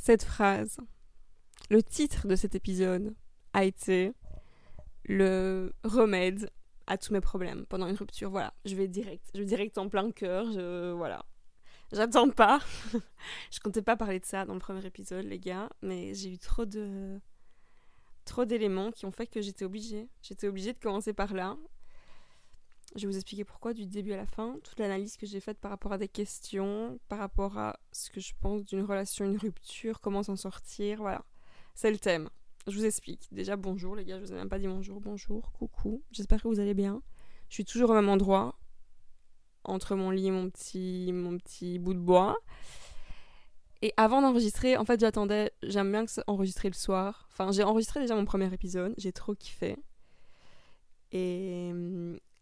cette 0.00 0.24
phrase, 0.24 0.78
le 1.68 1.82
titre 1.82 2.26
de 2.26 2.34
cet 2.34 2.54
épisode 2.54 3.14
a 3.52 3.64
été 3.64 4.14
le 5.04 5.74
remède 5.84 6.50
à 6.86 6.96
tous 6.96 7.12
mes 7.12 7.20
problèmes 7.20 7.66
pendant 7.66 7.86
une 7.86 7.96
rupture. 7.96 8.30
Voilà, 8.30 8.54
je 8.64 8.74
vais 8.76 8.88
direct, 8.88 9.30
je 9.34 9.40
vais 9.40 9.44
direct 9.44 9.76
en 9.76 9.90
plein 9.90 10.10
cœur, 10.10 10.50
je 10.52 10.92
voilà. 10.92 11.26
J'attends 11.92 12.30
pas. 12.30 12.60
je 13.50 13.60
comptais 13.60 13.82
pas 13.82 13.96
parler 13.96 14.20
de 14.20 14.24
ça 14.24 14.46
dans 14.46 14.54
le 14.54 14.60
premier 14.60 14.84
épisode, 14.86 15.26
les 15.26 15.38
gars, 15.38 15.68
mais 15.82 16.14
j'ai 16.14 16.32
eu 16.32 16.38
trop 16.38 16.64
de 16.64 17.20
trop 18.24 18.46
d'éléments 18.46 18.92
qui 18.92 19.04
ont 19.04 19.12
fait 19.12 19.26
que 19.26 19.42
j'étais 19.42 19.66
obligée. 19.66 20.08
J'étais 20.22 20.48
obligée 20.48 20.72
de 20.72 20.78
commencer 20.78 21.12
par 21.12 21.34
là. 21.34 21.58
Je 22.96 23.02
vais 23.02 23.12
vous 23.12 23.16
expliquer 23.16 23.44
pourquoi 23.44 23.72
du 23.72 23.86
début 23.86 24.12
à 24.12 24.16
la 24.16 24.26
fin, 24.26 24.58
toute 24.64 24.78
l'analyse 24.80 25.16
que 25.16 25.26
j'ai 25.26 25.38
faite 25.40 25.58
par 25.58 25.70
rapport 25.70 25.92
à 25.92 25.98
des 25.98 26.08
questions, 26.08 26.98
par 27.08 27.20
rapport 27.20 27.56
à 27.56 27.78
ce 27.92 28.10
que 28.10 28.20
je 28.20 28.32
pense 28.40 28.64
d'une 28.64 28.82
relation, 28.82 29.24
une 29.24 29.36
rupture, 29.36 30.00
comment 30.00 30.22
s'en 30.24 30.36
sortir, 30.36 30.98
voilà. 30.98 31.24
C'est 31.74 31.90
le 31.90 31.98
thème. 31.98 32.28
Je 32.66 32.76
vous 32.76 32.84
explique. 32.84 33.28
Déjà, 33.32 33.56
bonjour 33.56 33.94
les 33.94 34.04
gars, 34.04 34.18
je 34.18 34.24
vous 34.24 34.32
ai 34.32 34.36
même 34.36 34.48
pas 34.48 34.58
dit 34.58 34.66
bonjour. 34.66 35.00
Bonjour, 35.00 35.52
coucou. 35.52 36.02
J'espère 36.10 36.42
que 36.42 36.48
vous 36.48 36.60
allez 36.60 36.74
bien. 36.74 37.00
Je 37.48 37.54
suis 37.54 37.64
toujours 37.64 37.90
au 37.90 37.94
même 37.94 38.08
endroit, 38.08 38.58
entre 39.64 39.94
mon 39.94 40.10
lit 40.10 40.26
et 40.26 40.30
mon 40.30 40.50
petit, 40.50 41.12
mon 41.12 41.38
petit 41.38 41.78
bout 41.78 41.94
de 41.94 41.98
bois. 41.98 42.36
Et 43.82 43.94
avant 43.96 44.20
d'enregistrer, 44.20 44.76
en 44.76 44.84
fait, 44.84 45.00
j'attendais. 45.00 45.52
J'aime 45.62 45.90
bien 45.90 46.04
enregistrer 46.26 46.68
le 46.68 46.74
soir. 46.74 47.28
Enfin, 47.30 47.50
j'ai 47.50 47.62
enregistré 47.62 48.00
déjà 48.00 48.14
mon 48.14 48.26
premier 48.26 48.52
épisode. 48.52 48.94
J'ai 48.98 49.12
trop 49.12 49.34
kiffé. 49.34 49.78
Et, 51.12 51.72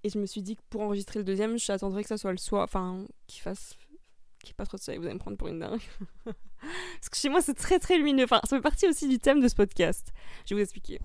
et 0.08 0.10
je 0.10 0.18
me 0.18 0.24
suis 0.24 0.40
dit 0.40 0.56
que 0.56 0.62
pour 0.70 0.80
enregistrer 0.80 1.18
le 1.18 1.24
deuxième, 1.24 1.58
j'attendrais 1.58 2.02
que 2.02 2.08
ça 2.08 2.16
soit 2.16 2.32
le 2.32 2.38
soir. 2.38 2.64
Enfin, 2.64 3.04
qu'il 3.26 3.42
fasse. 3.42 3.74
Qu'il 4.40 4.48
n'y 4.48 4.50
ait 4.52 4.54
pas 4.54 4.64
trop 4.64 4.78
de 4.78 4.82
soleil. 4.82 4.98
Vous 4.98 5.04
allez 5.04 5.14
me 5.14 5.18
prendre 5.18 5.36
pour 5.36 5.48
une 5.48 5.58
dingue. 5.58 5.82
Parce 6.24 7.08
que 7.10 7.16
chez 7.16 7.28
moi, 7.28 7.42
c'est 7.42 7.52
très 7.52 7.78
très 7.78 7.98
lumineux. 7.98 8.24
Enfin, 8.24 8.40
ça 8.44 8.56
fait 8.56 8.62
partie 8.62 8.88
aussi 8.88 9.06
du 9.06 9.18
thème 9.18 9.40
de 9.40 9.48
ce 9.48 9.54
podcast. 9.54 10.12
Je 10.46 10.54
vais 10.54 10.60
vous 10.60 10.64
expliquer. 10.64 10.98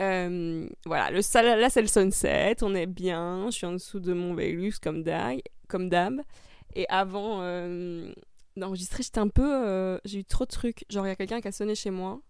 Euh, 0.00 0.68
voilà, 0.84 1.12
là 1.12 1.70
c'est 1.70 1.80
le 1.80 1.86
sunset, 1.86 2.56
on 2.62 2.74
est 2.74 2.86
bien, 2.86 3.46
je 3.46 3.52
suis 3.52 3.66
en 3.66 3.74
dessous 3.74 4.00
de 4.00 4.12
mon 4.12 4.34
Velux 4.34 4.72
comme 4.80 5.04
d'hab. 5.04 6.20
Et 6.74 6.88
avant 6.88 7.42
euh, 7.42 8.12
d'enregistrer, 8.56 9.04
j'étais 9.04 9.20
un 9.20 9.28
peu. 9.28 9.48
Euh, 9.48 9.98
j'ai 10.04 10.18
eu 10.18 10.24
trop 10.24 10.46
de 10.46 10.50
trucs. 10.50 10.84
Genre, 10.90 11.06
il 11.06 11.10
y 11.10 11.12
a 11.12 11.16
quelqu'un 11.16 11.40
qui 11.40 11.46
a 11.46 11.52
sonné 11.52 11.76
chez 11.76 11.90
moi. 11.90 12.20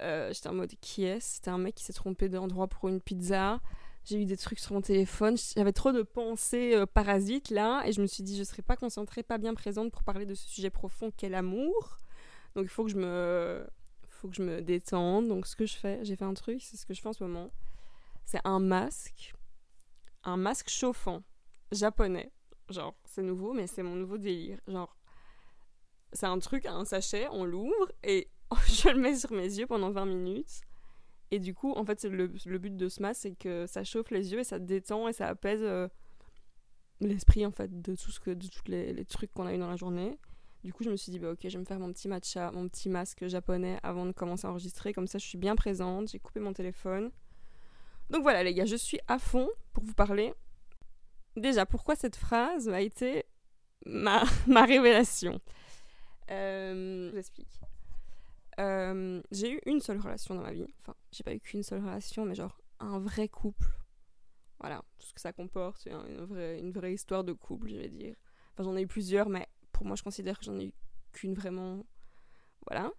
j'étais 0.00 0.48
en 0.48 0.54
mode 0.54 0.72
qui 0.80 1.04
est 1.04 1.20
C'était 1.20 1.50
un 1.50 1.58
mec 1.58 1.74
qui 1.74 1.84
s'est 1.84 1.92
trompé 1.92 2.30
d'endroit 2.30 2.68
pour 2.68 2.88
une 2.88 3.02
pizza. 3.02 3.60
J'ai 4.06 4.22
eu 4.22 4.24
des 4.24 4.36
trucs 4.36 4.58
sur 4.60 4.72
mon 4.72 4.80
téléphone. 4.80 5.36
J'avais 5.56 5.72
trop 5.72 5.92
de 5.92 6.02
pensées 6.02 6.84
parasites 6.94 7.50
là. 7.50 7.82
Et 7.86 7.92
je 7.92 8.00
me 8.00 8.06
suis 8.06 8.22
dit, 8.22 8.36
je 8.36 8.44
serais 8.44 8.62
pas 8.62 8.76
concentrée, 8.76 9.22
pas 9.22 9.38
bien 9.38 9.52
présente 9.52 9.92
pour 9.92 10.04
parler 10.04 10.26
de 10.26 10.34
ce 10.34 10.48
sujet 10.48 10.70
profond 10.70 11.10
qu'est 11.10 11.28
l'amour. 11.28 11.98
Donc 12.54 12.64
il 12.64 12.68
faut 12.68 12.84
me 12.84 13.66
faut 14.16 14.28
que 14.28 14.36
je 14.36 14.42
me 14.42 14.60
détende. 14.62 15.28
Donc, 15.28 15.46
ce 15.46 15.54
que 15.54 15.66
je 15.66 15.76
fais, 15.76 16.00
j'ai 16.02 16.16
fait 16.16 16.24
un 16.24 16.34
truc, 16.34 16.62
c'est 16.62 16.76
ce 16.76 16.86
que 16.86 16.94
je 16.94 17.00
fais 17.00 17.08
en 17.08 17.12
ce 17.12 17.22
moment. 17.22 17.50
C'est 18.24 18.40
un 18.44 18.58
masque. 18.58 19.34
Un 20.24 20.36
masque 20.36 20.68
chauffant. 20.68 21.22
Japonais. 21.70 22.32
Genre, 22.70 22.96
c'est 23.04 23.22
nouveau, 23.22 23.52
mais 23.52 23.66
c'est 23.66 23.82
mon 23.82 23.94
nouveau 23.94 24.18
délire. 24.18 24.58
Genre, 24.66 24.96
c'est 26.12 26.26
un 26.26 26.38
truc, 26.38 26.66
un 26.66 26.84
sachet, 26.84 27.28
on 27.30 27.44
l'ouvre 27.44 27.92
et 28.02 28.30
je 28.66 28.88
le 28.88 29.00
mets 29.00 29.16
sur 29.16 29.32
mes 29.32 29.44
yeux 29.44 29.66
pendant 29.66 29.90
20 29.90 30.06
minutes. 30.06 30.62
Et 31.30 31.38
du 31.40 31.54
coup, 31.54 31.72
en 31.72 31.84
fait, 31.84 32.04
le, 32.04 32.32
le 32.44 32.58
but 32.58 32.76
de 32.76 32.88
ce 32.88 33.02
masque, 33.02 33.22
c'est 33.22 33.34
que 33.34 33.66
ça 33.66 33.82
chauffe 33.84 34.10
les 34.10 34.32
yeux 34.32 34.40
et 34.40 34.44
ça 34.44 34.58
détend 34.58 35.08
et 35.08 35.12
ça 35.12 35.26
apaise 35.26 35.62
euh, 35.62 35.88
l'esprit, 37.00 37.44
en 37.44 37.50
fait, 37.50 37.82
de 37.82 37.96
tout 37.96 38.10
ce 38.12 38.20
que, 38.20 38.30
de 38.30 38.46
tous 38.46 38.68
les, 38.68 39.04
trucs 39.04 39.32
qu'on 39.32 39.46
a 39.46 39.54
eu 39.54 39.58
dans 39.58 39.68
la 39.68 39.76
journée. 39.76 40.18
Du 40.62 40.72
coup, 40.72 40.84
je 40.84 40.90
me 40.90 40.96
suis 40.96 41.10
dit, 41.10 41.18
bah, 41.18 41.32
ok, 41.32 41.40
je 41.42 41.48
vais 41.48 41.58
me 41.58 41.64
faire 41.64 41.80
mon 41.80 41.92
petit 41.92 42.08
matcha, 42.08 42.50
mon 42.52 42.68
petit 42.68 42.88
masque 42.88 43.26
japonais 43.26 43.78
avant 43.82 44.06
de 44.06 44.12
commencer 44.12 44.46
à 44.46 44.50
enregistrer. 44.50 44.92
Comme 44.92 45.06
ça, 45.06 45.18
je 45.18 45.26
suis 45.26 45.38
bien 45.38 45.56
présente. 45.56 46.10
J'ai 46.10 46.18
coupé 46.18 46.40
mon 46.40 46.52
téléphone. 46.52 47.10
Donc 48.10 48.22
voilà, 48.22 48.44
les 48.44 48.54
gars, 48.54 48.66
je 48.66 48.76
suis 48.76 49.00
à 49.08 49.18
fond 49.18 49.48
pour 49.72 49.82
vous 49.82 49.94
parler. 49.94 50.32
Déjà, 51.36 51.66
pourquoi 51.66 51.96
cette 51.96 52.16
phrase 52.16 52.68
a 52.68 52.80
été 52.80 53.24
ma, 53.84 54.22
ma 54.46 54.64
révélation? 54.64 55.40
Euh, 56.30 57.08
Je 57.08 57.12
vous 57.12 57.18
explique. 57.18 57.60
Euh, 58.58 59.22
j'ai 59.30 59.52
eu 59.52 59.60
une 59.66 59.80
seule 59.80 59.98
relation 59.98 60.34
dans 60.34 60.42
ma 60.42 60.52
vie. 60.52 60.66
Enfin, 60.80 60.94
j'ai 61.12 61.22
pas 61.22 61.34
eu 61.34 61.40
qu'une 61.40 61.62
seule 61.62 61.80
relation, 61.80 62.24
mais 62.24 62.34
genre 62.34 62.60
un 62.78 62.98
vrai 62.98 63.28
couple. 63.28 63.66
Voilà, 64.58 64.82
tout 64.98 65.06
ce 65.06 65.14
que 65.14 65.20
ça 65.20 65.32
comporte, 65.32 65.86
une 65.86 66.24
vraie, 66.24 66.58
une 66.58 66.72
vraie 66.72 66.94
histoire 66.94 67.24
de 67.24 67.32
couple, 67.32 67.68
je 67.68 67.76
vais 67.76 67.88
dire. 67.88 68.16
Enfin, 68.52 68.64
j'en 68.64 68.76
ai 68.76 68.82
eu 68.82 68.86
plusieurs, 68.86 69.28
mais 69.28 69.46
pour 69.72 69.84
moi, 69.84 69.96
je 69.96 70.02
considère 70.02 70.38
que 70.38 70.44
j'en 70.44 70.58
ai 70.58 70.66
eu 70.66 70.74
qu'une 71.12 71.34
vraiment. 71.34 71.84
Voilà. 72.66 72.90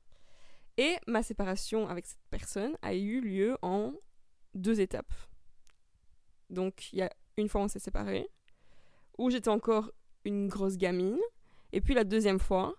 Et 0.78 0.96
ma 1.07 1.23
séparation 1.23 1.88
avec 1.88 2.06
cette 2.06 2.19
personne 2.29 2.78
a 2.84 2.94
eu 2.94 3.22
lieu 3.22 3.57
en 3.63 3.94
deux 4.53 4.79
étapes. 4.79 5.13
Donc, 6.51 6.94
il 6.94 7.00
y 7.00 7.01
a 7.01 7.12
une 7.38 7.50
fois, 7.50 7.62
on 7.62 7.67
s'est 7.67 7.79
séparés, 7.79 8.29
où 9.17 9.29
j'étais 9.29 9.50
encore 9.50 9.91
une 10.25 10.47
grosse 10.47 10.78
gamine. 10.78 11.19
Et 11.72 11.81
puis 11.81 11.94
la 11.94 12.03
deuxième 12.03 12.40
fois, 12.40 12.75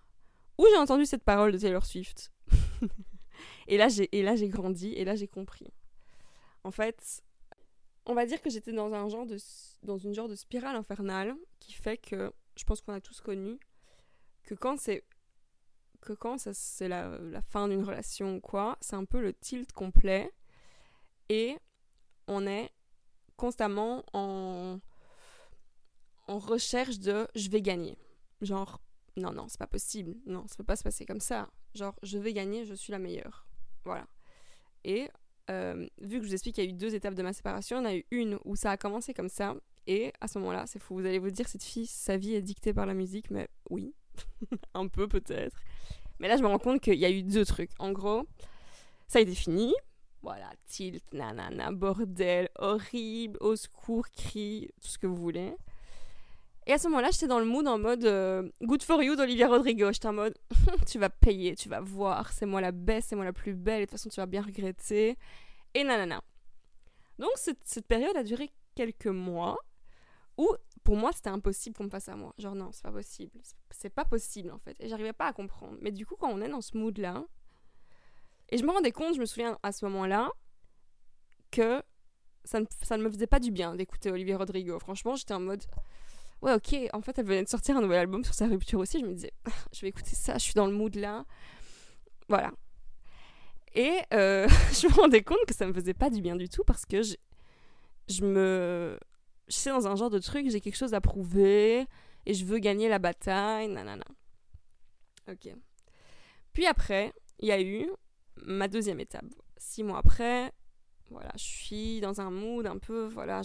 où 0.57 0.65
j'ai 0.69 0.77
entendu 0.77 1.05
cette 1.05 1.23
parole 1.23 1.51
de 1.51 1.57
Taylor 1.57 1.85
Swift. 1.85 2.31
Et 3.67 3.77
là, 3.77 3.87
j'ai 3.89 4.49
grandi, 4.49 4.93
et 4.93 5.05
là, 5.05 5.15
j'ai 5.15 5.27
compris. 5.27 5.67
En 6.63 6.71
fait, 6.71 7.23
on 8.05 8.13
va 8.13 8.25
dire 8.25 8.41
que 8.41 8.49
j'étais 8.49 8.73
dans, 8.73 8.93
un 8.93 9.07
genre 9.07 9.25
de, 9.25 9.37
dans 9.83 9.97
une 9.97 10.13
genre 10.13 10.27
de 10.27 10.35
spirale 10.35 10.75
infernale 10.75 11.35
qui 11.59 11.73
fait 11.73 11.97
que, 11.97 12.33
je 12.55 12.63
pense 12.63 12.81
qu'on 12.81 12.93
a 12.93 13.01
tous 13.01 13.21
connu, 13.21 13.59
que 14.43 14.55
quand 14.55 14.77
c'est 14.79 15.05
que 16.01 16.13
quand 16.13 16.37
c'est 16.39 16.87
la, 16.87 17.17
la, 17.19 17.41
fin 17.41 17.67
d'une 17.67 17.83
relation 17.83 18.39
quoi, 18.39 18.77
c'est 18.79 18.95
un 18.95 19.03
peu 19.03 19.21
le 19.21 19.33
tilt 19.33 19.73
complet 19.73 20.31
et 21.27 21.57
on 22.27 22.47
est 22.47 22.71
constamment 23.35 24.05
en 24.13 24.79
en 26.27 26.39
recherche 26.39 26.99
de 26.99 27.27
je 27.35 27.49
vais 27.49 27.61
gagner. 27.61 27.97
Genre 28.41 28.81
non 29.17 29.33
non, 29.33 29.47
c'est 29.49 29.59
pas 29.59 29.67
possible. 29.67 30.15
Non, 30.25 30.47
ça 30.47 30.55
peut 30.55 30.63
pas 30.63 30.77
se 30.77 30.83
passer 30.83 31.05
comme 31.05 31.19
ça. 31.19 31.49
Genre 31.75 31.95
je 32.03 32.17
vais 32.17 32.33
gagner, 32.33 32.65
je 32.65 32.73
suis 32.73 32.91
la 32.91 32.99
meilleure. 32.99 33.47
Voilà. 33.85 34.07
Et 34.83 35.09
euh, 35.49 35.87
vu 36.01 36.17
que 36.17 36.23
je 36.23 36.29
vous 36.29 36.33
explique 36.33 36.55
qu'il 36.55 36.63
y 36.63 36.67
a 36.67 36.69
eu 36.69 36.73
deux 36.73 36.95
étapes 36.95 37.15
de 37.15 37.23
ma 37.23 37.33
séparation, 37.33 37.77
il 37.77 37.79
y 37.79 37.87
en 37.87 37.89
a 37.89 37.95
eu 37.95 38.05
une 38.11 38.39
où 38.45 38.55
ça 38.55 38.71
a 38.71 38.77
commencé 38.77 39.13
comme 39.13 39.29
ça 39.29 39.55
et 39.87 40.13
à 40.21 40.27
ce 40.27 40.37
moment-là, 40.39 40.65
c'est 40.67 40.79
fou, 40.79 40.95
vous 40.95 41.05
allez 41.05 41.19
vous 41.19 41.31
dire 41.31 41.47
cette 41.47 41.63
fille 41.63 41.87
sa 41.87 42.17
vie 42.17 42.35
est 42.35 42.41
dictée 42.41 42.73
par 42.73 42.85
la 42.85 42.93
musique 42.93 43.31
mais 43.31 43.47
oui, 43.69 43.93
un 44.73 44.87
peu 44.87 45.07
peut-être. 45.07 45.57
Mais 46.19 46.27
là, 46.27 46.35
je 46.37 46.43
me 46.43 46.47
rends 46.47 46.59
compte 46.59 46.81
qu'il 46.81 46.95
y 46.95 47.05
a 47.05 47.09
eu 47.09 47.23
deux 47.23 47.45
trucs. 47.45 47.71
En 47.79 47.91
gros, 47.91 48.27
ça 49.07 49.19
a 49.19 49.21
été 49.21 49.33
fini. 49.33 49.73
Voilà, 50.21 50.51
tilt, 50.67 51.03
nanana, 51.13 51.71
bordel, 51.71 52.49
horrible, 52.57 53.37
au 53.39 53.55
secours, 53.55 54.09
cri, 54.09 54.69
tout 54.81 54.89
ce 54.89 54.97
que 54.97 55.07
vous 55.07 55.15
voulez. 55.15 55.55
Et 56.69 56.73
à 56.73 56.77
ce 56.77 56.87
moment-là, 56.87 57.09
j'étais 57.09 57.25
dans 57.25 57.39
le 57.39 57.45
mood 57.45 57.67
en 57.67 57.79
mode 57.79 58.05
euh, 58.05 58.47
Good 58.61 58.83
for 58.83 59.01
you 59.01 59.15
d'Olivia 59.15 59.47
Rodrigo. 59.47 59.91
J'étais 59.91 60.07
en 60.07 60.13
mode 60.13 60.37
Tu 60.87 60.99
vas 60.99 61.09
payer, 61.09 61.55
tu 61.55 61.67
vas 61.67 61.79
voir, 61.79 62.31
c'est 62.31 62.45
moi 62.45 62.61
la 62.61 62.71
belle, 62.71 63.01
c'est 63.01 63.15
moi 63.15 63.25
la 63.25 63.33
plus 63.33 63.55
belle, 63.55 63.77
et 63.77 63.85
de 63.87 63.89
toute 63.89 63.97
façon, 63.97 64.09
tu 64.09 64.17
vas 64.17 64.27
bien 64.27 64.43
regretter. 64.43 65.17
Et 65.73 65.83
nanana. 65.83 66.21
Donc, 67.17 67.31
cette, 67.37 67.87
période 67.87 68.15
a 68.15 68.21
duré 68.21 68.51
quelques 68.75 69.07
mois 69.07 69.57
où 70.37 70.47
pour 70.83 70.95
moi, 70.95 71.09
c'était 71.11 71.31
impossible 71.31 71.75
qu'on 71.75 71.85
me 71.85 71.89
fasse 71.89 72.07
à 72.07 72.15
moi. 72.15 72.35
Genre, 72.37 72.53
non, 72.53 72.69
c'est 72.71 72.83
pas 72.83 72.91
possible. 72.91 73.31
C'est 73.71 73.89
pas 73.89 74.05
possible, 74.05 74.51
en 74.51 74.59
fait. 74.59 74.75
Et 74.79 74.89
j'arrivais 74.89 75.11
pas 75.11 75.25
à 75.25 75.33
comprendre. 75.33 75.75
Mais 75.81 75.91
du 75.91 76.05
coup, 76.05 76.17
quand 76.19 76.29
on 76.29 76.39
est 76.39 76.49
dans 76.49 76.61
ce 76.61 76.77
mood-là, 76.77 77.23
et 78.49 78.59
je 78.59 78.63
me 78.63 78.69
rendais 78.69 78.91
compte, 78.91 79.15
je 79.15 79.19
me 79.19 79.25
souviens 79.25 79.57
à 79.63 79.71
ce 79.71 79.85
moment-là, 79.85 80.29
que 81.49 81.81
ça 82.43 82.59
ne, 82.59 82.67
ça 82.83 82.95
ne 82.95 83.01
me 83.01 83.09
faisait 83.09 83.25
pas 83.25 83.39
du 83.39 83.49
bien 83.49 83.73
d'écouter 83.73 84.11
Olivier 84.11 84.35
Rodrigo. 84.35 84.77
Franchement, 84.77 85.15
j'étais 85.15 85.33
en 85.33 85.39
mode. 85.39 85.63
Ouais, 86.41 86.53
ok, 86.53 86.75
en 86.93 87.01
fait, 87.01 87.19
elle 87.19 87.25
venait 87.25 87.43
de 87.43 87.49
sortir 87.49 87.75
un 87.77 87.81
nouvel 87.81 87.99
album 87.99 88.23
sur 88.23 88.33
sa 88.33 88.47
rupture 88.47 88.79
aussi. 88.79 88.99
Je 88.99 89.05
me 89.05 89.13
disais, 89.13 89.33
je 89.73 89.81
vais 89.81 89.89
écouter 89.89 90.15
ça, 90.15 90.33
je 90.35 90.43
suis 90.43 90.53
dans 90.53 90.65
le 90.65 90.73
mood 90.73 90.95
là. 90.95 91.25
Voilà. 92.29 92.51
Et 93.75 93.99
euh, 94.13 94.47
je 94.73 94.87
me 94.87 94.93
rendais 94.93 95.21
compte 95.23 95.45
que 95.47 95.53
ça 95.53 95.67
me 95.67 95.73
faisait 95.73 95.93
pas 95.93 96.09
du 96.09 96.21
bien 96.21 96.35
du 96.35 96.47
tout 96.49 96.63
parce 96.63 96.85
que 96.85 97.01
je, 97.03 97.15
je 98.07 98.23
me 98.23 98.97
je 99.49 99.55
sais 99.55 99.71
dans 99.71 99.87
un 99.87 99.95
genre 99.95 100.09
de 100.09 100.19
truc, 100.19 100.49
j'ai 100.49 100.61
quelque 100.61 100.77
chose 100.77 100.93
à 100.93 101.01
prouver 101.01 101.85
et 102.25 102.33
je 102.33 102.45
veux 102.45 102.59
gagner 102.59 102.87
la 102.87 102.99
bataille, 102.99 103.67
nanana. 103.67 104.05
Ok. 105.29 105.49
Puis 106.53 106.65
après, 106.65 107.13
il 107.39 107.47
y 107.47 107.51
a 107.51 107.61
eu 107.61 107.89
ma 108.43 108.67
deuxième 108.67 108.99
étape. 108.99 109.25
Six 109.57 109.83
mois 109.83 109.99
après, 109.99 110.51
voilà, 111.09 111.31
je 111.35 111.43
suis 111.43 112.01
dans 112.01 112.21
un 112.21 112.29
mood 112.29 112.65
un 112.65 112.77
peu, 112.77 113.07
voilà, 113.07 113.41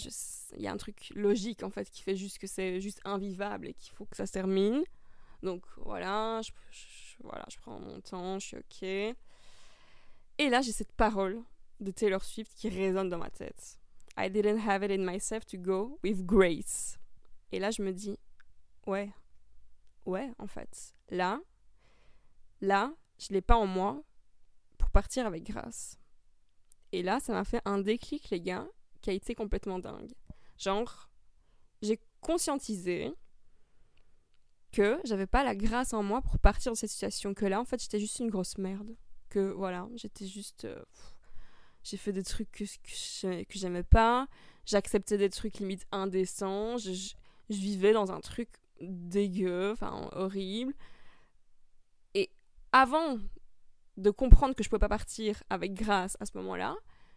il 0.57 0.63
y 0.63 0.67
a 0.67 0.73
un 0.73 0.77
truc 0.77 1.11
logique 1.15 1.63
en 1.63 1.71
fait 1.71 1.89
qui 1.91 2.03
fait 2.03 2.17
juste 2.17 2.39
que 2.39 2.47
c'est 2.47 2.81
juste 2.81 3.01
invivable 3.05 3.69
et 3.69 3.75
qu'il 3.75 3.93
faut 3.95 4.05
que 4.05 4.17
ça 4.17 4.27
se 4.27 4.33
termine. 4.33 4.83
Donc 5.43 5.65
voilà, 5.77 6.41
je, 6.43 6.51
voilà, 7.23 7.45
je 7.51 7.59
prends 7.59 7.79
mon 7.79 8.01
temps, 8.01 8.39
je 8.39 8.47
suis 8.47 8.57
ok. 8.57 8.83
Et 10.39 10.49
là, 10.49 10.63
j'ai 10.63 10.73
cette 10.73 10.93
parole 10.93 11.43
de 11.81 11.91
Taylor 11.91 12.25
Swift 12.25 12.53
qui 12.55 12.69
résonne 12.69 13.09
dans 13.09 13.19
ma 13.19 13.31
tête. 13.31 13.79
I 14.17 14.31
didn't 14.31 14.59
have 14.67 14.83
it 14.83 14.91
in 14.91 15.05
myself 15.05 15.45
to 15.47 15.59
go 15.59 15.99
with 16.03 16.25
grace. 16.25 16.99
Et 17.53 17.59
là, 17.59 17.71
je 17.71 17.83
me 17.83 17.93
dis, 17.93 18.19
ouais, 18.87 19.13
ouais, 20.07 20.31
en 20.39 20.47
fait. 20.47 20.95
Là, 21.11 21.41
là, 22.61 22.93
je 23.19 23.33
l'ai 23.33 23.43
pas 23.43 23.57
en 23.57 23.67
moi 23.67 24.03
pour 24.79 24.91
partir 24.91 25.27
avec 25.27 25.45
grâce. 25.45 25.99
Et 26.95 27.03
là, 27.03 27.19
ça 27.19 27.33
m'a 27.33 27.43
fait 27.43 27.61
un 27.65 27.79
déclic, 27.79 28.31
les 28.31 28.41
gars, 28.41 28.69
qui 29.03 29.11
a 29.11 29.13
été 29.13 29.35
complètement 29.35 29.81
dingue. 29.81 30.15
Genre, 30.57 31.11
j'ai 31.83 31.99
conscientisé 32.21 33.13
que 34.71 35.01
j'avais 35.03 35.27
pas 35.27 35.43
la 35.43 35.57
grâce 35.57 35.93
en 35.93 36.05
moi 36.05 36.23
pour 36.23 36.39
partir 36.39 36.71
de 36.71 36.77
cette 36.77 36.91
situation. 36.91 37.35
Que 37.35 37.47
là, 37.47 37.61
en 37.61 37.65
fait, 37.65 37.83
j'étais 37.83 37.99
juste 37.99 38.21
une 38.21 38.31
grosse 38.31 38.59
merde. 38.59 38.95
Que 39.29 39.41
voilà, 39.41 39.89
j'étais 39.97 40.25
juste. 40.25 40.67
Euh, 40.67 40.85
j'ai 41.83 41.97
fait 41.97 42.13
des 42.13 42.23
trucs 42.23 42.53
que, 42.53 42.63
que 42.63 43.59
j'aimais 43.59 43.83
pas. 43.83 44.29
J'acceptais 44.65 45.19
des 45.19 45.31
trucs 45.31 45.59
limite 45.59 45.89
indécents. 45.91 46.79
Je, 46.79 46.93
je, 46.93 47.15
vivais 47.57 47.93
dans 47.93 48.13
un 48.13 48.21
truc 48.21 48.51
dégueu, 48.81 49.73
enfin 49.73 50.09
horrible. 50.13 50.73
Et 52.15 52.31
avant 52.71 53.19
de 53.97 54.11
comprendre 54.11 54.55
que 54.55 54.63
je 54.63 54.69
pouvais 54.69 54.81
pas 54.81 54.89
partir 54.89 55.43
avec 55.51 55.75
grâce 55.75 56.17
à 56.21 56.27
ce 56.27 56.37
moment-là, 56.37 56.77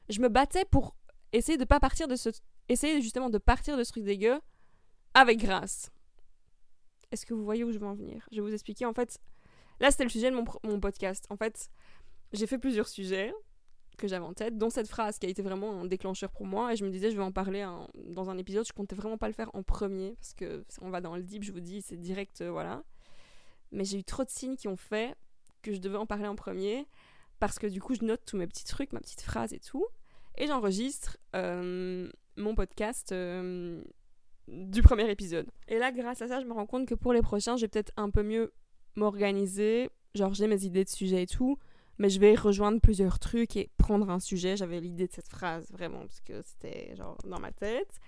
je 0.10 0.22
me 0.22 0.30
battais 0.30 0.66
pour 0.66 0.96
essayer 1.34 1.58
de 1.58 1.66
pas 1.66 1.80
partir 1.80 2.08
de 2.08 2.16
ce 2.16 2.30
essayer 2.70 3.02
justement 3.02 3.30
de 3.30 3.38
partir 3.38 3.78
de 3.78 3.84
ce 3.84 3.92
truc 3.92 4.04
dégueu 4.04 4.40
avec 5.14 5.40
grâce. 5.40 5.90
Est-ce 7.12 7.26
que 7.26 7.34
vous 7.34 7.44
voyez 7.44 7.64
où 7.64 7.72
je 7.72 7.80
veux 7.80 7.88
en 7.88 7.96
venir? 7.96 8.28
Je 8.32 8.38
vais 8.38 8.42
vous 8.42 8.54
expliquer 8.54 8.86
en 8.86 8.94
fait 8.94 9.20
là 9.80 9.92
c'était 9.92 10.04
le 10.04 10.10
sujet 10.10 10.30
de 10.30 10.36
mon, 10.36 10.46
mon 10.64 10.80
podcast. 10.80 11.26
En 11.30 11.38
fait, 11.38 11.70
j'ai 12.34 12.48
fait 12.48 12.58
plusieurs 12.58 12.88
sujets 12.88 13.34
que 13.98 14.08
j'avais 14.08 14.26
en 14.26 14.34
tête, 14.34 14.58
dont 14.58 14.70
cette 14.70 14.88
phrase 14.88 15.18
qui 15.18 15.26
a 15.26 15.30
été 15.30 15.42
vraiment 15.42 15.82
un 15.82 15.86
déclencheur 15.86 16.32
pour 16.32 16.46
moi. 16.46 16.72
Et 16.72 16.76
je 16.76 16.86
me 16.86 16.90
disais, 16.90 17.12
je 17.12 17.18
vais 17.18 17.24
en 17.24 17.32
parler 17.32 17.68
dans 17.96 18.30
un 18.30 18.38
épisode. 18.38 18.66
Je 18.66 18.74
comptais 18.74 18.96
vraiment 18.96 19.18
pas 19.18 19.28
le 19.28 19.34
faire 19.34 19.50
en 19.54 19.64
premier, 19.64 20.14
parce 20.20 20.34
que 20.34 20.64
on 20.82 20.90
va 20.90 21.02
dans 21.02 21.16
le 21.16 21.24
deep, 21.24 21.44
je 21.44 21.52
vous 21.52 21.60
dis, 21.60 21.82
c'est 21.82 21.98
direct, 21.98 22.42
euh, 22.42 22.52
voilà. 22.52 22.84
Mais 23.72 23.84
j'ai 23.84 23.98
eu 23.98 24.04
trop 24.04 24.24
de 24.24 24.30
signes 24.30 24.56
qui 24.56 24.68
ont 24.68 24.78
fait 24.78 25.16
que 25.70 25.76
je 25.76 25.82
devais 25.82 25.98
en 25.98 26.06
parler 26.06 26.28
en 26.28 26.36
premier, 26.36 26.88
parce 27.40 27.60
que 27.60 27.68
du 27.68 27.82
coup, 27.82 27.96
je 27.96 28.04
note 28.04 28.22
tous 28.26 28.38
mes 28.38 28.48
petits 28.48 28.66
trucs, 28.66 28.94
ma 28.94 29.00
petite 29.00 29.22
phrase 29.22 29.54
et 29.54 29.60
tout. 29.60 29.86
Et 30.38 30.48
j'enregistre 30.48 31.18
euh, 31.36 32.10
mon 32.36 32.56
podcast 32.56 33.12
euh, 33.12 33.84
du 34.48 34.82
premier 34.82 35.10
épisode. 35.10 35.50
Et 35.68 35.80
là, 35.80 35.92
grâce 35.92 36.22
à 36.22 36.28
ça, 36.28 36.40
je 36.40 36.46
me 36.46 36.54
rends 36.54 36.68
compte 36.68 36.88
que 36.88 36.96
pour 36.96 37.14
les 37.14 37.22
prochains, 37.22 37.58
je 37.58 37.62
vais 37.62 37.68
peut-être 37.68 37.94
un 37.98 38.10
peu 38.10 38.24
mieux 38.24 38.54
m'organiser. 38.96 39.90
Genre, 40.16 40.34
j'ai 40.34 40.48
mes 40.48 40.64
idées 40.64 40.84
de 40.84 40.90
sujets 40.90 41.24
et 41.24 41.28
tout 41.28 41.58
mais 42.00 42.10
je 42.10 42.20
vais 42.20 42.36
rejoindre 42.36 42.80
plusieurs 42.80 43.20
trucs 43.20 43.56
et 43.56 43.70
prendre 43.78 44.10
un 44.10 44.20
sujet. 44.20 44.56
J'avais 44.56 44.80
l'idée 44.80 45.08
de 45.08 45.12
cette 45.12 45.28
phrase 45.28 45.72
vraiment 45.72 46.02
parce 46.02 46.22
que 46.22 46.42
c'était 46.44 46.96
genre 46.96 47.18
dans 47.26 47.40
ma 47.40 47.52
tête. 47.52 48.00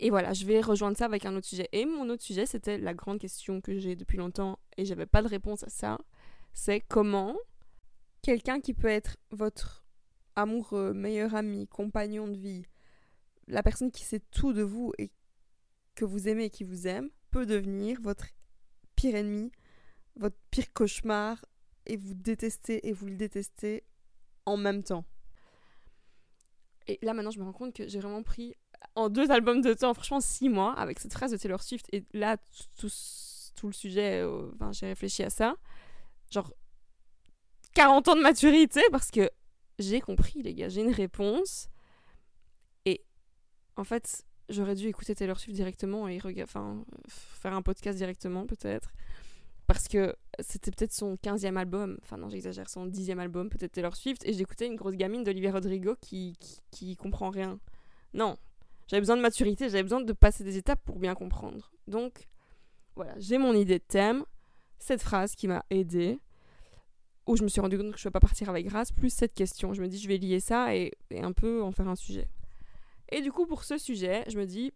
Et 0.00 0.10
voilà, 0.10 0.32
je 0.32 0.44
vais 0.44 0.60
rejoindre 0.60 0.96
ça 0.96 1.06
avec 1.06 1.24
un 1.26 1.34
autre 1.34 1.46
sujet. 1.46 1.68
Et 1.72 1.84
mon 1.84 2.08
autre 2.08 2.22
sujet, 2.22 2.46
c'était 2.46 2.78
la 2.78 2.94
grande 2.94 3.18
question 3.18 3.60
que 3.60 3.78
j'ai 3.78 3.96
depuis 3.96 4.16
longtemps 4.16 4.58
et 4.76 4.84
j'avais 4.84 5.06
pas 5.06 5.22
de 5.22 5.28
réponse 5.28 5.64
à 5.64 5.70
ça. 5.70 5.98
C'est 6.60 6.80
comment 6.80 7.36
quelqu'un 8.20 8.60
qui 8.60 8.74
peut 8.74 8.88
être 8.88 9.16
votre 9.30 9.86
amoureux, 10.34 10.92
meilleur 10.92 11.36
ami, 11.36 11.68
compagnon 11.68 12.26
de 12.26 12.36
vie, 12.36 12.64
la 13.46 13.62
personne 13.62 13.92
qui 13.92 14.02
sait 14.02 14.20
tout 14.32 14.52
de 14.52 14.62
vous 14.62 14.92
et 14.98 15.12
que 15.94 16.04
vous 16.04 16.26
aimez 16.26 16.46
et 16.46 16.50
qui 16.50 16.64
vous 16.64 16.88
aime, 16.88 17.10
peut 17.30 17.46
devenir 17.46 18.00
votre 18.02 18.26
pire 18.96 19.14
ennemi, 19.14 19.52
votre 20.16 20.36
pire 20.50 20.72
cauchemar, 20.72 21.44
et 21.86 21.96
vous 21.96 22.14
détestez 22.14 22.88
et 22.88 22.92
vous 22.92 23.06
le 23.06 23.14
détestez 23.14 23.84
en 24.44 24.56
même 24.56 24.82
temps. 24.82 25.04
Et 26.88 26.98
là 27.02 27.14
maintenant 27.14 27.30
je 27.30 27.38
me 27.38 27.44
rends 27.44 27.52
compte 27.52 27.72
que 27.72 27.86
j'ai 27.86 28.00
vraiment 28.00 28.24
pris 28.24 28.56
en 28.96 29.08
deux 29.08 29.30
albums 29.30 29.60
de 29.60 29.74
temps, 29.74 29.94
franchement 29.94 30.20
six 30.20 30.48
mois, 30.48 30.72
avec 30.72 30.98
cette 30.98 31.12
phrase 31.12 31.30
de 31.30 31.36
Taylor 31.36 31.62
Swift. 31.62 31.86
Et 31.92 32.04
là, 32.12 32.36
tout, 32.76 33.68
le 33.68 33.72
sujet, 33.72 34.22
euh, 34.22 34.50
j'ai 34.72 34.86
réfléchi 34.86 35.22
à 35.22 35.30
ça. 35.30 35.56
Genre 36.30 36.52
40 37.74 38.08
ans 38.08 38.16
de 38.16 38.22
maturité 38.22 38.80
parce 38.90 39.10
que 39.10 39.30
j'ai 39.78 40.00
compris, 40.00 40.42
les 40.42 40.54
gars, 40.54 40.68
j'ai 40.68 40.80
une 40.80 40.92
réponse. 40.92 41.68
Et 42.84 43.04
en 43.76 43.84
fait, 43.84 44.24
j'aurais 44.48 44.74
dû 44.74 44.88
écouter 44.88 45.14
Taylor 45.14 45.38
Swift 45.38 45.54
directement 45.54 46.08
et 46.08 46.20
enfin, 46.42 46.84
faire 47.08 47.52
un 47.52 47.62
podcast 47.62 47.96
directement, 47.96 48.46
peut-être 48.46 48.92
parce 49.68 49.86
que 49.86 50.16
c'était 50.40 50.70
peut-être 50.70 50.94
son 50.94 51.16
15e 51.16 51.56
album, 51.56 51.98
enfin 52.02 52.16
non 52.16 52.30
j'exagère, 52.30 52.70
son 52.70 52.86
10e 52.86 53.18
album, 53.18 53.50
peut-être 53.50 53.72
Taylor 53.72 53.94
Swift, 53.94 54.26
et 54.26 54.32
j'écoutais 54.32 54.66
une 54.66 54.76
grosse 54.76 54.94
gamine 54.94 55.22
d'Olivia 55.22 55.52
Rodrigo 55.52 55.94
qui, 56.00 56.34
qui, 56.40 56.60
qui, 56.70 56.96
comprend 56.96 57.28
rien. 57.28 57.60
Non, 58.14 58.38
j'avais 58.88 59.02
besoin 59.02 59.18
de 59.18 59.20
maturité, 59.20 59.68
j'avais 59.68 59.82
besoin 59.82 60.00
de 60.00 60.12
passer 60.14 60.42
des 60.42 60.56
étapes 60.56 60.82
pour 60.84 60.98
bien 60.98 61.14
comprendre. 61.14 61.70
Donc 61.86 62.28
voilà, 62.96 63.12
j'ai 63.18 63.36
mon 63.36 63.52
idée 63.52 63.78
de 63.78 63.84
thème, 63.84 64.24
cette 64.78 65.02
phrase 65.02 65.34
qui 65.34 65.48
m'a 65.48 65.64
aidée, 65.70 66.18
où 67.26 67.36
je 67.36 67.42
me 67.42 67.48
suis 67.48 67.60
rendu 67.60 67.76
compte 67.76 67.92
que 67.92 67.98
je 67.98 68.02
ne 68.02 68.10
peux 68.10 68.12
pas 68.12 68.20
partir 68.20 68.48
avec 68.48 68.66
grâce, 68.66 68.90
plus 68.92 69.10
cette 69.10 69.34
question. 69.34 69.74
Je 69.74 69.82
me 69.82 69.88
dis 69.88 69.98
je 69.98 70.08
vais 70.08 70.16
lier 70.16 70.40
ça 70.40 70.74
et, 70.74 70.92
un 71.14 71.32
peu 71.32 71.62
en 71.62 71.70
faire 71.72 71.88
un 71.88 71.96
sujet. 71.96 72.28
Et 73.10 73.20
du 73.20 73.32
coup 73.32 73.46
pour 73.46 73.64
ce 73.64 73.78
sujet, 73.78 74.24
je 74.28 74.38
me 74.38 74.46
dis 74.46 74.72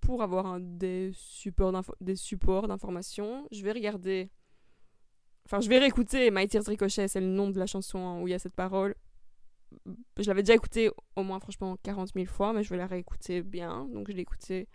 pour 0.00 0.22
avoir 0.22 0.58
des 0.60 1.12
supports 1.14 1.72
d'informations, 2.68 3.48
je 3.50 3.62
vais 3.62 3.72
regarder. 3.72 4.30
Enfin, 5.46 5.60
je 5.60 5.68
vais 5.68 5.78
réécouter 5.78 6.30
My 6.30 6.46
Tears 6.46 6.64
Ricochet, 6.66 7.08
c'est 7.08 7.20
le 7.20 7.26
nom 7.26 7.48
de 7.50 7.58
la 7.58 7.66
chanson 7.66 7.98
hein, 7.98 8.20
où 8.20 8.28
il 8.28 8.30
y 8.30 8.34
a 8.34 8.38
cette 8.38 8.54
parole. 8.54 8.94
Je 10.18 10.26
l'avais 10.28 10.42
déjà 10.42 10.54
écouté 10.54 10.90
au 11.16 11.22
moins, 11.22 11.40
franchement, 11.40 11.76
40 11.82 12.12
000 12.14 12.26
fois, 12.26 12.52
mais 12.52 12.62
je 12.62 12.70
vais 12.70 12.76
la 12.76 12.86
réécouter 12.86 13.42
bien. 13.42 13.86
Donc, 13.92 14.08
je 14.08 14.14
l'ai 14.14 14.22
écouté 14.22 14.68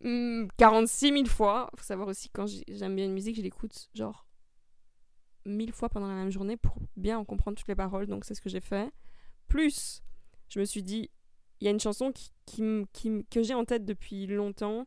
46 0.00 1.12
000 1.12 1.26
fois. 1.26 1.70
Faut 1.76 1.84
savoir 1.84 2.08
aussi, 2.08 2.28
quand 2.30 2.46
j'aime 2.68 2.96
bien 2.96 3.04
une 3.04 3.12
musique, 3.12 3.36
je 3.36 3.42
l'écoute 3.42 3.88
genre 3.94 4.26
1000 5.46 5.72
fois 5.72 5.88
pendant 5.88 6.08
la 6.08 6.14
même 6.14 6.30
journée 6.30 6.56
pour 6.56 6.76
bien 6.96 7.18
en 7.18 7.24
comprendre 7.24 7.56
toutes 7.56 7.68
les 7.68 7.74
paroles. 7.74 8.06
Donc, 8.06 8.24
c'est 8.24 8.34
ce 8.34 8.40
que 8.40 8.48
j'ai 8.48 8.60
fait. 8.60 8.92
Plus, 9.48 10.02
je 10.48 10.60
me 10.60 10.64
suis 10.64 10.82
dit, 10.82 11.10
il 11.60 11.64
y 11.64 11.68
a 11.68 11.70
une 11.70 11.80
chanson 11.80 12.12
qui, 12.12 12.26
que 13.30 13.42
j'ai 13.42 13.54
en 13.54 13.64
tête 13.64 13.84
depuis 13.84 14.26
longtemps. 14.26 14.86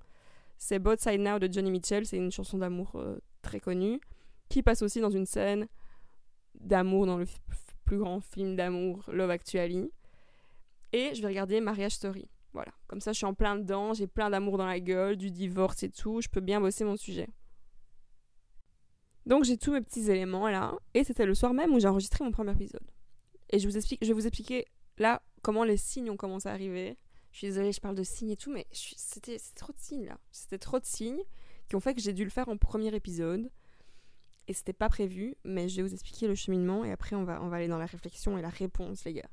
C'est 0.57 0.79
Both 0.79 1.01
Side 1.01 1.21
Now 1.21 1.39
de 1.39 1.51
Johnny 1.51 1.71
Mitchell. 1.71 2.05
C'est 2.05 2.17
une 2.17 2.31
chanson 2.31 2.57
d'amour 2.57 2.91
euh, 2.95 3.19
très 3.41 3.59
connue. 3.59 3.99
Qui 4.49 4.63
passe 4.63 4.81
aussi 4.81 4.99
dans 4.99 5.09
une 5.09 5.25
scène 5.25 5.67
d'amour 6.55 7.05
dans 7.05 7.17
le 7.17 7.25
plus 7.85 7.97
grand 7.97 8.19
film 8.19 8.55
d'amour, 8.55 9.03
Love 9.11 9.31
Actually. 9.31 9.91
Et 10.93 11.13
je 11.13 11.21
vais 11.21 11.27
regarder 11.27 11.61
Marriage 11.61 11.93
Story. 11.93 12.29
Voilà. 12.53 12.71
Comme 12.87 13.01
ça, 13.01 13.11
je 13.11 13.17
suis 13.17 13.25
en 13.25 13.33
plein 13.33 13.55
dedans. 13.55 13.93
J'ai 13.93 14.07
plein 14.07 14.29
d'amour 14.29 14.57
dans 14.57 14.65
la 14.65 14.79
gueule, 14.79 15.17
du 15.17 15.31
divorce 15.31 15.83
et 15.83 15.89
tout. 15.89 16.21
Je 16.21 16.29
peux 16.29 16.41
bien 16.41 16.59
bosser 16.59 16.83
mon 16.83 16.95
sujet. 16.95 17.29
Donc 19.27 19.43
j'ai 19.43 19.57
tous 19.57 19.73
mes 19.73 19.81
petits 19.81 20.09
éléments 20.09 20.49
là. 20.49 20.73
Et 20.93 21.03
c'était 21.03 21.25
le 21.25 21.35
soir 21.35 21.53
même 21.53 21.73
où 21.73 21.79
j'ai 21.79 21.87
enregistré 21.87 22.23
mon 22.23 22.31
premier 22.31 22.53
épisode. 22.53 22.89
Et 23.49 23.59
je, 23.59 23.67
vous 23.67 23.75
explique, 23.75 23.99
je 24.01 24.07
vais 24.07 24.13
vous 24.13 24.25
expliquer 24.25 24.65
là 24.97 25.21
comment 25.41 25.65
les 25.65 25.77
signes 25.77 26.09
ont 26.09 26.15
commencé 26.15 26.47
à 26.47 26.53
arriver. 26.53 26.97
Je 27.31 27.39
suis 27.39 27.47
désolée, 27.47 27.73
je 27.73 27.81
parle 27.81 27.95
de 27.95 28.03
signes 28.03 28.31
et 28.31 28.37
tout, 28.37 28.51
mais 28.51 28.65
c'était 28.71 29.37
trop 29.55 29.73
de 29.73 29.79
signes 29.79 30.05
là. 30.05 30.17
C'était 30.31 30.57
trop 30.57 30.79
de 30.79 30.85
signes 30.85 31.21
qui 31.67 31.75
ont 31.75 31.81
fait 31.81 31.93
que 31.93 32.01
j'ai 32.01 32.13
dû 32.13 32.23
le 32.23 32.29
faire 32.29 32.47
en 32.47 32.55
premier 32.55 32.95
épisode. 32.95 33.51
Et 34.47 34.53
c'était 34.53 34.71
pas 34.71 34.87
prévu, 34.87 35.35
mais 35.43 35.67
je 35.67 35.75
vais 35.75 35.81
vous 35.81 35.93
expliquer 35.93 36.27
le 36.27 36.35
cheminement 36.35 36.85
et 36.85 36.91
après 36.91 37.17
on 37.17 37.25
va, 37.25 37.43
on 37.43 37.49
va 37.49 37.57
aller 37.57 37.67
dans 37.67 37.77
la 37.77 37.85
réflexion 37.85 38.37
et 38.37 38.41
la 38.41 38.49
réponse, 38.49 39.03
les 39.03 39.13
gars. 39.13 39.29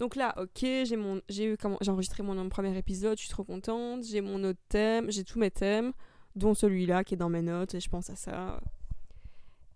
Donc 0.00 0.16
là, 0.16 0.34
ok, 0.38 0.60
j'ai 0.60 0.96
mon, 0.96 1.20
j'ai 1.28 1.44
eu 1.44 1.56
j'ai 1.82 1.90
enregistré 1.90 2.22
mon 2.22 2.48
premier 2.48 2.76
épisode, 2.76 3.18
je 3.18 3.24
suis 3.24 3.30
trop 3.30 3.44
contente, 3.44 4.02
j'ai 4.02 4.22
mon 4.22 4.42
autre 4.44 4.58
thème, 4.70 5.10
j'ai 5.10 5.24
tous 5.24 5.38
mes 5.38 5.50
thèmes, 5.50 5.92
dont 6.34 6.54
celui-là 6.54 7.04
qui 7.04 7.14
est 7.14 7.18
dans 7.18 7.28
mes 7.28 7.42
notes 7.42 7.74
et 7.74 7.80
je 7.80 7.88
pense 7.90 8.08
à 8.08 8.16
ça. 8.16 8.62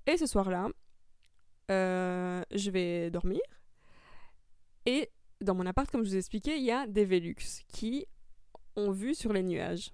Et 0.07 0.17
ce 0.17 0.25
soir-là, 0.27 0.69
euh, 1.71 2.43
je 2.55 2.71
vais 2.71 3.11
dormir 3.11 3.41
et 4.87 5.11
dans 5.43 5.55
mon 5.55 5.67
appart, 5.67 5.91
comme 5.91 6.05
je 6.05 6.09
vous 6.09 6.15
ai 6.15 6.19
expliqué, 6.19 6.57
il 6.57 6.65
y 6.65 6.71
a 6.71 6.87
des 6.87 7.05
Velux 7.05 7.37
qui 7.69 8.07
ont 8.77 8.93
vu 8.93 9.15
sur 9.15 9.31
les 9.33 9.43
nuages 9.43 9.93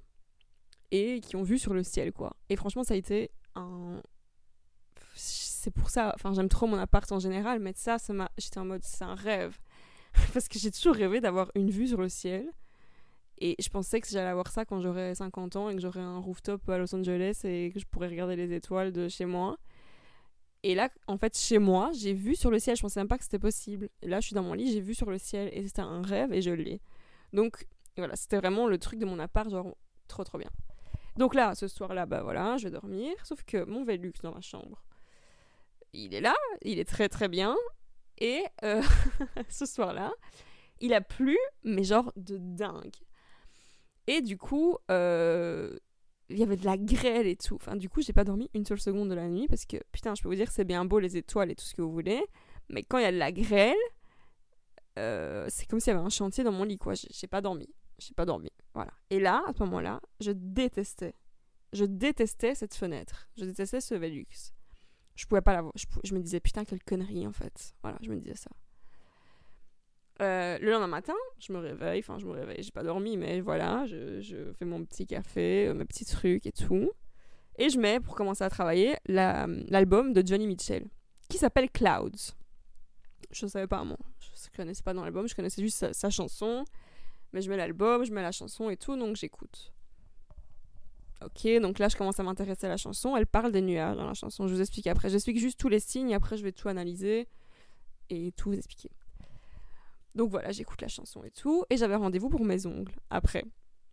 et 0.93 1.21
qui 1.21 1.35
ont 1.35 1.43
vu 1.43 1.59
sur 1.59 1.75
le 1.75 1.83
ciel, 1.83 2.13
quoi. 2.13 2.37
Et 2.49 2.55
franchement, 2.55 2.85
ça 2.85 2.95
a 2.95 2.97
été 2.97 3.33
un. 3.57 4.01
C'est 5.15 5.73
pour 5.73 5.91
ça, 5.91 6.13
enfin, 6.15 6.33
j'aime 6.35 6.49
trop 6.49 6.69
mon 6.69 6.79
appart 6.79 7.11
en 7.11 7.19
général, 7.19 7.59
mais 7.59 7.73
ça, 7.75 7.99
ça 7.99 8.13
m'a. 8.13 8.31
J'étais 8.39 8.59
en 8.59 8.65
mode, 8.65 8.85
c'est 8.85 9.05
un 9.05 9.17
rêve. 9.17 9.59
Parce 10.33 10.49
que 10.49 10.59
j'ai 10.59 10.71
toujours 10.71 10.95
rêvé 10.95 11.21
d'avoir 11.21 11.51
une 11.55 11.71
vue 11.71 11.89
sur 11.89 12.01
le 12.01 12.09
ciel. 12.09 12.51
Et 13.39 13.57
je 13.59 13.69
pensais 13.71 14.01
que 14.01 14.09
j'allais 14.09 14.29
avoir 14.29 14.49
ça 14.49 14.65
quand 14.65 14.81
j'aurais 14.81 15.15
50 15.15 15.57
ans 15.57 15.71
et 15.71 15.75
que 15.75 15.81
j'aurais 15.81 16.01
un 16.01 16.19
rooftop 16.19 16.69
à 16.69 16.77
Los 16.77 16.95
Angeles 16.95 17.41
et 17.45 17.71
que 17.73 17.81
je 17.81 17.87
pourrais 17.87 18.09
regarder 18.09 18.37
les 18.37 18.53
étoiles 18.53 18.93
de 18.93 19.09
chez 19.09 19.25
moi. 19.25 19.57
Et 20.63 20.75
là, 20.75 20.91
en 21.07 21.17
fait, 21.17 21.39
chez 21.39 21.59
moi, 21.59 21.91
j'ai 21.95 22.13
vu 22.13 22.37
sur 22.37 22.51
le 22.51 22.59
ciel. 22.59 22.77
Je 22.77 22.83
pensais 22.83 23.01
même 23.01 23.09
pas 23.09 23.17
que 23.17 23.25
c'était 23.25 23.39
possible. 23.39 23.89
Là, 24.03 24.21
je 24.21 24.27
suis 24.27 24.35
dans 24.35 24.43
mon 24.43 24.53
lit, 24.53 24.71
j'ai 24.71 24.81
vu 24.81 24.95
sur 24.95 25.11
le 25.11 25.17
ciel. 25.17 25.49
Et 25.53 25.67
c'était 25.67 25.81
un 25.81 26.03
rêve 26.03 26.35
et 26.35 26.43
je 26.43 26.51
l'ai. 26.51 26.83
Donc, 27.33 27.67
voilà, 27.97 28.15
c'était 28.15 28.37
vraiment 28.37 28.67
le 28.67 28.77
truc 28.77 28.99
de 28.99 29.07
mon 29.07 29.19
appart, 29.19 29.49
genre, 29.49 29.75
trop 30.07 30.25
trop 30.25 30.37
bien. 30.37 30.51
Donc 31.17 31.35
là, 31.35 31.55
ce 31.55 31.67
soir-là, 31.67 32.07
bah 32.07 32.23
voilà, 32.23 32.57
je 32.59 32.65
vais 32.65 32.71
dormir. 32.71 33.13
Sauf 33.25 33.43
que 33.45 33.65
mon 33.65 33.85
Velux 33.85 34.13
dans 34.23 34.35
ma 34.35 34.41
chambre, 34.41 34.83
il 35.93 36.15
est 36.15 36.21
là, 36.21 36.35
il 36.63 36.79
est 36.79 36.89
très 36.89 37.09
très 37.09 37.29
bien. 37.29 37.57
Et 38.21 38.45
euh, 38.65 38.83
ce 39.49 39.67
soir-là, 39.67 40.13
il 40.81 40.95
a 40.95 41.01
plu, 41.01 41.37
mais 41.65 41.85
genre 41.85 42.13
de 42.17 42.39
dingue. 42.39 42.97
Et 44.07 44.23
du 44.23 44.37
coup, 44.37 44.77
euh, 44.91 45.77
il 46.29 46.39
y 46.39 46.43
avait 46.43 46.57
de 46.57 46.65
la 46.65 46.77
grêle 46.77 47.27
et 47.27 47.37
tout. 47.37 47.57
Enfin, 47.57 47.77
du 47.77 47.89
coup, 47.89 48.03
j'ai 48.03 48.13
pas 48.13 48.25
dormi 48.25 48.51
une 48.55 48.65
seule 48.65 48.81
seconde 48.81 49.11
de 49.11 49.15
la 49.15 49.29
nuit 49.29 49.47
parce 49.49 49.67
que, 49.67 49.77
putain, 49.93 50.15
je 50.15 50.23
peux 50.23 50.29
vous 50.29 50.35
dire, 50.35 50.51
c'est 50.51 50.65
bien 50.65 50.85
beau 50.85 50.99
les 50.99 51.17
étoiles 51.17 51.51
et 51.51 51.55
tout 51.55 51.65
ce 51.65 51.75
que 51.75 51.83
vous 51.83 51.93
voulez. 51.93 52.23
Mais 52.69 52.83
quand 52.83 52.99
il 52.99 53.03
y 53.03 53.07
a 53.07 53.13
de 53.13 53.19
la 53.19 53.33
grêle, 53.33 53.75
euh, 54.99 55.47
c'est 55.49 55.67
comme 55.67 55.81
s'il 55.81 55.93
y 55.93 55.97
avait 55.97 56.05
un 56.05 56.11
chantier 56.11 56.45
dans 56.45 56.53
mon 56.53 56.65
lit, 56.65 56.79
quoi. 56.79 56.95
J'ai 56.95 57.27
pas 57.27 57.41
dormi. 57.41 57.69
J'ai 57.99 58.15
pas 58.15 58.25
dormi. 58.25 58.51
Voilà. 58.75 58.93
Et 59.11 59.21
là, 59.21 59.43
à 59.47 59.53
ce 59.53 59.63
moment-là, 59.65 60.01
je 60.21 60.31
détestais. 60.33 61.15
Je 61.73 61.85
détestais 61.85 62.55
cette 62.55 62.75
fenêtre. 62.75 63.29
Je 63.37 63.45
détestais 63.45 63.81
ce 63.81 63.95
Velux. 63.95 64.27
Je 65.21 65.27
pouvais 65.27 65.43
pas 65.43 65.53
la 65.53 65.61
voir. 65.61 65.75
Je, 65.77 65.85
je 66.03 66.15
me 66.15 66.21
disais, 66.21 66.41
putain, 66.41 66.65
quelle 66.65 66.83
connerie, 66.83 67.27
en 67.27 67.33
fait. 67.33 67.75
Voilà, 67.83 67.99
je 68.01 68.09
me 68.09 68.17
disais 68.17 68.37
ça. 68.37 68.51
Euh, 70.23 70.59
le 70.61 70.71
lendemain 70.71 70.87
matin, 70.87 71.15
je 71.39 71.53
me 71.53 71.59
réveille, 71.59 72.01
enfin 72.01 72.19
je 72.19 72.27
me 72.27 72.33
réveille, 72.33 72.63
j'ai 72.63 72.73
pas 72.73 72.83
dormi, 72.83 73.17
mais 73.17 73.41
voilà, 73.41 73.87
je, 73.87 74.21
je, 74.21 74.53
fais 74.53 74.67
mon 74.67 74.85
petit 74.85 75.07
café, 75.07 75.69
euh, 75.69 75.75
mes 75.75 75.87
petits 75.87 76.05
trucs 76.05 76.47
et 76.47 76.53
tout. 76.53 76.91
Et 77.59 77.69
je 77.69 77.79
mets, 77.79 78.01
pour 78.01 78.15
commencer 78.17 78.45
à 78.45 78.51
travailler, 78.51 78.97
l'album 79.07 80.13
de 80.13 80.27
Johnny 80.27 80.47
Mitchell, 80.47 80.87
qui 81.29 81.37
s'appelle 81.37 81.71
Clouds. 81.71 82.35
Je 83.31 83.47
savais 83.47 83.67
pas, 83.67 83.85
moi. 83.85 83.99
Je 84.21 84.57
connaissais 84.57 84.83
pas 84.83 84.95
dans 84.95 85.05
l'album, 85.05 85.29
je 85.29 85.35
connaissais 85.35 85.63
juste 85.63 85.79
sa, 85.79 85.93
sa, 85.93 86.09
chanson. 86.09 86.65
Mais 87.33 87.43
je 87.43 87.51
mets 87.51 87.59
l'album, 87.59 88.05
je 88.05 88.13
mets 88.13 88.23
la 88.23 88.33
chanson 88.33 88.71
et 88.71 88.77
tout, 88.77 88.97
donc 88.97 89.17
j'écoute. 89.17 89.73
Ok, 91.25 91.47
donc 91.61 91.79
là 91.79 91.89
je 91.89 91.97
commence 91.97 92.19
à 92.19 92.23
m'intéresser 92.23 92.67
à 92.67 92.71
la 92.71 92.77
chanson. 92.77 93.17
Elle 93.17 93.27
parle 93.27 93.53
des 93.53 93.61
nuages 93.61 93.97
dans 93.97 94.07
la 94.07 94.15
chanson, 94.15 94.47
je 94.49 94.55
vous 94.55 94.61
explique 94.61 94.87
après. 94.87 95.11
J'explique 95.11 95.39
juste 95.39 95.59
tous 95.59 95.69
les 95.69 95.81
signes, 95.81 96.15
après 96.15 96.37
je 96.37 96.43
vais 96.43 96.53
tout 96.53 96.69
analyser 96.69 97.29
et 98.09 98.33
tout 98.33 98.51
vous 98.51 98.57
expliquer. 98.57 98.91
Donc 100.15 100.31
voilà, 100.31 100.51
j'écoute 100.51 100.81
la 100.83 100.89
chanson 100.89 101.23
et 101.25 101.31
tout. 101.31 101.65
Et 101.71 101.77
j'avais 101.77 101.95
rendez-vous 101.95 102.29
pour 102.29 102.45
mes 102.45 102.67
ongles 102.67 102.95
après. 103.11 103.45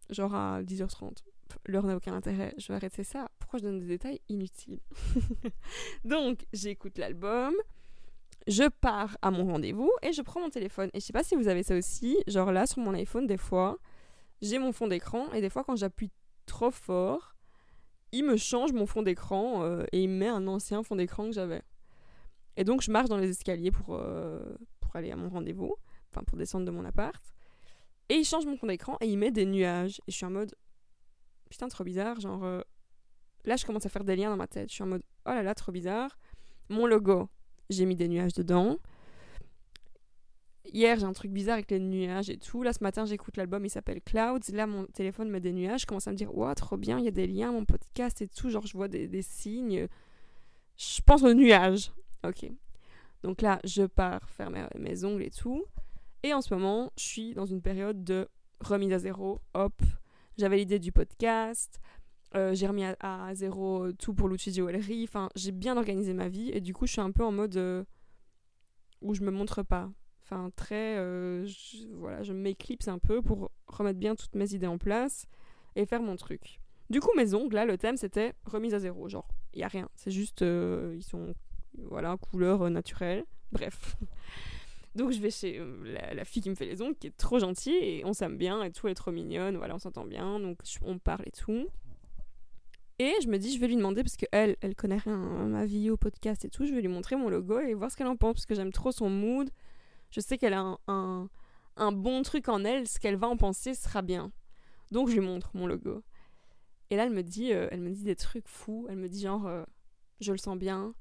Genre 0.09 0.33
à 0.33 0.63
10h30. 0.63 1.23
L'heure 1.65 1.85
n'a 1.85 1.95
aucun 1.95 2.13
intérêt. 2.13 2.53
Je 2.57 2.67
vais 2.67 2.75
arrêter 2.75 3.03
ça. 3.03 3.29
Pourquoi 3.39 3.59
je 3.59 3.65
donne 3.65 3.79
des 3.79 3.87
détails 3.87 4.19
inutiles? 4.29 4.79
Donc 6.05 6.45
j'écoute 6.53 6.97
l'album. 6.97 7.53
Je 8.47 8.69
pars 8.69 9.17
à 9.21 9.29
mon 9.29 9.45
rendez-vous 9.45 9.91
et 10.01 10.13
je 10.13 10.21
prends 10.21 10.39
mon 10.39 10.49
téléphone. 10.49 10.89
Et 10.93 10.99
je 10.99 11.05
sais 11.05 11.13
pas 11.13 11.23
si 11.23 11.35
vous 11.35 11.47
avez 11.47 11.63
ça 11.63 11.75
aussi. 11.75 12.17
Genre 12.27 12.51
là, 12.51 12.65
sur 12.65 12.79
mon 12.79 12.93
iPhone, 12.93 13.27
des 13.27 13.37
fois, 13.37 13.77
j'ai 14.41 14.57
mon 14.57 14.71
fond 14.71 14.87
d'écran. 14.87 15.31
Et 15.33 15.41
des 15.41 15.49
fois, 15.49 15.63
quand 15.65 15.75
j'appuie 15.75 16.11
trop 16.47 16.71
fort, 16.71 17.35
il 18.11 18.25
me 18.25 18.37
change 18.37 18.73
mon 18.73 18.87
fond 18.87 19.03
d'écran 19.03 19.63
euh, 19.63 19.85
et 19.91 20.01
il 20.01 20.09
me 20.09 20.17
met 20.17 20.27
un 20.27 20.47
ancien 20.47 20.81
fond 20.81 20.95
d'écran 20.95 21.25
que 21.25 21.33
j'avais. 21.33 21.61
Et 22.55 22.63
donc 22.63 22.81
je 22.81 22.91
marche 22.91 23.09
dans 23.09 23.17
les 23.17 23.29
escaliers 23.29 23.69
pour, 23.69 23.95
euh, 23.95 24.41
pour 24.79 24.95
aller 24.95 25.11
à 25.11 25.15
mon 25.15 25.29
rendez-vous 25.29 25.75
enfin 26.11 26.23
pour 26.23 26.37
descendre 26.37 26.65
de 26.65 26.71
mon 26.71 26.85
appart. 26.85 27.21
Et 28.09 28.15
il 28.15 28.25
change 28.25 28.45
mon 28.45 28.57
fond 28.57 28.67
d'écran 28.67 28.97
et 29.01 29.07
il 29.07 29.17
met 29.17 29.31
des 29.31 29.45
nuages. 29.45 29.99
Et 30.07 30.11
je 30.11 30.15
suis 30.15 30.25
en 30.25 30.31
mode, 30.31 30.55
putain, 31.49 31.67
trop 31.67 31.83
bizarre. 31.83 32.19
Genre, 32.19 32.43
euh, 32.43 32.61
là, 33.45 33.55
je 33.57 33.65
commence 33.65 33.85
à 33.85 33.89
faire 33.89 34.03
des 34.03 34.15
liens 34.15 34.29
dans 34.29 34.37
ma 34.37 34.47
tête. 34.47 34.69
Je 34.69 34.75
suis 34.75 34.83
en 34.83 34.87
mode, 34.87 35.03
oh 35.25 35.31
là 35.31 35.43
là, 35.43 35.53
trop 35.53 35.71
bizarre. 35.71 36.17
Mon 36.69 36.85
logo, 36.85 37.29
j'ai 37.69 37.85
mis 37.85 37.95
des 37.95 38.07
nuages 38.07 38.33
dedans. 38.33 38.77
Hier, 40.73 40.99
j'ai 40.99 41.05
un 41.05 41.13
truc 41.13 41.31
bizarre 41.31 41.55
avec 41.55 41.71
les 41.71 41.79
nuages 41.79 42.29
et 42.29 42.37
tout. 42.37 42.61
Là, 42.63 42.73
ce 42.73 42.83
matin, 42.83 43.05
j'écoute 43.05 43.37
l'album, 43.37 43.65
il 43.65 43.69
s'appelle 43.69 44.01
Clouds. 44.01 44.51
Là, 44.51 44.67
mon 44.67 44.85
téléphone 44.85 45.29
met 45.29 45.39
des 45.39 45.53
nuages. 45.53 45.81
Je 45.81 45.85
commence 45.85 46.07
à 46.07 46.11
me 46.11 46.17
dire, 46.17 46.35
wow, 46.35 46.53
trop 46.55 46.77
bien, 46.77 46.99
il 46.99 47.05
y 47.05 47.07
a 47.07 47.11
des 47.11 47.27
liens, 47.27 47.51
mon 47.51 47.65
podcast 47.65 48.21
et 48.21 48.27
tout. 48.27 48.49
Genre, 48.49 48.65
je 48.65 48.73
vois 48.73 48.87
des, 48.87 49.21
signes. 49.21 49.87
Je 50.77 51.01
pense 51.01 51.23
aux 51.23 51.33
nuages. 51.33 51.91
Ok. 52.25 52.51
Donc 53.23 53.41
là, 53.41 53.59
je 53.63 53.83
pars 53.83 54.29
faire 54.29 54.49
mes, 54.51 55.05
ongles 55.05 55.23
et 55.23 55.31
tout. 55.31 55.63
Et 56.23 56.33
en 56.33 56.41
ce 56.41 56.53
moment, 56.53 56.91
je 56.97 57.03
suis 57.03 57.33
dans 57.33 57.45
une 57.45 57.61
période 57.61 58.03
de 58.03 58.27
remise 58.59 58.91
à 58.91 58.99
zéro. 58.99 59.39
Hop, 59.53 59.81
j'avais 60.37 60.57
l'idée 60.57 60.79
du 60.79 60.91
podcast. 60.91 61.79
Euh, 62.35 62.53
j'ai 62.53 62.67
remis 62.67 62.83
à, 62.99 63.31
zéro 63.33 63.91
tout 63.93 64.13
pour 64.13 64.27
l'outil 64.27 64.51
jewelry. 64.51 65.05
Enfin, 65.05 65.29
j'ai 65.35 65.51
bien 65.51 65.77
organisé 65.77 66.13
ma 66.13 66.27
vie. 66.27 66.49
Et 66.51 66.59
du 66.59 66.73
coup, 66.73 66.85
je 66.87 66.91
suis 66.91 67.01
un 67.01 67.11
peu 67.11 67.23
en 67.23 67.31
mode 67.31 67.55
euh, 67.55 67.83
où 69.01 69.13
je 69.13 69.21
me 69.21 69.31
montre 69.31 69.63
pas. 69.63 69.89
Enfin, 70.29 70.49
très. 70.55 70.97
Euh, 70.97 71.47
voilà, 71.93 72.23
je 72.23 72.33
m'éclipse 72.33 72.87
un 72.87 72.99
peu 72.99 73.21
pour 73.21 73.51
remettre 73.67 73.99
bien 73.99 74.15
toutes 74.15 74.35
mes 74.35 74.53
idées 74.53 74.67
en 74.67 74.77
place 74.77 75.25
et 75.75 75.85
faire 75.85 76.01
mon 76.01 76.15
truc. 76.15 76.59
Du 76.89 76.99
coup, 76.99 77.11
mes 77.15 77.33
ongles, 77.33 77.55
là, 77.55 77.65
le 77.65 77.77
thème, 77.77 77.97
c'était 77.97 78.33
remise 78.45 78.73
à 78.73 78.79
zéro. 78.79 79.07
Genre, 79.09 79.27
il 79.53 79.61
y 79.61 79.63
a 79.63 79.67
rien. 79.67 79.89
C'est 79.95 80.11
juste. 80.11 80.41
ils 80.41 81.03
sont. 81.03 81.33
Voilà, 81.77 82.17
couleur 82.17 82.69
naturelle. 82.69 83.25
Bref. 83.51 83.95
Donc 84.97 85.11
je 85.11 85.21
vais 85.21 85.29
chez 85.29 85.59
euh, 85.59 85.95
la, 86.15 86.25
fille 86.25 86.41
qui 86.41 86.49
me 86.49 86.55
fait 86.55 86.65
les 86.65 86.81
ongles, 86.81 86.95
qui 86.95 87.07
est 87.07 87.17
trop 87.17 87.37
gentille, 87.37 87.77
et 87.77 88.03
on 88.03 88.13
s'aime 88.13 88.35
bien, 88.35 88.63
et 88.63 88.71
tout, 88.71 88.87
elle 88.87 88.91
est 88.91 88.95
trop 88.95 89.11
mignonne, 89.11 89.55
voilà, 89.55 89.75
on 89.75 89.79
s'entend 89.79 90.05
bien, 90.05 90.39
donc 90.39 90.57
on 90.81 90.97
parle 90.97 91.23
et 91.27 91.31
tout. 91.31 91.67
Et 92.97 93.13
je 93.21 93.27
me 93.27 93.37
dis, 93.37 93.53
je 93.53 93.59
vais 93.59 93.67
lui 93.67 93.75
demander, 93.75 94.03
parce 94.03 94.17
qu'elle, 94.17 94.57
elle 94.59 94.75
connaît 94.75 94.97
rien 94.97 95.13
à 95.13 95.45
ma 95.45 95.65
vie, 95.65 95.91
au 95.91 95.97
podcast 95.97 96.45
et 96.45 96.49
tout, 96.49 96.65
je 96.65 96.73
vais 96.73 96.81
lui 96.81 96.87
montrer 96.87 97.15
mon 97.15 97.29
logo 97.29 97.59
et 97.59 97.75
voir 97.75 97.91
ce 97.91 97.95
qu'elle 97.95 98.07
en 98.07 98.17
pense, 98.17 98.33
parce 98.33 98.47
que 98.47 98.55
j'aime 98.55 98.71
trop 98.71 98.91
son 98.91 99.07
mood. 99.07 99.51
Je 100.09 100.19
sais 100.19 100.37
qu'elle 100.37 100.53
a 100.53 100.77
un, 100.87 101.29
bon 101.91 102.21
truc 102.23 102.49
en 102.49 102.63
elle, 102.63 102.87
ce 102.87 102.99
qu'elle 102.99 103.15
va 103.15 103.27
en 103.27 103.37
penser 103.37 103.73
sera 103.73 104.01
bien. 104.01 104.31
Donc 104.91 105.09
je 105.09 105.13
lui 105.15 105.21
montre 105.21 105.51
mon 105.53 105.67
logo. 105.67 106.03
Et 106.89 106.95
là, 106.95 107.05
elle 107.05 107.11
me 107.11 107.23
dit, 107.23 107.51
euh, 107.53 107.67
elle 107.71 107.81
me 107.81 107.91
dit 107.91 108.03
des 108.03 108.15
trucs 108.15 108.47
fous. 108.47 108.87
Elle 108.89 108.97
me 108.97 109.09
dit 109.09 109.21
genre, 109.21 109.45
euh, 109.45 109.63
je 110.21 110.31
le 110.31 110.37
sens 110.37 110.57
bien. 110.57 110.93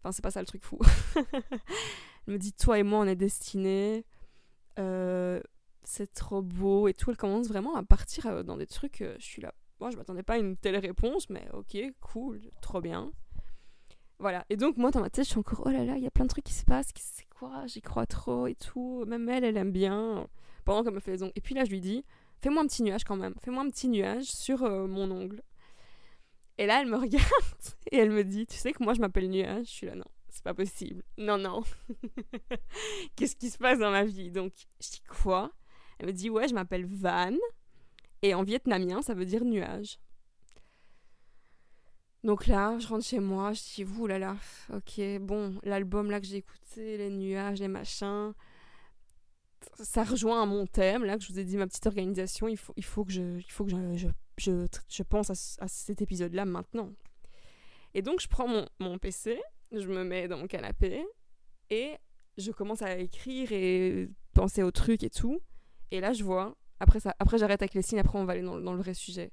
Enfin, 0.00 0.12
c'est 0.12 0.22
pas 0.22 0.30
ça 0.30 0.40
le 0.40 0.46
truc 0.46 0.64
fou. 0.64 0.78
Elle 2.26 2.34
me 2.34 2.38
dit 2.38 2.52
Toi 2.52 2.78
et 2.78 2.82
moi, 2.82 3.00
on 3.00 3.06
est 3.06 3.16
destinés. 3.16 4.04
Euh, 4.78 5.40
c'est 5.84 6.12
trop 6.12 6.42
beau 6.42 6.88
et 6.88 6.94
tout. 6.94 7.10
Elle 7.10 7.16
commence 7.16 7.48
vraiment 7.48 7.76
à 7.76 7.82
partir 7.82 8.44
dans 8.44 8.56
des 8.56 8.66
trucs. 8.66 9.04
Je 9.18 9.24
suis 9.24 9.42
là. 9.42 9.54
Moi, 9.78 9.90
je 9.90 9.96
m'attendais 9.96 10.22
pas 10.22 10.34
à 10.34 10.38
une 10.38 10.56
telle 10.56 10.76
réponse, 10.76 11.28
mais 11.28 11.46
ok, 11.52 11.76
cool, 12.00 12.40
trop 12.62 12.80
bien. 12.80 13.12
Voilà. 14.18 14.44
Et 14.48 14.56
donc, 14.56 14.76
moi, 14.76 14.90
dans 14.90 15.00
ma 15.00 15.10
tête, 15.10 15.24
je 15.24 15.30
suis 15.30 15.38
encore 15.38 15.62
Oh 15.66 15.70
là 15.70 15.84
là, 15.84 15.96
il 15.96 16.02
y 16.02 16.06
a 16.06 16.10
plein 16.10 16.24
de 16.24 16.30
trucs 16.30 16.44
qui 16.44 16.54
se 16.54 16.64
passent. 16.64 16.92
C'est 16.96 17.28
quoi 17.28 17.66
J'y 17.66 17.82
crois 17.82 18.06
trop 18.06 18.46
et 18.46 18.54
tout. 18.54 19.04
Même 19.06 19.28
elle, 19.28 19.44
elle 19.44 19.56
aime 19.56 19.72
bien. 19.72 20.26
Pendant 20.64 20.82
qu'elle 20.82 20.94
me 20.94 21.00
fait 21.00 21.12
les 21.12 21.22
ongles. 21.22 21.32
Et 21.36 21.40
puis 21.40 21.54
là, 21.54 21.64
je 21.64 21.70
lui 21.70 21.80
dis 21.80 22.04
Fais-moi 22.40 22.62
un 22.62 22.66
petit 22.66 22.82
nuage 22.82 23.04
quand 23.04 23.16
même. 23.16 23.34
Fais-moi 23.42 23.62
un 23.62 23.70
petit 23.70 23.88
nuage 23.88 24.24
sur 24.24 24.62
mon 24.62 25.10
ongle. 25.10 25.42
Et 26.58 26.66
là, 26.66 26.80
elle 26.80 26.88
me 26.88 26.96
regarde 27.00 27.24
et 27.90 27.98
elle 27.98 28.10
me 28.10 28.24
dit 28.24 28.46
Tu 28.46 28.56
sais 28.56 28.72
que 28.72 28.82
moi, 28.82 28.94
je 28.94 29.00
m'appelle 29.00 29.28
Nuage? 29.28 29.66
Je 29.66 29.70
suis 29.70 29.86
là, 29.86 29.94
non 29.94 30.04
c'est 30.36 30.44
pas 30.44 30.54
possible. 30.54 31.02
Non, 31.16 31.38
non. 31.38 31.62
Qu'est-ce 33.16 33.36
qui 33.36 33.48
se 33.48 33.56
passe 33.56 33.78
dans 33.78 33.90
ma 33.90 34.04
vie? 34.04 34.30
Donc, 34.30 34.52
je 34.80 34.90
dis 34.90 35.02
quoi? 35.08 35.50
Elle 35.98 36.06
me 36.06 36.12
dit, 36.12 36.28
ouais, 36.28 36.46
je 36.46 36.54
m'appelle 36.54 36.84
Van. 36.84 37.34
Et 38.20 38.34
en 38.34 38.42
vietnamien, 38.42 39.00
ça 39.00 39.14
veut 39.14 39.24
dire 39.24 39.44
nuage. 39.44 39.98
Donc 42.26 42.48
là, 42.48 42.76
je 42.80 42.88
rentre 42.88 43.04
chez 43.04 43.20
moi, 43.20 43.52
je 43.52 43.62
dis, 43.62 43.84
ouh 43.84 44.08
là 44.08 44.18
là, 44.18 44.36
ok, 44.74 45.00
bon, 45.20 45.60
l'album 45.62 46.10
là 46.10 46.20
que 46.20 46.26
j'ai 46.26 46.38
écouté, 46.38 46.96
les 46.96 47.08
nuages, 47.08 47.60
les 47.60 47.68
machins, 47.68 48.32
ça 49.80 50.02
rejoint 50.02 50.42
à 50.42 50.44
mon 50.44 50.66
thème, 50.66 51.04
là, 51.04 51.16
que 51.16 51.22
je 51.22 51.32
vous 51.32 51.38
ai 51.38 51.44
dit, 51.44 51.56
ma 51.56 51.68
petite 51.68 51.86
organisation, 51.86 52.48
il 52.48 52.56
faut, 52.56 52.72
il 52.76 52.84
faut 52.84 53.04
que 53.04 53.12
je, 53.12 53.38
il 53.38 53.52
faut 53.52 53.64
que 53.64 53.70
je, 53.70 54.08
je, 54.38 54.66
je, 54.88 55.02
pense 55.04 55.30
à, 55.30 55.68
cet 55.68 56.02
épisode-là 56.02 56.46
maintenant. 56.46 56.90
Et 57.94 58.02
donc, 58.02 58.20
je 58.20 58.26
prends 58.26 58.48
mon, 58.48 58.66
mon 58.80 58.98
PC, 58.98 59.40
je 59.70 59.86
me 59.86 60.02
mets 60.02 60.26
dans 60.26 60.38
mon 60.38 60.48
canapé 60.48 61.06
et 61.70 61.94
je 62.38 62.50
commence 62.50 62.82
à 62.82 62.98
écrire 62.98 63.52
et 63.52 64.10
penser 64.34 64.64
aux 64.64 64.72
trucs 64.72 65.04
et 65.04 65.10
tout. 65.10 65.38
Et 65.92 66.00
là, 66.00 66.12
je 66.12 66.24
vois, 66.24 66.56
après, 66.80 66.98
après 67.20 67.38
j'arrête 67.38 67.62
avec 67.62 67.74
les 67.74 67.82
signes, 67.82 68.00
après 68.00 68.18
on 68.18 68.24
va 68.24 68.32
aller 68.32 68.42
dans, 68.42 68.58
dans 68.58 68.72
le 68.72 68.80
vrai 68.80 68.94
sujet. 68.94 69.30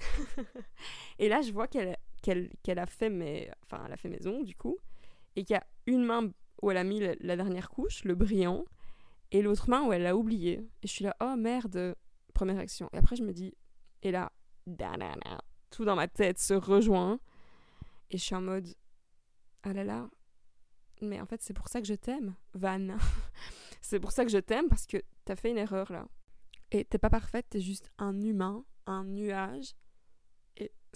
et 1.20 1.28
là, 1.28 1.40
je 1.40 1.52
vois 1.52 1.68
qu'elle 1.68 1.96
qu'elle 2.62 2.78
a 2.78 2.86
fait 2.86 3.10
mes, 3.10 3.50
enfin, 3.64 3.82
elle 3.86 3.92
a 3.92 3.96
fait 3.96 4.26
ongles 4.26 4.44
du 4.44 4.54
coup, 4.54 4.78
et 5.36 5.44
qu'il 5.44 5.54
y 5.54 5.58
a 5.58 5.66
une 5.86 6.04
main 6.04 6.30
où 6.62 6.70
elle 6.70 6.76
a 6.76 6.84
mis 6.84 7.00
la, 7.20 7.36
dernière 7.36 7.68
couche, 7.68 8.04
le 8.04 8.14
brillant, 8.14 8.64
et 9.32 9.42
l'autre 9.42 9.68
main 9.68 9.82
où 9.86 9.92
elle 9.92 10.02
l'a 10.02 10.16
oublié. 10.16 10.68
Et 10.82 10.86
je 10.86 10.88
suis 10.88 11.04
là, 11.04 11.16
oh 11.20 11.36
merde, 11.36 11.94
première 12.34 12.58
action. 12.58 12.88
Et 12.92 12.98
après, 12.98 13.16
je 13.16 13.22
me 13.22 13.32
dis, 13.32 13.54
et 14.02 14.10
là, 14.10 14.32
tout 15.70 15.84
dans 15.84 15.96
ma 15.96 16.08
tête 16.08 16.38
se 16.38 16.54
rejoint, 16.54 17.18
et 18.10 18.18
je 18.18 18.22
suis 18.22 18.34
en 18.34 18.40
mode, 18.40 18.68
ah 19.62 19.72
là 19.72 19.84
là, 19.84 20.08
mais 21.02 21.20
en 21.20 21.26
fait 21.26 21.42
c'est 21.42 21.54
pour 21.54 21.68
ça 21.68 21.80
que 21.80 21.86
je 21.86 21.94
t'aime, 21.94 22.34
Van. 22.54 22.96
c'est 23.80 24.00
pour 24.00 24.12
ça 24.12 24.24
que 24.24 24.30
je 24.30 24.38
t'aime 24.38 24.68
parce 24.68 24.86
que 24.86 24.98
t'as 25.24 25.36
fait 25.36 25.50
une 25.50 25.58
erreur 25.58 25.92
là. 25.92 26.06
Et 26.70 26.84
t'es 26.84 26.98
pas 26.98 27.10
parfaite, 27.10 27.46
t'es 27.50 27.60
juste 27.60 27.90
un 27.98 28.20
humain, 28.20 28.64
un 28.86 29.04
nuage. 29.04 29.74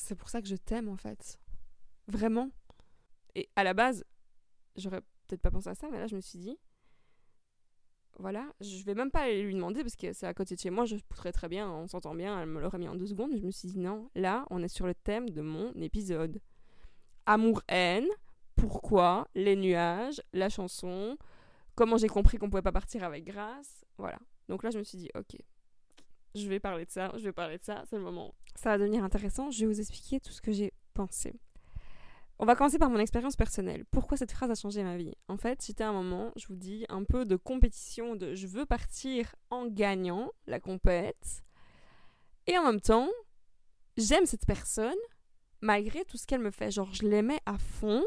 C'est 0.01 0.15
pour 0.15 0.29
ça 0.29 0.41
que 0.41 0.49
je 0.49 0.57
t'aime 0.57 0.89
en 0.89 0.97
fait. 0.97 1.39
Vraiment. 2.09 2.51
Et 3.35 3.49
à 3.55 3.65
la 3.65 3.75
base, 3.75 4.05
j'aurais 4.77 5.03
peut-être 5.27 5.43
pas 5.43 5.51
pensé 5.51 5.69
à 5.69 5.75
ça, 5.75 5.89
mais 5.91 5.99
là 5.99 6.07
je 6.07 6.17
me 6.17 6.21
suis 6.21 6.39
dit, 6.39 6.59
voilà, 8.19 8.53
je 8.61 8.83
vais 8.85 8.95
même 8.95 9.11
pas 9.11 9.21
aller 9.21 9.43
lui 9.43 9.55
demander 9.55 9.83
parce 9.83 9.97
que 9.97 10.13
c'est 10.13 10.27
à 10.27 10.35
côté 10.35 10.55
de 10.57 10.61
chez 10.61 10.71
moi, 10.71 10.85
je 10.85 10.97
pourrais 11.09 11.33
très 11.33 11.49
bien, 11.49 11.71
on 11.71 11.87
s'entend 11.87 12.15
bien, 12.15 12.41
elle 12.41 12.49
me 12.49 12.61
l'aurait 12.61 12.79
mis 12.79 12.89
en 12.89 12.97
deux 12.97 13.07
secondes, 13.07 13.37
je 13.37 13.45
me 13.45 13.51
suis 13.51 13.69
dit 13.69 13.79
non, 13.79 14.11
là 14.15 14.47
on 14.51 14.63
est 14.63 14.69
sur 14.69 14.87
le 14.87 14.95
thème 14.95 15.31
de 15.31 15.43
mon 15.43 15.73
épisode. 15.75 16.41
Amour-haine, 17.27 18.09
pourquoi, 18.57 19.29
les 19.35 19.55
nuages, 19.55 20.21
la 20.33 20.49
chanson, 20.49 21.17
comment 21.77 21.99
j'ai 21.99 22.09
compris 22.09 22.39
qu'on 22.39 22.51
pouvait 22.51 22.63
pas 22.63 22.73
partir 22.73 23.05
avec 23.05 23.25
grâce, 23.25 23.85
voilà. 23.99 24.19
Donc 24.49 24.65
là, 24.65 24.71
je 24.71 24.79
me 24.79 24.83
suis 24.83 24.99
dit, 24.99 25.11
ok, 25.15 25.37
je 26.35 26.49
vais 26.49 26.61
parler 26.61 26.85
de 26.85 26.91
ça, 26.91 27.13
je 27.17 27.25
vais 27.25 27.33
parler 27.33 27.59
de 27.59 27.65
ça, 27.65 27.85
c'est 27.89 27.97
le 27.97 28.03
moment. 28.03 28.35
Ça 28.55 28.71
va 28.71 28.79
devenir 28.79 29.05
intéressant, 29.05 29.51
je 29.51 29.61
vais 29.61 29.67
vous 29.67 29.81
expliquer 29.81 30.21
tout 30.21 30.33
ce 30.33 30.41
que 30.41 30.53
j'ai 30.53 30.73
pensé. 30.95 31.35
On 32.43 32.47
va 32.47 32.57
commencer 32.57 32.79
par 32.79 32.89
mon 32.89 32.99
expérience 32.99 33.37
personnelle. 33.37 33.85
Pourquoi 33.91 34.17
cette 34.17 34.33
phrase 34.33 34.51
a 34.51 34.55
changé 34.55 34.83
ma 34.83 34.97
vie? 34.97 35.15
En 35.29 35.37
fait, 35.37 35.63
j'étais 35.63 35.85
à 35.85 35.91
un 35.91 35.93
moment, 35.93 36.33
je 36.37 36.47
vous 36.47 36.57
dis, 36.57 36.87
un 36.89 37.05
peu 37.05 37.27
de 37.27 37.37
compétition, 37.37 38.17
de 38.17 38.35
je 38.35 38.47
veux 38.47 38.65
partir 38.65 39.35
en 39.51 39.67
gagnant 39.67 40.33
la 40.47 40.59
compète. 40.59 41.43
Et 42.47 42.57
en 42.57 42.65
même 42.65 42.81
temps, 42.81 43.11
j'aime 43.99 44.25
cette 44.25 44.47
personne, 44.47 44.97
malgré 45.61 46.03
tout 46.07 46.17
ce 46.17 46.27
qu'elle 46.27 46.41
me 46.41 46.51
fait. 46.51 46.71
Genre, 46.71 46.91
je 46.95 47.03
l'aimais 47.03 47.41
à 47.45 47.59
fond, 47.59 48.03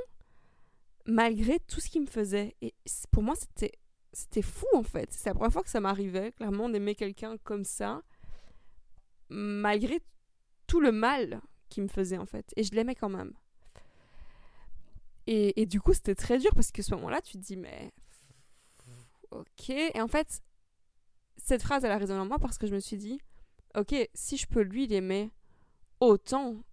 malgré 1.06 1.60
tout 1.60 1.80
ce 1.80 1.90
qu'il 1.90 2.02
me 2.02 2.08
faisait. 2.08 2.56
Et 2.64 2.74
pour 3.12 3.22
moi, 3.22 3.36
c'était, 3.36 3.74
c'était 4.14 4.42
fou, 4.42 4.66
en 4.74 4.82
fait. 4.82 5.14
C'est 5.14 5.30
la 5.30 5.36
première 5.36 5.54
fois 5.54 5.62
que 5.62 5.70
ça 5.70 5.80
m'arrivait, 5.80 6.32
clairement, 6.32 6.70
d'aimer 6.70 6.96
quelqu'un 6.96 7.38
comme 7.44 7.66
ça, 7.66 8.02
malgré 9.34 10.00
tout 10.68 10.80
le 10.80 10.92
mal 10.92 11.42
qu'il 11.70 11.84
me 11.84 11.88
faisait, 11.88 12.18
en 12.18 12.26
fait. 12.26 12.54
Et 12.56 12.64
je 12.64 12.74
l'aimais 12.74 12.96
quand 12.96 13.10
même. 13.10 13.34
Et, 15.26 15.66
du 15.66 15.80
coup, 15.80 15.94
c'était 15.94 16.16
très 16.16 16.38
dur 16.38 16.52
parce 16.54 16.72
que 16.72 16.82
ce 16.82 16.94
moment-là, 16.96 17.22
tu 17.22 17.34
te 17.34 17.38
dis, 17.44 17.58
mais. 17.58 17.92
Ok. 19.32 19.70
Et 19.70 20.02
en 20.02 20.08
fait, 20.08 20.42
cette 21.38 21.64
phrase, 21.64 21.84
elle 21.84 21.92
a 21.92 21.98
résonné 21.98 22.20
en 22.20 22.26
moi 22.26 22.40
parce 22.40 22.58
que 22.58 22.68
je 22.68 22.76
me 22.76 22.80
suis 22.80 22.98
dit, 22.98 23.20
ok, 23.76 23.96
si 24.14 24.38
je 24.38 24.46
peux 24.48 24.62
lui 24.62 24.86
l'aimer 24.86 25.32
autant, 26.00 26.64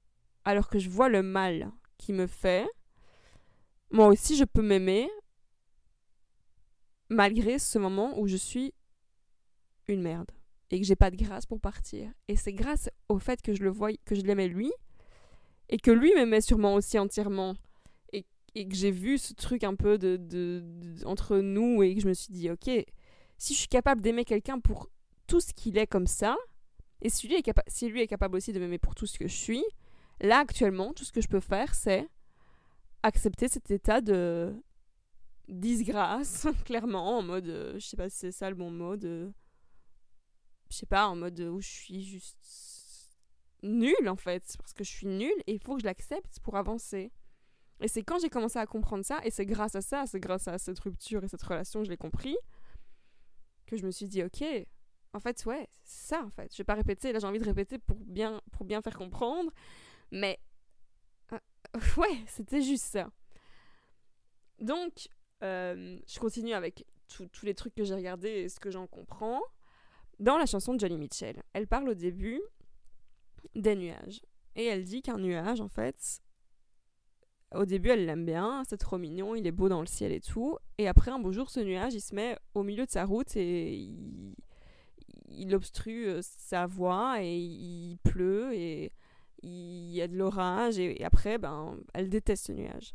alors 0.45 0.69
que 0.69 0.79
je 0.79 0.91
vois 0.91 1.09
le 1.09 1.23
mal 1.23 1.71
qu'il 1.97 2.17
me 2.17 2.27
fait, 2.27 2.69
moi 3.91 4.09
aussi, 4.09 4.37
je 4.37 4.45
peux 4.45 4.63
m'aimer 4.63 5.09
malgré 7.09 7.59
ce 7.59 7.79
moment 7.79 8.19
où 8.19 8.27
je 8.27 8.37
suis 8.37 8.75
une 9.89 10.03
merde 10.03 10.31
et 10.71 10.81
que 10.81 10.87
j'ai 10.87 10.97
pas 10.97 11.11
de 11.11 11.17
grâce 11.17 11.47
pour 11.47 11.61
partir. 11.61 12.11
Et 12.29 12.37
c'est 12.37 12.53
grâce 12.53 12.89
au 13.09 13.19
fait 13.19 13.43
que 13.43 13.55
je 13.55 13.63
le 13.63 13.71
vois, 13.71 13.91
que 14.05 14.15
je 14.15 14.23
l'aimais 14.23 14.49
lui 14.49 14.73
et 15.69 15.79
que 15.79 15.91
lui 15.91 16.13
m'aimait 16.15 16.41
sûrement 16.41 16.75
aussi 16.75 16.99
entièrement 16.99 17.55
et 18.55 18.69
que 18.69 18.75
j'ai 18.75 18.91
vu 18.91 19.19
ce 19.19 19.33
truc 19.33 19.65
un 19.65 19.75
peu 19.75 19.99
de, 19.99 20.17
de, 20.17 20.63
entre 21.05 21.39
nous 21.39 21.83
et 21.83 21.95
que 21.95 22.01
je 22.01 22.09
me 22.09 22.15
suis 22.15 22.33
dit, 22.33 22.51
ok, 22.51 22.69
si 23.39 23.55
je 23.55 23.59
suis 23.59 23.69
capable 23.69 24.01
d'aimer 24.01 24.25
quelqu'un 24.25 24.59
pour 24.59 24.89
tout 25.27 25.41
ce 25.41 25.53
qu'il 25.53 25.79
est 25.79 25.87
comme 25.87 26.07
ça, 26.07 26.37
et 27.03 27.09
si 27.09 27.29
lui, 27.29 27.37
est 27.37 27.43
capable 27.43 27.71
si 27.71 27.89
lui 27.89 28.03
est 28.03 28.07
capable 28.07 28.37
aussi 28.37 28.53
de 28.53 28.59
m'aimer 28.59 28.79
pour 28.79 28.95
tout 28.95 29.07
ce 29.07 29.19
que 29.19 29.29
je 29.29 29.35
suis, 29.35 29.65
là 30.21 30.39
actuellement, 30.39 30.93
tout 30.93 31.05
ce 31.05 31.13
que 31.13 31.21
je 31.21 31.29
peux 31.29 31.41
faire, 31.41 31.75
c'est 31.75 32.09
accepter 33.03 33.49
cet 33.49 33.71
état 33.71 34.01
de 34.01 34.53
disgrâce, 35.49 36.47
clairement, 36.65 37.19
en 37.19 37.23
mode, 37.23 37.49
euh, 37.49 37.75
je 37.79 37.87
sais 37.87 37.97
pas 37.97 38.11
si 38.11 38.19
c'est 38.19 38.33
ça 38.33 38.51
le 38.51 38.57
bon 38.57 38.71
mot, 38.71 38.97
de, 38.97 39.33
je 40.71 40.77
sais 40.77 40.87
pas, 40.87 41.07
en 41.09 41.17
mode 41.17 41.41
où 41.41 41.61
je 41.61 41.69
suis 41.69 42.03
juste 42.03 42.39
nulle 43.63 44.09
en 44.09 44.17
fait, 44.17 44.57
parce 44.59 44.73
que 44.73 44.85
je 44.85 44.91
suis 44.91 45.07
nulle 45.07 45.43
et 45.47 45.55
il 45.55 45.61
faut 45.61 45.75
que 45.75 45.81
je 45.81 45.87
l'accepte 45.87 46.41
pour 46.41 46.57
avancer. 46.57 47.13
Et 47.81 47.89
c'est 47.89 48.03
quand 48.03 48.19
j'ai 48.19 48.29
commencé 48.29 48.59
à 48.59 48.67
comprendre 48.67 49.05
ça, 49.05 49.21
et 49.25 49.31
c'est 49.31 49.47
grâce 49.47 49.75
à 49.75 49.81
ça, 49.81 50.07
c'est 50.07 50.21
grâce 50.21 50.49
à 50.49 50.59
cette 50.59 50.79
rupture 50.79 51.25
et 51.25 51.29
cette 51.29 51.43
relation 51.43 51.83
je 51.83 51.91
l'ai 51.91 51.97
compris, 51.97 52.37
que 53.67 53.77
je 53.77 53.87
me 53.87 53.91
suis 53.91 54.07
dit, 54.07 54.23
ok, 54.23 54.45
en 55.13 55.21
fait, 55.21 55.45
ouais, 55.47 55.69
c'est 55.83 56.09
ça, 56.09 56.25
en 56.25 56.31
fait. 56.31 56.53
Je 56.53 56.59
vais 56.59 56.65
pas 56.65 56.75
répéter, 56.75 57.13
là 57.13 57.19
j'ai 57.19 57.27
envie 57.27 57.39
de 57.39 57.45
répéter 57.45 57.79
pour 57.79 57.97
bien, 57.97 58.41
pour 58.53 58.65
bien 58.65 58.83
faire 58.83 58.97
comprendre, 58.97 59.51
mais 60.11 60.39
euh, 61.33 61.39
ouais, 61.97 62.25
c'était 62.27 62.63
juste 62.63 62.85
ça. 62.85 63.11
Donc, 64.59 65.09
euh, 65.43 65.99
je 66.07 66.19
continue 66.19 66.53
avec 66.53 66.87
tous 67.09 67.45
les 67.45 67.55
trucs 67.55 67.75
que 67.75 67.83
j'ai 67.83 67.95
regardés 67.95 68.29
et 68.29 68.49
ce 68.49 68.61
que 68.61 68.71
j'en 68.71 68.87
comprends. 68.87 69.41
Dans 70.21 70.37
la 70.37 70.45
chanson 70.45 70.75
de 70.75 70.81
Johnny 70.81 70.99
Mitchell, 70.99 71.43
elle 71.55 71.67
parle 71.67 71.89
au 71.89 71.95
début 71.95 72.41
des 73.55 73.75
nuages. 73.75 74.21
Et 74.55 74.67
elle 74.67 74.85
dit 74.85 75.01
qu'un 75.01 75.19
nuage, 75.19 75.63
en 75.63 75.69
fait, 75.69 76.21
au 77.55 77.65
début, 77.65 77.89
elle 77.89 78.05
l'aime 78.05 78.27
bien, 78.27 78.63
c'est 78.69 78.77
trop 78.77 78.99
mignon, 78.99 79.35
il 79.35 79.47
est 79.47 79.53
beau 79.53 79.71
dans 79.71 79.81
le 79.81 79.87
ciel 79.87 80.13
et 80.13 80.21
tout. 80.21 80.59
Et 80.77 80.89
après, 80.89 81.11
un 81.11 81.19
beau 81.19 81.33
jour, 81.33 81.49
ce 81.51 81.61
nuage, 81.61 81.95
il 81.95 82.03
se 82.03 82.15
met 82.15 82.37
au 82.55 82.63
milieu 82.63 82.85
de 82.85 82.91
sa 82.91 83.07
route 83.07 83.35
et 83.35 83.75
il, 85.31 85.55
obstrue 85.55 86.07
euh, 86.07 86.21
sa 86.23 86.67
voie 86.67 87.23
et 87.23 87.37
il 87.37 87.97
pleut 88.05 88.53
et 88.53 88.93
il 89.43 89.91
y 89.91 90.03
a 90.03 90.07
de 90.07 90.17
l'orage. 90.17 90.79
Et, 90.79 91.03
après, 91.03 91.39
ben, 91.39 91.79
elle 91.95 92.11
déteste 92.11 92.47
ce 92.49 92.53
nuage. 92.53 92.95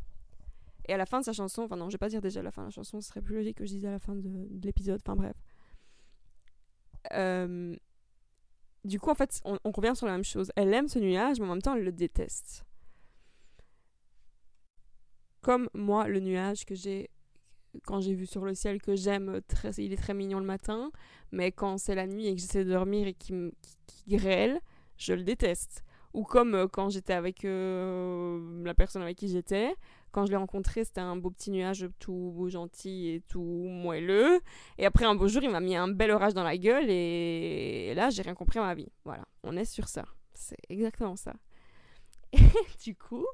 Et 0.88 0.94
à 0.94 0.98
la 0.98 1.08
fin 1.08 1.22
de 1.22 1.26
sa 1.26 1.34
chanson, 1.34 1.64
enfin 1.64 1.76
non, 1.76 1.90
je 1.90 1.96
vais 1.96 2.00
pas 2.00 2.10
dire 2.10 2.22
déjà 2.22 2.44
la 2.44 2.52
fin 2.52 2.62
de 2.62 2.68
la 2.68 2.72
chanson, 2.72 3.02
ce 3.02 3.08
serait 3.08 3.22
plus 3.22 3.36
logique 3.36 3.58
que 3.58 3.66
je 3.66 3.72
dise 3.72 3.86
à 3.88 3.92
la 3.92 4.00
fin 4.00 4.14
de, 4.16 4.48
l'épisode, 4.64 5.02
enfin 5.04 5.16
bref. 5.16 5.36
Euh, 7.14 7.76
du 8.84 9.00
coup, 9.00 9.10
en 9.10 9.16
fait, 9.16 9.42
on, 9.46 9.58
on 9.64 9.72
revient 9.72 9.96
sur 9.96 10.06
la 10.06 10.14
même 10.14 10.24
chose. 10.24 10.52
Elle 10.56 10.74
aime 10.74 10.88
ce 10.88 11.00
nuage, 11.00 11.40
mais 11.40 11.46
en 11.46 11.50
même 11.50 11.62
temps, 11.62 11.76
elle 11.76 11.84
le 11.84 11.92
déteste 11.92 12.66
comme 15.46 15.70
moi, 15.76 16.08
le 16.08 16.20
nuage 16.22 16.66
que 16.66 16.74
j'ai 16.74 17.12
quand 17.86 18.02
j'ai 18.02 18.16
vu 18.16 18.26
sur 18.26 18.44
le 18.46 18.56
ciel 18.56 18.82
que 18.82 18.96
j'aime, 18.96 19.42
il 19.78 19.94
est 19.94 19.98
très 19.98 20.16
mignon 20.16 20.40
le 20.40 20.46
matin, 20.46 20.92
mais 21.32 21.52
quand 21.52 21.78
c'est 21.78 21.94
la 21.94 22.08
nuit 22.08 22.26
et 22.26 22.34
que 22.34 22.42
j'essaie 22.42 22.66
de 22.66 22.72
dormir 22.72 23.06
et 23.06 23.14
qu'il 23.14 23.52
qui 23.86 24.16
grêle, 24.16 24.60
je 24.98 25.14
le 25.14 25.22
déteste. 25.22 25.84
Ou 26.16 26.24
comme 26.24 26.56
euh, 26.56 26.68
quand 26.70 26.88
j'étais 26.88 27.12
avec 27.12 27.44
euh, 27.44 28.64
la 28.64 28.74
personne 28.74 29.02
avec 29.02 29.18
qui 29.18 29.28
j'étais, 29.28 29.76
quand 30.14 30.26
je 30.26 30.32
l'ai 30.32 30.38
rencontré, 30.38 30.86
c'était 30.86 31.02
un 31.02 31.18
beau 31.18 31.30
petit 31.30 31.52
nuage 31.52 31.90
tout 32.00 32.48
gentil 32.48 33.10
et 33.10 33.22
tout 33.28 33.42
moelleux. 33.42 34.40
Et 34.78 34.86
après 34.86 35.04
un 35.04 35.16
beau 35.16 35.28
jour, 35.28 35.44
il 35.44 35.50
m'a 35.50 35.60
mis 35.60 35.76
un 35.76 35.90
bel 35.90 36.12
orage 36.12 36.34
dans 36.34 36.46
la 36.46 36.58
gueule 36.58 36.90
et, 36.90 37.94
là, 37.96 38.10
j'ai 38.12 38.22
rien 38.22 38.34
compris 38.34 38.60
à 38.60 38.62
ma 38.62 38.74
vie. 38.76 38.88
Voilà, 39.04 39.26
on 39.44 39.58
est 39.58 39.66
sur 39.66 39.90
ça. 39.90 40.06
C'est 40.34 40.56
exactement 40.70 41.18
ça. 41.18 41.34
Et 42.32 42.40
du 42.82 42.96
coup, 42.96 43.26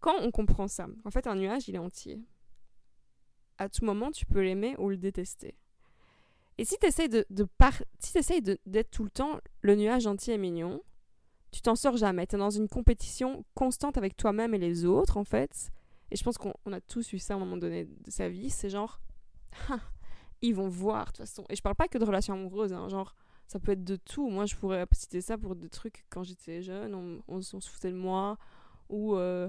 quand 0.00 0.14
on 0.22 0.30
comprend 0.30 0.68
ça, 0.68 0.86
en 1.04 1.10
fait, 1.10 1.26
un 1.26 1.34
nuage, 1.34 1.68
il 1.68 1.74
est 1.74 1.78
entier. 1.78 2.18
À 3.58 3.68
tout 3.68 3.84
moment, 3.84 4.10
tu 4.10 4.24
peux 4.24 4.40
l'aimer 4.40 4.74
ou 4.78 4.88
le 4.88 4.96
détester. 4.96 5.54
Et 6.56 6.64
si 6.64 6.78
tu 6.78 6.86
essayes 6.86 7.10
de, 7.10 7.26
de 7.28 7.46
si 7.98 8.40
d'être 8.64 8.90
tout 8.90 9.04
le 9.04 9.10
temps 9.10 9.38
le 9.60 9.76
nuage 9.76 10.06
entier 10.06 10.32
et 10.32 10.38
mignon, 10.38 10.82
tu 11.50 11.60
t'en 11.62 11.76
sors 11.76 11.96
jamais. 11.96 12.26
Tu 12.26 12.36
es 12.36 12.38
dans 12.38 12.50
une 12.50 12.68
compétition 12.68 13.44
constante 13.54 13.96
avec 13.96 14.16
toi-même 14.16 14.54
et 14.54 14.58
les 14.58 14.84
autres, 14.84 15.16
en 15.16 15.24
fait. 15.24 15.70
Et 16.10 16.16
je 16.16 16.24
pense 16.24 16.38
qu'on 16.38 16.52
a 16.72 16.80
tous 16.80 17.12
eu 17.12 17.18
ça 17.18 17.34
à 17.34 17.36
un 17.36 17.40
moment 17.40 17.56
donné 17.56 17.84
de 17.84 18.10
sa 18.10 18.28
vie. 18.28 18.50
C'est 18.50 18.70
genre, 18.70 19.00
ah, 19.70 19.80
ils 20.42 20.54
vont 20.54 20.68
voir, 20.68 21.06
de 21.06 21.10
toute 21.12 21.16
façon. 21.18 21.44
Et 21.48 21.56
je 21.56 21.62
parle 21.62 21.76
pas 21.76 21.88
que 21.88 21.98
de 21.98 22.04
relations 22.04 22.34
amoureuses, 22.34 22.72
hein, 22.72 22.88
genre, 22.88 23.14
ça 23.46 23.58
peut 23.58 23.72
être 23.72 23.84
de 23.84 23.96
tout. 23.96 24.28
Moi, 24.28 24.46
je 24.46 24.56
pourrais 24.56 24.86
citer 24.92 25.20
ça 25.20 25.38
pour 25.38 25.56
des 25.56 25.68
trucs 25.68 26.04
quand 26.10 26.22
j'étais 26.22 26.62
jeune, 26.62 27.22
on, 27.26 27.40
se 27.40 27.58
foutait 27.60 27.90
de 27.90 27.96
moi, 27.96 28.38
ou 28.88 29.16
euh, 29.16 29.48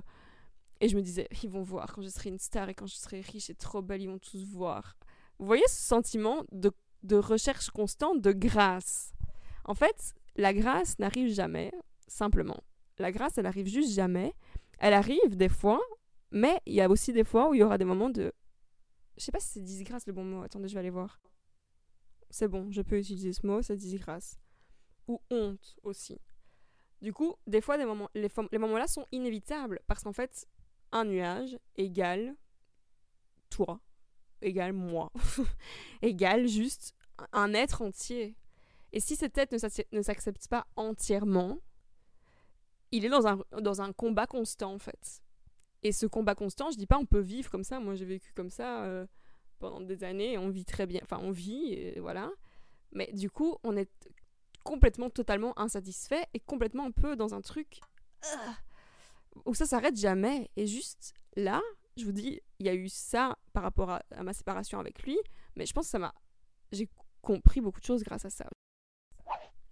et 0.82 0.88
je 0.88 0.96
me 0.96 1.02
disais, 1.02 1.28
ils 1.44 1.50
vont 1.50 1.64
voir 1.64 1.94
quand 1.94 2.02
je 2.02 2.10
serai 2.10 2.30
une 2.30 2.40
star 2.40 2.70
et 2.70 2.74
quand 2.74 2.88
je 2.88 2.96
serai 2.96 3.22
riche 3.22 3.50
et 3.50 3.56
trop 3.56 3.82
belle, 3.82 4.02
ils 4.02 4.10
vont 4.10 4.20
tous 4.20 4.44
voir. 4.46 4.98
Vous 5.38 5.46
voyez 5.46 5.68
ce 5.68 5.82
sentiment 5.82 6.44
de 6.52 7.16
recherche 7.16 7.70
constante 7.70 8.22
de 8.22 8.32
grâce? 8.32 9.14
En 9.66 9.74
fait, 9.74 10.14
la 10.36 10.54
grâce 10.54 10.98
n'arrive 11.00 11.34
jamais, 11.34 11.72
simplement. 12.10 12.64
La 12.98 13.12
grâce, 13.12 13.38
elle 13.38 13.46
arrive 13.46 13.68
juste 13.68 13.94
jamais. 13.94 14.34
Elle 14.80 14.94
arrive 14.94 15.38
des 15.38 15.50
fois, 15.50 15.80
mais 16.32 16.60
il 16.66 16.74
y 16.74 16.82
a 16.82 16.90
aussi 16.90 17.14
des 17.14 17.24
fois 17.24 17.50
où 17.50 17.54
il 17.54 17.60
y 17.60 17.64
aura 17.64 17.78
des 17.78 17.86
moments 17.86 18.10
de... 18.10 18.34
Je 19.18 19.24
sais 19.24 19.32
pas 19.32 19.40
si 19.40 19.50
c'est 19.50 19.62
disgrâce 19.62 20.06
le 20.08 20.14
bon 20.14 20.24
mot. 20.24 20.44
Attendez, 20.44 20.68
je 20.68 20.74
vais 20.74 20.80
aller 20.80 20.90
voir. 20.90 21.22
C'est 22.30 22.48
bon, 22.48 22.72
je 22.72 22.82
peux 22.82 22.98
utiliser 22.98 23.34
ce 23.34 23.46
mot, 23.46 23.62
c'est 23.62 23.76
disgrâce. 23.76 24.40
Ou 25.08 25.22
honte 25.30 25.76
aussi. 25.84 26.20
Du 27.02 27.14
coup, 27.14 27.36
des 27.48 27.62
fois, 27.62 27.78
des 27.78 27.86
moments, 27.86 28.10
les, 28.14 28.30
moments-là 28.58 28.88
sont 28.88 29.06
inévitables 29.12 29.80
parce 29.88 30.04
qu'en 30.04 30.14
fait, 30.14 30.48
un 30.92 31.06
nuage 31.06 31.58
égale 31.76 32.36
toi, 33.50 33.80
égale 34.42 34.74
moi, 34.74 35.12
égale 36.02 36.48
juste 36.48 36.94
un 37.32 37.54
être 37.54 37.82
entier. 37.82 38.36
Et 38.92 39.00
si 39.00 39.16
cette 39.16 39.34
tête 39.34 39.52
ne 39.52 40.02
s'accepte 40.02 40.48
pas 40.48 40.68
entièrement, 40.76 41.60
il 42.92 43.06
est 43.06 43.10
dans 43.10 43.28
un, 43.28 43.40
dans 43.62 43.82
un 43.82 43.94
combat 43.94 44.28
constant 44.28 44.74
en 44.74 44.80
fait. 44.80 45.22
Et 45.84 45.92
ce 45.92 46.06
combat 46.06 46.36
constant, 46.36 46.72
je 46.72 46.78
dis 46.78 46.88
pas 46.88 46.98
on 46.98 47.06
peut 47.06 47.20
vivre 47.20 47.50
comme 47.50 47.64
ça, 47.64 47.80
moi 47.80 47.96
j'ai 47.96 48.06
vécu 48.06 48.34
comme 48.34 48.50
ça 48.50 48.84
euh, 48.84 49.06
pendant 49.60 49.82
des 49.82 50.04
années, 50.04 50.38
on 50.38 50.50
vit 50.50 50.66
très 50.66 50.86
bien, 50.86 51.02
enfin 51.04 51.20
on 51.22 51.32
vit, 51.32 51.94
voilà. 52.00 52.32
Mais 52.92 53.12
du 53.14 53.30
coup, 53.30 53.58
on 53.64 53.78
est 53.78 53.92
complètement, 54.64 55.10
totalement 55.10 55.58
insatisfait 55.60 56.26
et 56.34 56.40
complètement 56.40 56.86
un 56.86 56.92
peu 56.92 57.16
dans 57.16 57.34
un 57.34 57.42
truc 57.42 57.80
où 59.46 59.54
ça 59.54 59.66
s'arrête 59.66 59.98
jamais. 59.98 60.50
Et 60.56 60.68
juste 60.68 61.14
là, 61.36 61.62
je 61.98 62.06
vous 62.06 62.12
dis, 62.12 62.42
il 62.60 62.66
y 62.66 62.70
a 62.70 62.74
eu 62.74 62.90
ça 62.90 63.38
par 63.54 63.64
rapport 63.64 63.92
à, 63.92 64.04
ma 64.24 64.34
séparation 64.34 64.80
avec 64.80 65.04
lui, 65.04 65.18
mais 65.56 65.66
je 65.66 65.74
pense 65.74 65.86
que 65.86 65.92
ça 65.92 66.00
m'a. 66.00 66.14
J'ai 66.72 66.90
compris 67.22 67.62
beaucoup 67.62 67.80
de 67.80 67.86
choses 67.86 68.04
grâce 68.04 68.26
à 68.26 68.30
ça. 68.30 68.48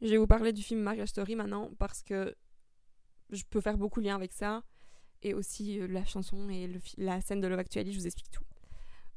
Je 0.02 0.10
vais 0.10 0.18
vous 0.18 0.28
parler 0.28 0.54
du 0.54 0.62
film 0.62 0.82
Marriage 0.82 1.10
Story 1.10 1.36
maintenant 1.36 1.72
parce 1.80 2.04
que 2.04 2.36
je 3.30 3.44
peux 3.50 3.62
faire 3.62 3.78
beaucoup 3.78 4.00
de 4.00 4.06
liens 4.06 4.16
avec 4.16 4.34
ça 4.34 4.64
et 5.24 5.34
aussi 5.34 5.80
euh, 5.80 5.88
la 5.88 6.06
chanson 6.06 6.50
et 6.50 6.70
la 6.98 7.22
scène 7.22 7.42
de 7.42 7.48
Love 7.48 7.60
Actually, 7.60 7.92
je 7.92 8.00
vous 8.00 8.06
explique 8.06 8.32
tout. 8.32 8.44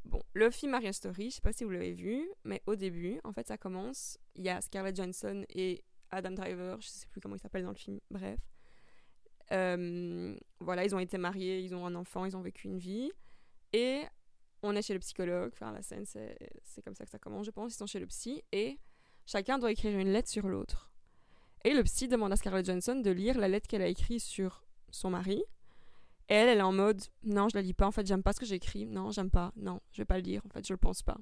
Bon, 0.04 0.22
le 0.32 0.50
film 0.50 0.72
Maria 0.72 0.92
Story, 0.92 1.30
je 1.30 1.36
sais 1.36 1.40
pas 1.40 1.52
si 1.52 1.64
vous 1.64 1.70
l'avez 1.70 1.92
vu, 1.92 2.28
mais 2.44 2.62
au 2.66 2.74
début, 2.74 3.20
en 3.22 3.32
fait, 3.32 3.46
ça 3.46 3.58
commence. 3.58 4.18
Il 4.34 4.44
y 4.44 4.48
a 4.48 4.60
Scarlett 4.60 4.96
Johansson 4.96 5.44
et 5.50 5.84
Adam 6.10 6.32
Driver, 6.32 6.80
je 6.80 6.88
sais 6.88 7.06
plus 7.08 7.20
comment 7.20 7.36
il 7.36 7.40
s'appelle 7.40 7.64
dans 7.64 7.70
le 7.70 7.76
film, 7.76 8.00
bref. 8.10 8.40
Euh, 9.52 10.36
voilà, 10.60 10.84
ils 10.84 10.94
ont 10.94 10.98
été 10.98 11.18
mariés, 11.18 11.60
ils 11.60 11.74
ont 11.74 11.84
un 11.84 11.94
enfant, 11.94 12.24
ils 12.24 12.36
ont 12.36 12.40
vécu 12.40 12.68
une 12.68 12.78
vie. 12.78 13.10
Et 13.72 14.02
on 14.62 14.74
est 14.74 14.82
chez 14.82 14.94
le 14.94 15.00
psychologue, 15.00 15.50
enfin 15.52 15.72
la 15.72 15.82
scène 15.82 16.04
c'est 16.04 16.82
comme 16.84 16.94
ça 16.94 17.04
que 17.04 17.10
ça 17.10 17.18
commence, 17.18 17.46
je 17.46 17.50
pense, 17.50 17.72
ils 17.72 17.76
sont 17.76 17.86
chez 17.86 18.00
le 18.00 18.06
psy, 18.06 18.42
et 18.52 18.78
chacun 19.26 19.58
doit 19.58 19.70
écrire 19.70 19.98
une 19.98 20.12
lettre 20.12 20.28
sur 20.28 20.48
l'autre. 20.48 20.89
Et 21.64 21.74
le 21.74 21.82
psy 21.82 22.08
demande 22.08 22.32
à 22.32 22.36
Scarlett 22.36 22.66
Johansson 22.66 22.96
de 22.96 23.10
lire 23.10 23.38
la 23.38 23.48
lettre 23.48 23.68
qu'elle 23.68 23.82
a 23.82 23.86
écrite 23.86 24.22
sur 24.22 24.64
son 24.90 25.10
mari. 25.10 25.42
Et 26.28 26.34
elle, 26.34 26.48
elle 26.48 26.58
est 26.58 26.62
en 26.62 26.72
mode 26.72 27.02
non, 27.22 27.48
je 27.48 27.56
la 27.56 27.62
lis 27.62 27.74
pas, 27.74 27.86
en 27.86 27.90
fait, 27.90 28.06
j'aime 28.06 28.22
pas 28.22 28.32
ce 28.32 28.40
que 28.40 28.46
j'écris, 28.46 28.86
non, 28.86 29.10
j'aime 29.10 29.30
pas, 29.30 29.52
non, 29.56 29.80
je 29.90 30.00
vais 30.00 30.06
pas 30.06 30.16
le 30.16 30.22
lire, 30.22 30.42
en 30.46 30.48
fait, 30.48 30.66
je 30.66 30.72
le 30.72 30.78
pense 30.78 31.02
pas. 31.02 31.18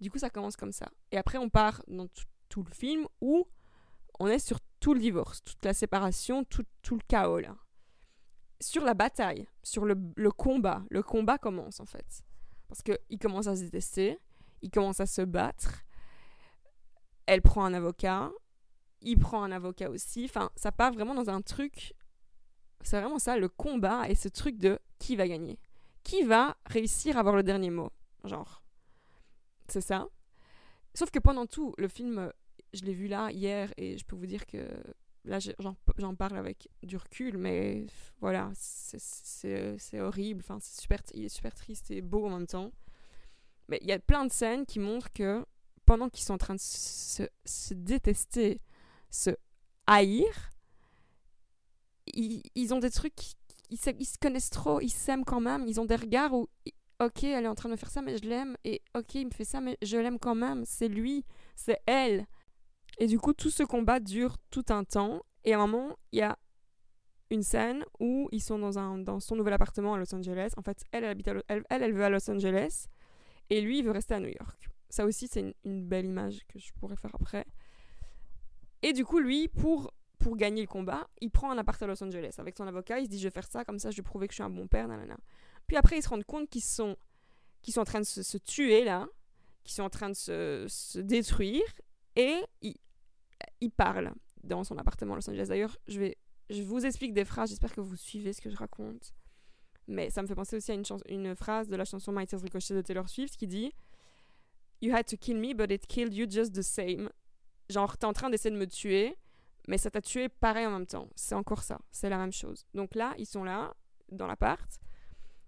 Du 0.00 0.10
coup, 0.10 0.18
ça 0.18 0.30
commence 0.30 0.56
comme 0.56 0.72
ça. 0.72 0.88
Et 1.10 1.18
après, 1.18 1.38
on 1.38 1.48
part 1.48 1.82
dans 1.88 2.06
tout 2.48 2.62
le 2.62 2.70
film 2.70 3.06
où 3.20 3.46
on 4.18 4.28
est 4.28 4.38
sur 4.38 4.60
tout 4.80 4.94
le 4.94 5.00
divorce, 5.00 5.42
toute 5.44 5.64
la 5.64 5.74
séparation, 5.74 6.44
tout, 6.44 6.64
le 6.90 7.00
chaos. 7.08 7.40
Sur 8.60 8.84
la 8.84 8.94
bataille, 8.94 9.46
sur 9.62 9.84
le, 9.84 9.96
le 10.14 10.30
combat, 10.30 10.84
le 10.90 11.02
combat 11.02 11.38
commence 11.38 11.80
en 11.80 11.86
fait. 11.86 12.22
Parce 12.68 12.82
qu'il 12.82 13.18
commence 13.20 13.46
à 13.48 13.56
se 13.56 13.62
détester, 13.62 14.18
il 14.62 14.70
commence 14.70 15.00
à 15.00 15.06
se 15.06 15.22
battre, 15.22 15.82
elle 17.26 17.42
prend 17.42 17.64
un 17.64 17.74
avocat, 17.74 18.30
il 19.02 19.18
prend 19.18 19.42
un 19.42 19.52
avocat 19.52 19.90
aussi. 19.90 20.24
Enfin, 20.24 20.50
ça 20.56 20.72
part 20.72 20.92
vraiment 20.92 21.14
dans 21.14 21.30
un 21.30 21.42
truc. 21.42 21.94
C'est 22.82 23.00
vraiment 23.00 23.18
ça, 23.18 23.36
le 23.36 23.48
combat 23.48 24.08
et 24.08 24.14
ce 24.14 24.28
truc 24.28 24.58
de 24.58 24.78
qui 24.98 25.16
va 25.16 25.26
gagner. 25.26 25.58
Qui 26.02 26.22
va 26.22 26.56
réussir 26.66 27.16
à 27.16 27.20
avoir 27.20 27.36
le 27.36 27.42
dernier 27.42 27.70
mot 27.70 27.90
Genre. 28.24 28.62
C'est 29.68 29.80
ça. 29.80 30.08
Sauf 30.94 31.10
que 31.10 31.18
pendant 31.18 31.46
tout, 31.46 31.74
le 31.78 31.88
film, 31.88 32.32
je 32.72 32.84
l'ai 32.84 32.94
vu 32.94 33.08
là 33.08 33.30
hier 33.30 33.72
et 33.76 33.98
je 33.98 34.04
peux 34.04 34.16
vous 34.16 34.26
dire 34.26 34.46
que 34.46 34.66
là, 35.24 35.38
j'en 35.98 36.14
parle 36.14 36.36
avec 36.36 36.68
du 36.82 36.96
recul, 36.96 37.36
mais 37.36 37.86
voilà, 38.20 38.50
c'est 38.54 40.00
horrible. 40.00 40.42
Enfin, 40.44 40.58
super, 40.60 41.00
il 41.12 41.24
est 41.24 41.28
super 41.28 41.54
triste 41.54 41.90
et 41.90 42.00
beau 42.00 42.26
en 42.26 42.30
même 42.30 42.46
temps. 42.46 42.72
Mais 43.68 43.78
il 43.82 43.88
y 43.88 43.92
a 43.92 43.98
plein 43.98 44.24
de 44.24 44.32
scènes 44.32 44.64
qui 44.64 44.78
montrent 44.78 45.12
que 45.12 45.44
pendant 45.84 46.08
qu'ils 46.08 46.24
sont 46.24 46.34
en 46.34 46.38
train 46.38 46.54
de 46.54 46.60
se 46.60 47.74
détester, 47.74 48.60
se 49.16 49.30
haïr, 49.86 50.26
ils, 52.14 52.74
ont 52.74 52.78
des 52.78 52.90
trucs, 52.90 53.14
ils, 53.70 53.78
se 53.78 54.18
connaissent 54.20 54.50
trop, 54.50 54.80
ils 54.80 54.90
s'aiment 54.90 55.24
quand 55.24 55.40
même, 55.40 55.66
ils 55.66 55.80
ont 55.80 55.84
des 55.84 55.96
regards 55.96 56.32
où, 56.34 56.48
ok, 57.00 57.24
elle 57.24 57.44
est 57.44 57.48
en 57.48 57.54
train 57.54 57.68
de 57.68 57.74
me 57.74 57.78
faire 57.78 57.90
ça, 57.90 58.02
mais 58.02 58.16
je 58.16 58.28
l'aime, 58.28 58.56
et 58.64 58.82
ok, 58.96 59.14
il 59.14 59.26
me 59.26 59.32
fait 59.32 59.44
ça, 59.44 59.60
mais 59.60 59.76
je 59.82 59.96
l'aime 59.96 60.18
quand 60.18 60.34
même, 60.34 60.64
c'est 60.64 60.88
lui, 60.88 61.24
c'est 61.54 61.80
elle. 61.86 62.26
Et 62.98 63.06
du 63.06 63.18
coup, 63.18 63.32
tout 63.32 63.50
ce 63.50 63.62
combat 63.62 64.00
dure 64.00 64.36
tout 64.50 64.64
un 64.68 64.84
temps, 64.84 65.22
et 65.44 65.52
à 65.52 65.60
un 65.60 65.66
moment, 65.66 65.96
il 66.12 66.20
y 66.20 66.22
a 66.22 66.38
une 67.30 67.42
scène 67.42 67.84
où 67.98 68.28
ils 68.32 68.42
sont 68.42 68.58
dans, 68.58 68.78
un, 68.78 68.98
dans 68.98 69.20
son 69.20 69.36
nouvel 69.36 69.52
appartement 69.52 69.94
à 69.94 69.98
Los 69.98 70.14
Angeles. 70.14 70.52
En 70.56 70.62
fait, 70.62 70.84
elle, 70.92 71.04
elle, 71.04 71.10
habite 71.10 71.28
elle, 71.28 71.42
elle, 71.48 71.82
elle 71.82 71.92
veut 71.92 72.04
à 72.04 72.10
Los 72.10 72.30
Angeles, 72.30 72.86
et 73.50 73.60
lui, 73.60 73.78
il 73.78 73.84
veut 73.84 73.90
rester 73.90 74.14
à 74.14 74.20
New 74.20 74.28
York. 74.28 74.68
Ça 74.88 75.04
aussi, 75.04 75.28
c'est 75.28 75.54
une, 75.64 75.86
belle 75.86 76.06
image 76.06 76.40
que 76.48 76.58
je 76.58 76.72
pourrais 76.74 76.96
faire 76.96 77.14
après. 77.14 77.44
Et 78.82 78.92
du 78.92 79.04
coup, 79.04 79.18
lui, 79.18 79.48
pour, 79.48 79.92
pour 80.18 80.36
gagner 80.36 80.62
le 80.62 80.68
combat, 80.68 81.08
il 81.20 81.30
prend 81.30 81.50
un 81.50 81.58
appart 81.58 81.80
à 81.82 81.86
Los 81.86 82.02
Angeles 82.02 82.34
avec 82.38 82.56
son 82.56 82.66
avocat. 82.66 83.00
Il 83.00 83.06
se 83.06 83.10
dit, 83.10 83.18
je 83.18 83.24
vais 83.24 83.30
faire 83.32 83.46
ça, 83.46 83.64
comme 83.64 83.78
ça, 83.78 83.90
je 83.90 83.96
vais 83.96 84.02
prouver 84.02 84.28
que 84.28 84.32
je 84.32 84.36
suis 84.36 84.42
un 84.42 84.50
bon 84.50 84.66
père, 84.66 84.88
nanana. 84.88 85.16
Puis 85.66 85.76
après, 85.76 85.98
ils 85.98 86.02
se 86.02 86.08
rendent 86.08 86.24
compte 86.24 86.48
qu'ils 86.48 86.62
sont, 86.62 86.96
qu'ils 87.62 87.74
sont 87.74 87.80
en 87.80 87.84
train 87.84 88.00
de 88.00 88.04
se, 88.04 88.38
tuer, 88.38 88.84
là, 88.84 89.06
qu'ils 89.64 89.74
sont 89.74 89.82
en 89.82 89.90
train 89.90 90.08
de 90.08 90.14
se, 90.14 90.98
détruire. 90.98 91.64
Et 92.14 92.40
il, 92.62 92.74
il 93.60 93.70
parle 93.70 94.12
dans 94.42 94.64
son 94.64 94.78
appartement 94.78 95.14
à 95.14 95.16
Los 95.16 95.28
Angeles. 95.28 95.46
D'ailleurs, 95.48 95.76
je 95.88 95.98
vais 95.98 96.16
je 96.50 96.62
vous 96.62 96.84
explique 96.84 97.12
des 97.12 97.24
phrases, 97.24 97.50
j'espère 97.50 97.74
que 97.74 97.80
vous 97.80 97.96
suivez 97.96 98.32
ce 98.32 98.40
que 98.40 98.50
je 98.50 98.56
raconte. 98.56 99.14
Mais 99.88 100.10
ça 100.10 100.22
me 100.22 100.26
fait 100.26 100.34
penser 100.34 100.56
aussi 100.56 100.72
à 100.72 100.74
une, 100.74 100.84
une 101.08 101.34
phrase 101.34 101.68
de 101.68 101.76
la 101.76 101.84
chanson 101.84 102.12
My 102.12 102.26
Tears 102.26 102.42
Ricochet 102.42 102.74
de 102.74 102.82
Taylor 102.82 103.08
Swift 103.08 103.36
qui 103.36 103.46
dit 103.46 103.72
You 104.80 104.94
had 104.94 105.06
to 105.06 105.16
kill 105.16 105.38
me, 105.38 105.54
but 105.54 105.70
it 105.70 105.86
killed 105.86 106.12
you 106.14 106.26
just 106.28 106.52
the 106.52 106.62
same. 106.62 107.10
Genre, 107.68 107.96
t'es 107.96 108.06
en 108.06 108.12
train 108.12 108.30
d'essayer 108.30 108.54
de 108.54 108.60
me 108.60 108.66
tuer, 108.66 109.16
mais 109.68 109.78
ça 109.78 109.90
t'a 109.90 110.00
tué 110.00 110.28
pareil 110.28 110.66
en 110.66 110.70
même 110.70 110.86
temps. 110.86 111.08
C'est 111.16 111.34
encore 111.34 111.62
ça, 111.62 111.80
c'est 111.90 112.08
la 112.08 112.18
même 112.18 112.32
chose. 112.32 112.66
Donc 112.74 112.94
là, 112.94 113.14
ils 113.18 113.26
sont 113.26 113.44
là, 113.44 113.74
dans 114.10 114.26
l'appart, 114.26 114.70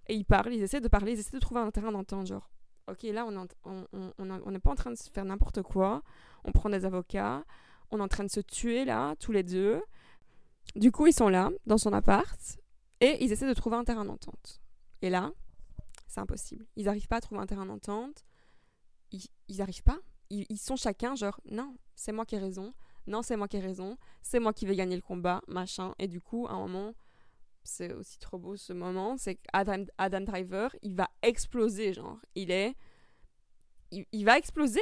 et 0.08 0.14
ils 0.14 0.24
parlent, 0.24 0.52
ils 0.52 0.62
essaient 0.62 0.80
de 0.80 0.88
parler, 0.88 1.12
ils 1.12 1.18
essaient 1.20 1.36
de 1.36 1.40
trouver 1.40 1.60
un 1.60 1.70
terrain 1.70 1.92
d'entente. 1.92 2.26
Genre, 2.26 2.50
ok, 2.88 3.02
là, 3.04 3.26
on 3.26 4.50
n'est 4.50 4.58
pas 4.58 4.70
en 4.70 4.74
train 4.74 4.90
de 4.90 4.96
se 4.96 5.10
faire 5.10 5.24
n'importe 5.24 5.62
quoi, 5.62 6.02
on 6.44 6.52
prend 6.52 6.70
des 6.70 6.84
avocats, 6.84 7.44
on 7.90 8.00
est 8.00 8.02
en 8.02 8.08
train 8.08 8.24
de 8.24 8.30
se 8.30 8.40
tuer 8.40 8.84
là, 8.84 9.14
tous 9.16 9.32
les 9.32 9.42
deux. 9.42 9.82
Du 10.76 10.92
coup, 10.92 11.06
ils 11.06 11.12
sont 11.12 11.28
là, 11.28 11.50
dans 11.66 11.78
son 11.78 11.92
appart, 11.92 12.58
et 13.00 13.24
ils 13.24 13.32
essaient 13.32 13.48
de 13.48 13.54
trouver 13.54 13.76
un 13.76 13.84
terrain 13.84 14.04
d'entente. 14.04 14.60
Et 15.02 15.10
là, 15.10 15.30
c'est 16.08 16.20
impossible. 16.20 16.66
Ils 16.76 16.86
n'arrivent 16.86 17.06
pas 17.06 17.16
à 17.16 17.20
trouver 17.20 17.40
un 17.40 17.46
terrain 17.46 17.66
d'entente 17.66 18.24
ils 19.10 19.56
n'arrivent 19.56 19.82
pas. 19.82 19.98
Ils, 20.30 20.58
sont 20.58 20.76
chacun 20.76 21.14
genre, 21.14 21.40
non, 21.50 21.76
c'est 21.94 22.12
moi 22.12 22.26
qui 22.26 22.34
ai 22.34 22.38
raison. 22.38 22.74
Non, 23.06 23.22
c'est 23.22 23.36
moi 23.36 23.48
qui 23.48 23.56
ai 23.56 23.60
raison. 23.60 23.96
C'est 24.22 24.40
moi 24.40 24.52
qui 24.52 24.66
vais 24.66 24.76
gagner 24.76 24.96
le 24.96 25.02
combat, 25.02 25.40
machin. 25.48 25.94
Et 25.98 26.08
du 26.08 26.20
coup, 26.20 26.46
à 26.48 26.52
un 26.52 26.58
moment, 26.58 26.94
c'est 27.62 27.92
aussi 27.92 28.18
trop 28.18 28.38
beau 28.38 28.56
ce 28.56 28.72
moment, 28.72 29.16
c'est 29.16 29.36
qu'Adam 29.36 29.84
Adam 29.96 30.20
Driver, 30.20 30.74
il 30.82 30.94
va 30.94 31.08
exploser, 31.22 31.92
genre. 31.94 32.18
Il 32.34 32.50
est. 32.50 32.74
Il, 33.90 34.24
va 34.24 34.36
exploser 34.36 34.80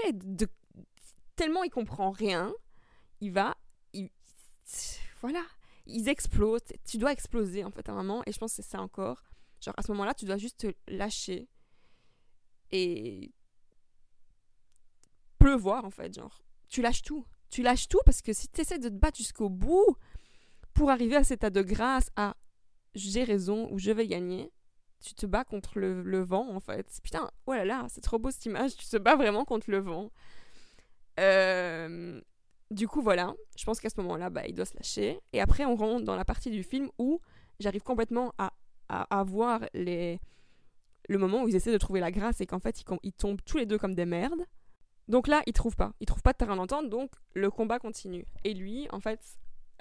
tellement 1.37 1.63
il 1.63 1.71
comprend 1.71 2.11
rien. 2.11 2.53
Il 3.21 3.33
va. 3.33 3.57
voilà. 5.21 5.45
Ils 5.87 6.09
explosent. 6.09 6.63
Tu 6.85 6.99
dois 6.99 7.13
exploser, 7.13 7.63
en 7.63 7.71
fait, 7.71 7.89
à 7.89 7.93
un 7.93 7.97
moment. 7.97 8.23
Et 8.27 8.33
je 8.33 8.39
pense 8.39 8.57
que 8.57 8.63
c'est 8.63 8.69
ça 8.69 8.81
encore. 8.81 9.23
Genre, 9.61 9.75
à 9.77 9.83
ce 9.83 9.93
moment-là, 9.93 10.15
tu 10.15 10.25
dois 10.25 10.37
juste 10.37 10.59
te 10.59 10.75
lâcher. 10.89 11.49
Et 12.73 13.33
pleuvoir 15.47 15.85
en 15.85 15.91
fait, 15.91 16.13
genre. 16.13 16.43
Tu 16.69 16.83
lâches 16.83 17.03
tout. 17.03 17.25
Tu 17.51 17.63
lâches 17.63 17.87
tout 17.87 18.01
parce 18.05 18.21
que 18.21 18.33
si 18.33 18.49
tu 18.49 18.61
essaies 18.61 18.81
de 18.81 18.89
te 18.89 18.95
battre 18.95 19.17
jusqu'au 19.17 19.49
bout 19.49 19.97
pour 20.75 20.91
arriver 20.91 21.15
à 21.15 21.23
cet 21.23 21.39
état 21.39 21.51
de 21.51 21.63
grâce, 21.63 22.11
à 22.17 22.37
j'ai 22.97 23.23
raison 23.23 23.69
ou 23.71 23.79
je 23.79 23.93
vais 23.93 24.09
gagner, 24.09 24.51
tu 24.99 25.15
te 25.15 25.25
bats 25.25 25.45
contre 25.45 25.79
le, 25.79 26.25
vent 26.25 26.49
en 26.53 26.59
fait. 26.59 26.99
Putain, 27.05 27.31
oh 27.47 27.53
là 27.53 27.65
là, 27.65 27.87
c'est 27.91 28.01
trop 28.01 28.19
beau 28.19 28.33
cette 28.33 28.45
image, 28.47 28.77
tu 28.77 28.89
te 28.89 28.97
bats 28.97 29.15
vraiment 29.15 29.45
contre 29.45 29.71
le 29.71 29.79
vent. 29.79 30.11
Euh, 31.21 32.21
du 32.73 32.89
coup, 32.89 33.01
voilà, 33.01 33.33
je 33.57 33.65
pense 33.65 33.79
qu'à 33.79 33.89
ce 33.89 34.01
moment-là, 34.01 34.31
bah, 34.31 34.49
il 34.49 34.55
doit 34.55 34.67
se 34.67 34.75
lâcher. 34.75 35.21
Et 35.33 35.41
après, 35.41 35.65
on 35.65 35.77
rentre 35.77 36.05
dans 36.05 36.17
la 36.17 36.25
partie 36.25 36.51
du 36.51 36.65
film 36.65 36.91
où 36.99 37.21
j'arrive 37.61 37.85
complètement 37.85 38.35
à, 38.39 38.53
à, 38.89 39.23
voir 39.23 39.61
les... 39.75 40.19
le 41.09 41.19
moment 41.19 41.45
où 41.45 41.49
ils 41.49 41.55
essaient 41.55 41.73
de 41.73 41.79
trouver 41.79 42.01
la 42.01 42.11
grâce 42.11 42.41
et 42.41 42.47
qu'en 42.47 42.59
fait, 42.59 42.81
ils, 42.81 42.99
ils 43.05 43.13
tombent 43.13 43.43
tous 43.45 43.59
les 43.59 43.67
deux 43.67 43.79
comme 43.79 43.95
des 43.95 44.07
merdes. 44.07 44.45
Donc 45.09 45.29
là, 45.29 45.43
il 45.47 45.53
trouve 45.53 45.77
pas. 45.77 45.93
Il 46.01 46.07
trouve 46.07 46.23
pas 46.23 46.33
de 46.33 46.39
terrain 46.39 46.57
d'entente, 46.57 46.91
donc 46.91 47.13
le 47.35 47.51
combat 47.51 47.79
continue. 47.79 48.25
Et 48.45 48.55
lui, 48.55 48.89
en 48.91 49.01
fait, 49.01 49.21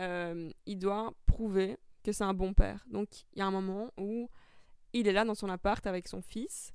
euh, 0.01 0.49
il 0.65 0.77
doit 0.77 1.13
prouver 1.25 1.77
que 2.03 2.11
c'est 2.11 2.23
un 2.23 2.33
bon 2.33 2.53
père. 2.53 2.85
Donc 2.91 3.07
il 3.33 3.39
y 3.39 3.41
a 3.41 3.45
un 3.45 3.51
moment 3.51 3.91
où 3.97 4.29
il 4.93 5.07
est 5.07 5.13
là 5.13 5.25
dans 5.25 5.35
son 5.35 5.49
appart 5.49 5.85
avec 5.87 6.07
son 6.07 6.21
fils 6.21 6.73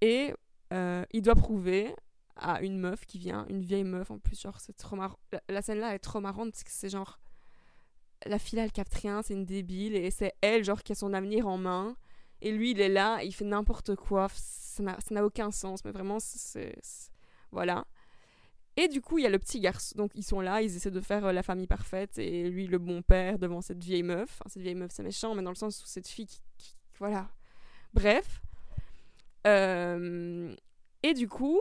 et 0.00 0.32
euh, 0.72 1.04
il 1.12 1.22
doit 1.22 1.34
prouver 1.34 1.94
à 2.36 2.62
une 2.62 2.78
meuf 2.78 3.04
qui 3.04 3.18
vient, 3.18 3.44
une 3.48 3.60
vieille 3.62 3.84
meuf 3.84 4.10
en 4.10 4.18
plus, 4.18 4.40
genre 4.40 4.58
c'est 4.60 4.76
trop 4.76 4.96
marrant. 4.96 5.18
La, 5.48 5.60
scène 5.60 5.78
là 5.78 5.94
est 5.94 5.98
trop 5.98 6.20
marrante 6.20 6.52
parce 6.52 6.64
que 6.64 6.70
c'est 6.70 6.88
genre 6.88 7.18
la 8.24 8.38
fille 8.38 8.58
elle 8.58 8.72
capte 8.72 8.94
rien, 8.94 9.22
c'est 9.22 9.34
une 9.34 9.44
débile 9.44 9.96
et 9.96 10.10
c'est 10.10 10.32
elle 10.40 10.64
genre 10.64 10.82
qui 10.82 10.92
a 10.92 10.94
son 10.94 11.12
avenir 11.12 11.46
en 11.46 11.58
main 11.58 11.96
et 12.40 12.52
lui 12.52 12.70
il 12.70 12.80
est 12.80 12.88
là, 12.88 13.22
il 13.22 13.32
fait 13.34 13.44
n'importe 13.44 13.96
quoi, 13.96 14.28
ça 14.34 14.82
n'a 15.10 15.24
aucun 15.24 15.50
sens, 15.50 15.84
mais 15.84 15.90
vraiment 15.90 16.18
c'est 16.20 16.80
voilà. 17.52 17.86
Et 18.76 18.88
du 18.88 19.02
coup, 19.02 19.18
il 19.18 19.24
y 19.24 19.26
a 19.26 19.30
le 19.30 19.38
petit 19.38 19.60
garçon. 19.60 19.94
Donc, 19.96 20.12
ils 20.14 20.22
sont 20.22 20.40
là, 20.40 20.62
ils 20.62 20.74
essaient 20.74 20.90
de 20.90 21.00
faire 21.00 21.26
euh, 21.26 21.32
la 21.32 21.42
famille 21.42 21.66
parfaite. 21.66 22.18
Et 22.18 22.48
lui, 22.48 22.66
le 22.66 22.78
bon 22.78 23.02
père, 23.02 23.38
devant 23.38 23.60
cette 23.60 23.82
vieille 23.82 24.02
meuf. 24.02 24.42
Cette 24.46 24.62
vieille 24.62 24.74
meuf, 24.74 24.92
c'est 24.92 25.02
méchant, 25.02 25.34
mais 25.34 25.42
dans 25.42 25.50
le 25.50 25.56
sens 25.56 25.82
où 25.82 25.86
cette 25.86 26.08
fille 26.08 26.26
qui. 26.26 26.40
voilà. 26.98 27.28
Bref. 27.92 28.40
Euh, 29.46 30.54
et 31.02 31.12
du 31.12 31.28
coup, 31.28 31.60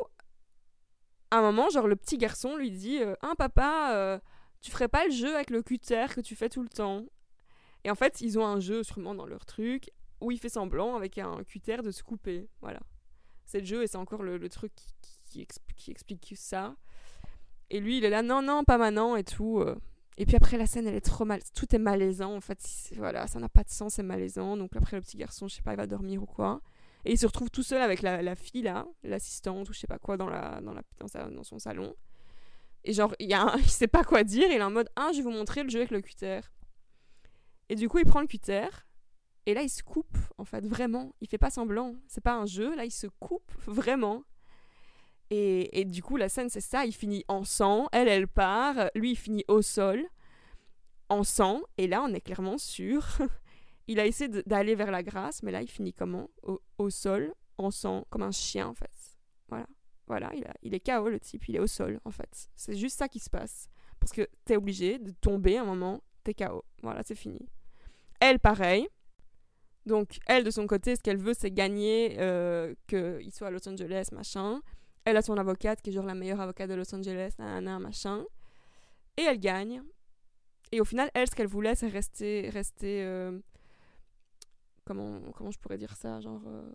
à 1.32 1.39
un 1.39 1.41
moment, 1.41 1.69
genre, 1.69 1.88
le 1.88 1.97
petit 1.97 2.17
garçon 2.17 2.56
lui 2.56 2.71
dit 2.71 2.99
euh, 3.01 3.15
Hein, 3.21 3.34
papa, 3.38 4.21
tu 4.62 4.71
ferais 4.71 4.88
pas 4.88 5.06
le 5.06 5.12
jeu 5.12 5.36
avec 5.36 5.49
le 5.49 5.62
cutter 5.62 6.06
que 6.15 6.21
tu 6.21 6.36
fais 6.36 6.47
tout 6.47 6.63
le 6.63 6.69
temps? 6.69 7.06
Et 7.84 7.91
en 7.91 7.95
fait, 7.95 8.21
ils 8.21 8.39
ont 8.39 8.45
un 8.45 8.60
jeu, 8.60 8.84
sûrement 8.84 9.15
dans 9.15 9.25
leur 9.25 9.45
truc, 9.45 9.89
où 10.21 10.32
il 10.32 10.39
fait 10.39 10.49
semblant 10.49 10.95
avec 10.95 11.17
un 11.17 11.43
cutter 11.43 11.77
de 11.77 11.91
se 11.91 12.04
couper. 12.04 12.47
Voilà. 12.62 12.80
C'est 13.45 13.60
le 13.60 13.65
jeu 13.65 13.84
et 13.84 13.88
c'est 13.88 13.97
encore 13.97 14.23
le, 14.23 14.47
truc 14.47 14.73
qui 14.75 14.93
qui, 15.01 15.19
explique 15.39 16.34
ça. 16.36 16.76
Et 17.70 17.80
lui, 17.80 17.98
il 17.98 18.06
est 18.06 18.10
là, 18.10 18.22
non, 18.22 18.41
non, 18.41 18.63
pas 18.63 18.78
maintenant 18.78 19.15
et 19.15 19.24
tout. 19.24 19.60
Euh. 19.60 19.76
Et 20.17 20.26
puis 20.26 20.36
après, 20.36 20.58
la 20.58 20.65
scène, 20.65 20.88
elle 20.88 20.96
est 20.96 21.02
trop 21.02 21.24
mal. 21.24 21.41
Tout 21.56 21.74
est 21.74 21.80
malaisant, 21.80 22.36
en 22.36 22.41
fait. 22.41 22.60
Voilà, 22.98 23.28
ça 23.28 23.39
n'a 23.39 23.50
pas 23.50 23.63
de 23.63 23.70
sens, 23.70 23.94
c'est 23.94 24.04
malaisant. 24.04 24.58
Donc 24.58 24.76
après, 24.76 24.98
le 24.98 25.02
petit 25.02 25.17
garçon, 25.17 25.48
je 25.48 25.56
sais 25.56 25.62
pas, 25.62 25.74
il 25.74 25.78
va 25.78 25.88
dormir 25.88 26.22
ou 26.22 26.26
quoi. 26.26 26.62
Et 27.06 27.13
il 27.13 27.17
se 27.17 27.26
retrouve 27.26 27.50
tout 27.50 27.63
seul 27.63 27.82
avec 27.82 28.02
la, 28.02 28.36
fille 28.36 28.62
là, 28.62 28.86
l'assistante 29.04 29.67
ou 29.70 29.74
je 29.74 29.80
sais 29.80 29.88
pas 29.88 29.98
quoi 29.98 30.17
dans, 30.17 30.30
la, 30.30 30.62
dans, 30.62 30.74
la, 30.74 30.84
dans, 31.30 31.44
son 31.44 31.58
salon. 31.58 31.96
Et 32.84 32.94
genre, 32.94 33.15
il, 33.20 33.30
y 33.30 33.34
a 33.34 33.56
il 33.58 33.70
sait 33.70 33.88
pas 33.88 34.04
quoi 34.04 34.24
dire, 34.24 34.48
il 34.52 34.58
est 34.58 34.63
en 34.63 34.70
mode 34.70 34.89
Ah, 34.96 35.10
je 35.13 35.17
vais 35.17 35.24
vous 35.24 35.32
montrer 35.32 35.63
le 35.63 35.70
jeu 35.70 35.80
avec 35.80 35.91
le 35.91 36.02
cutter. 36.02 36.41
Et 37.70 37.76
du 37.76 37.88
coup, 37.88 38.00
il 38.00 38.06
prend 38.06 38.20
le 38.20 38.28
cutter, 38.28 38.67
et 39.46 39.54
là, 39.54 39.63
il 39.63 39.70
se 39.70 39.82
coupe, 39.82 40.17
en 40.38 40.46
fait, 40.46 40.65
vraiment. 40.65 41.15
Il 41.22 41.28
fait 41.28 41.38
pas 41.38 41.50
semblant. 41.50 41.96
C'est 42.08 42.22
pas 42.22 42.36
un 42.36 42.46
jeu, 42.46 42.76
là, 42.76 42.86
il 42.86 42.91
se 42.91 43.08
coupe 43.08 43.52
vraiment. 43.65 44.24
Et, 45.34 45.86
du 45.86 46.04
coup, 46.04 46.17
la 46.17 46.28
scène, 46.28 46.50
c'est 46.50 46.60
ça. 46.60 46.86
Il 46.86 46.91
finit 46.91 47.24
en 47.30 47.46
sang, 47.46 47.88
elle, 47.94 48.10
elle 48.10 48.28
part, 48.28 48.89
lui, 48.96 49.12
il 49.12 49.15
finit 49.15 49.46
au 49.48 49.62
sol, 49.62 50.06
en 51.08 51.24
sang. 51.24 51.62
Et 51.78 51.88
là, 51.88 52.04
on 52.04 52.13
est 52.13 52.20
clairement 52.20 52.58
sûr. 52.58 53.08
il 53.88 54.02
a 54.02 54.06
essayé 54.06 54.30
d'aller 54.46 54.76
vers 54.76 54.91
la 54.91 55.04
grâce, 55.04 55.41
mais 55.41 55.52
là, 55.52 55.62
il 55.62 55.70
finit 55.70 55.94
comment? 55.94 56.30
Au, 56.44 56.62
au 56.78 56.89
sol, 56.89 57.34
en 57.58 57.72
sang, 57.72 58.06
comme 58.10 58.24
un 58.24 58.32
chien, 58.32 58.67
en 58.67 58.74
fait. 58.74 58.91
Voilà. 59.48 59.67
Voilà, 60.08 60.30
il 60.62 60.74
est 60.74 60.82
KO, 60.82 61.08
le 61.08 61.22
type, 61.22 61.48
il 61.48 61.56
est 61.56 61.60
au 61.60 61.67
sol, 61.67 62.02
en 62.04 62.12
fait. 62.12 62.50
C'est 62.58 62.76
juste 62.76 62.98
ça 62.98 63.08
qui 63.08 63.20
se 63.20 63.30
passe. 63.30 63.70
Parce 63.98 64.12
que 64.12 64.28
t'es 64.44 64.58
obligé 64.58 65.00
de 65.00 65.12
tomber 65.12 65.58
un 65.58 65.63
moment, 65.63 66.04
t'es 66.26 66.34
KO. 66.34 66.65
Voilà, 66.84 67.02
c'est 67.04 67.15
fini. 67.15 67.48
Elle, 68.20 68.39
pareil. 68.39 68.89
Donc, 69.86 70.20
elle, 70.28 70.44
de 70.44 70.52
son 70.52 70.67
côté, 70.67 70.98
ce 70.98 71.02
qu'elle 71.02 71.17
veut, 71.17 71.34
c'est 71.34 71.52
gagner, 71.52 72.17
euh, 72.20 72.76
qu'il 72.88 73.32
soit 73.32 73.48
à 73.48 73.52
Los 73.52 73.65
Angeles, 73.70 74.10
machin. 74.12 74.62
Elle 75.06 75.18
a 75.18 75.22
son 75.22 75.38
avocate, 75.38 75.82
qui 75.82 75.90
est 75.90 75.94
genre 75.94 76.06
la 76.06 76.16
meilleure 76.16 76.42
avocate 76.42 76.70
de 76.70 76.76
Los 76.76 76.94
Angeles, 76.94 77.34
nanana, 77.40 77.80
machin. 77.80 78.24
Et 79.18 79.24
elle 79.24 79.40
gagne. 79.40 79.82
Et 80.72 80.80
au 80.80 80.86
final, 80.86 81.10
elle, 81.14 81.28
ce 81.30 81.36
qu'elle 81.36 81.48
voulait, 81.48 81.76
c'est 81.76 81.88
rester. 81.88 82.50
rester 82.50 83.04
euh, 83.04 83.40
comment, 84.86 85.20
comment 85.36 85.52
je 85.52 85.60
pourrais 85.60 85.78
dire 85.78 85.96
ça 85.96 86.20
Genre. 86.22 86.42
euh, 86.48 86.72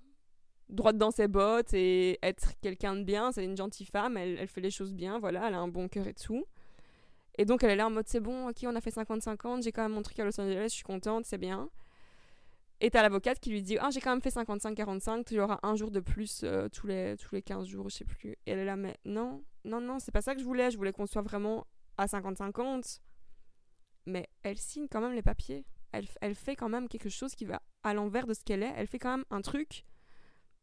droite 0.68 0.98
dans 0.98 1.10
ses 1.10 1.28
bottes 1.28 1.72
et 1.74 2.18
être 2.22 2.52
quelqu'un 2.60 2.96
de 2.96 3.02
bien. 3.04 3.32
C'est 3.32 3.44
une 3.44 3.56
gentille 3.56 3.86
femme, 3.86 4.16
elle, 4.16 4.36
elle 4.38 4.48
fait 4.48 4.60
les 4.60 4.70
choses 4.70 4.92
bien, 4.92 5.18
voilà, 5.18 5.48
elle 5.48 5.54
a 5.54 5.58
un 5.60 5.68
bon 5.68 5.88
cœur 5.88 6.06
et 6.06 6.14
tout. 6.14 6.44
Et 7.38 7.44
donc, 7.44 7.62
elle 7.62 7.70
est 7.70 7.76
là 7.76 7.86
en 7.86 7.90
mode 7.90 8.08
c'est 8.08 8.20
bon, 8.20 8.48
ok, 8.48 8.64
on 8.64 8.74
a 8.74 8.80
fait 8.80 8.90
50-50, 8.94 9.62
j'ai 9.62 9.72
quand 9.72 9.82
même 9.82 9.92
mon 9.92 10.02
truc 10.02 10.18
à 10.18 10.24
Los 10.24 10.40
Angeles, 10.40 10.68
je 10.70 10.74
suis 10.74 10.84
contente, 10.84 11.26
c'est 11.26 11.38
bien. 11.38 11.68
Et 12.80 12.90
t'as 12.90 13.02
l'avocate 13.02 13.40
qui 13.40 13.50
lui 13.50 13.62
dit 13.62 13.78
Ah, 13.78 13.88
j'ai 13.90 14.00
quand 14.00 14.10
même 14.10 14.20
fait 14.20 14.34
55-45, 14.34 15.24
tu 15.24 15.40
auras 15.40 15.58
un 15.62 15.76
jour 15.76 15.90
de 15.90 16.00
plus 16.00 16.42
euh, 16.44 16.68
tous, 16.68 16.86
les, 16.86 17.16
tous 17.16 17.34
les 17.34 17.42
15 17.42 17.66
jours, 17.66 17.88
je 17.88 17.96
sais 17.96 18.04
plus. 18.04 18.32
Et 18.32 18.50
elle 18.50 18.58
est 18.58 18.64
là, 18.64 18.76
mais 18.76 18.96
non, 19.04 19.42
non, 19.64 19.80
non, 19.80 19.98
c'est 19.98 20.12
pas 20.12 20.22
ça 20.22 20.34
que 20.34 20.40
je 20.40 20.44
voulais, 20.44 20.70
je 20.70 20.76
voulais 20.76 20.92
qu'on 20.92 21.06
soit 21.06 21.22
vraiment 21.22 21.66
à 21.96 22.06
50-50. 22.06 23.00
Mais 24.06 24.28
elle 24.42 24.58
signe 24.58 24.88
quand 24.88 25.00
même 25.00 25.14
les 25.14 25.22
papiers. 25.22 25.64
Elle, 25.92 26.06
elle 26.20 26.34
fait 26.34 26.54
quand 26.54 26.68
même 26.68 26.88
quelque 26.88 27.08
chose 27.08 27.34
qui 27.34 27.46
va 27.46 27.62
à 27.82 27.94
l'envers 27.94 28.26
de 28.26 28.34
ce 28.34 28.44
qu'elle 28.44 28.62
est. 28.62 28.72
Elle 28.76 28.86
fait 28.86 28.98
quand 28.98 29.16
même 29.16 29.24
un 29.30 29.40
truc 29.40 29.84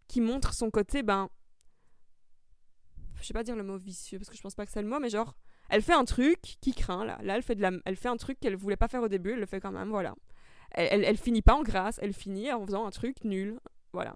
qui 0.07 0.21
montre 0.21 0.53
son 0.53 0.69
côté, 0.69 1.01
ben. 1.01 1.29
Je 3.19 3.25
sais 3.25 3.33
pas 3.33 3.43
dire 3.43 3.55
le 3.55 3.63
mot 3.63 3.77
vicieux 3.77 4.19
parce 4.19 4.29
que 4.29 4.35
je 4.35 4.41
pense 4.41 4.53
pas 4.53 4.65
que 4.65 4.71
c'est 4.71 4.81
le 4.81 4.87
mot, 4.87 4.99
mais 4.99 5.09
genre, 5.09 5.35
elle 5.69 5.81
fait 5.81 5.93
un 5.93 6.05
truc 6.05 6.39
qui 6.61 6.73
craint 6.73 7.05
là. 7.05 7.17
Là, 7.23 7.35
elle 7.37 7.43
fait, 7.43 7.55
de 7.55 7.61
la, 7.61 7.71
elle 7.85 7.95
fait 7.95 8.09
un 8.09 8.17
truc 8.17 8.39
qu'elle 8.39 8.55
voulait 8.55 8.75
pas 8.75 8.87
faire 8.87 9.01
au 9.01 9.07
début, 9.07 9.31
elle 9.31 9.39
le 9.39 9.45
fait 9.45 9.59
quand 9.59 9.71
même, 9.71 9.89
voilà. 9.89 10.13
Elle, 10.73 11.17
finit 11.17 11.41
pas 11.41 11.55
en 11.55 11.63
grâce, 11.63 11.99
elle 12.01 12.13
finit 12.13 12.51
en 12.51 12.65
faisant 12.65 12.85
un 12.85 12.91
truc 12.91 13.23
nul, 13.23 13.59
voilà. 13.93 14.15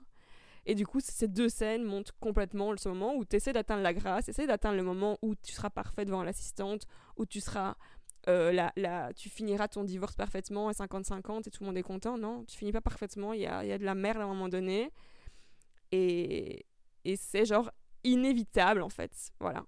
Et 0.65 0.75
du 0.75 0.85
coup, 0.85 0.99
ces 0.99 1.27
deux 1.27 1.49
scènes 1.49 1.83
montrent 1.83 2.13
complètement 2.19 2.75
ce 2.77 2.89
moment 2.89 3.15
où 3.15 3.23
tu 3.25 3.35
essaies 3.37 3.53
d'atteindre 3.53 3.83
la 3.83 3.93
grâce, 3.93 4.27
essaies 4.27 4.47
d'atteindre 4.47 4.75
le 4.77 4.83
moment 4.83 5.17
où 5.21 5.35
tu 5.35 5.53
seras 5.53 5.69
parfait 5.69 6.03
devant 6.05 6.23
l'assistante, 6.23 6.85
où 7.15 7.25
tu 7.25 7.39
seras. 7.41 7.75
euh, 8.27 8.51
la, 8.51 8.73
la, 8.75 9.13
tu 9.13 9.29
finiras 9.29 9.67
ton 9.69 9.83
divorce 9.85 10.15
parfaitement 10.15 10.67
à 10.67 10.73
50-50 10.73 11.47
et 11.47 11.51
tout 11.51 11.63
le 11.63 11.67
monde 11.67 11.77
est 11.77 11.83
content. 11.83 12.17
Non, 12.17 12.43
tu 12.45 12.57
finis 12.57 12.73
pas 12.73 12.81
parfaitement, 12.81 13.33
il 13.33 13.41
y 13.41 13.47
a, 13.47 13.63
y 13.65 13.71
a 13.71 13.77
de 13.77 13.85
la 13.85 13.95
merde 13.95 14.17
à 14.21 14.23
un 14.25 14.27
moment 14.27 14.49
donné. 14.49 14.91
Et, 15.91 16.65
et 17.05 17.15
c'est 17.15 17.45
genre 17.45 17.71
inévitable 18.03 18.81
en 18.81 18.89
fait. 18.89 19.11
Voilà. 19.39 19.63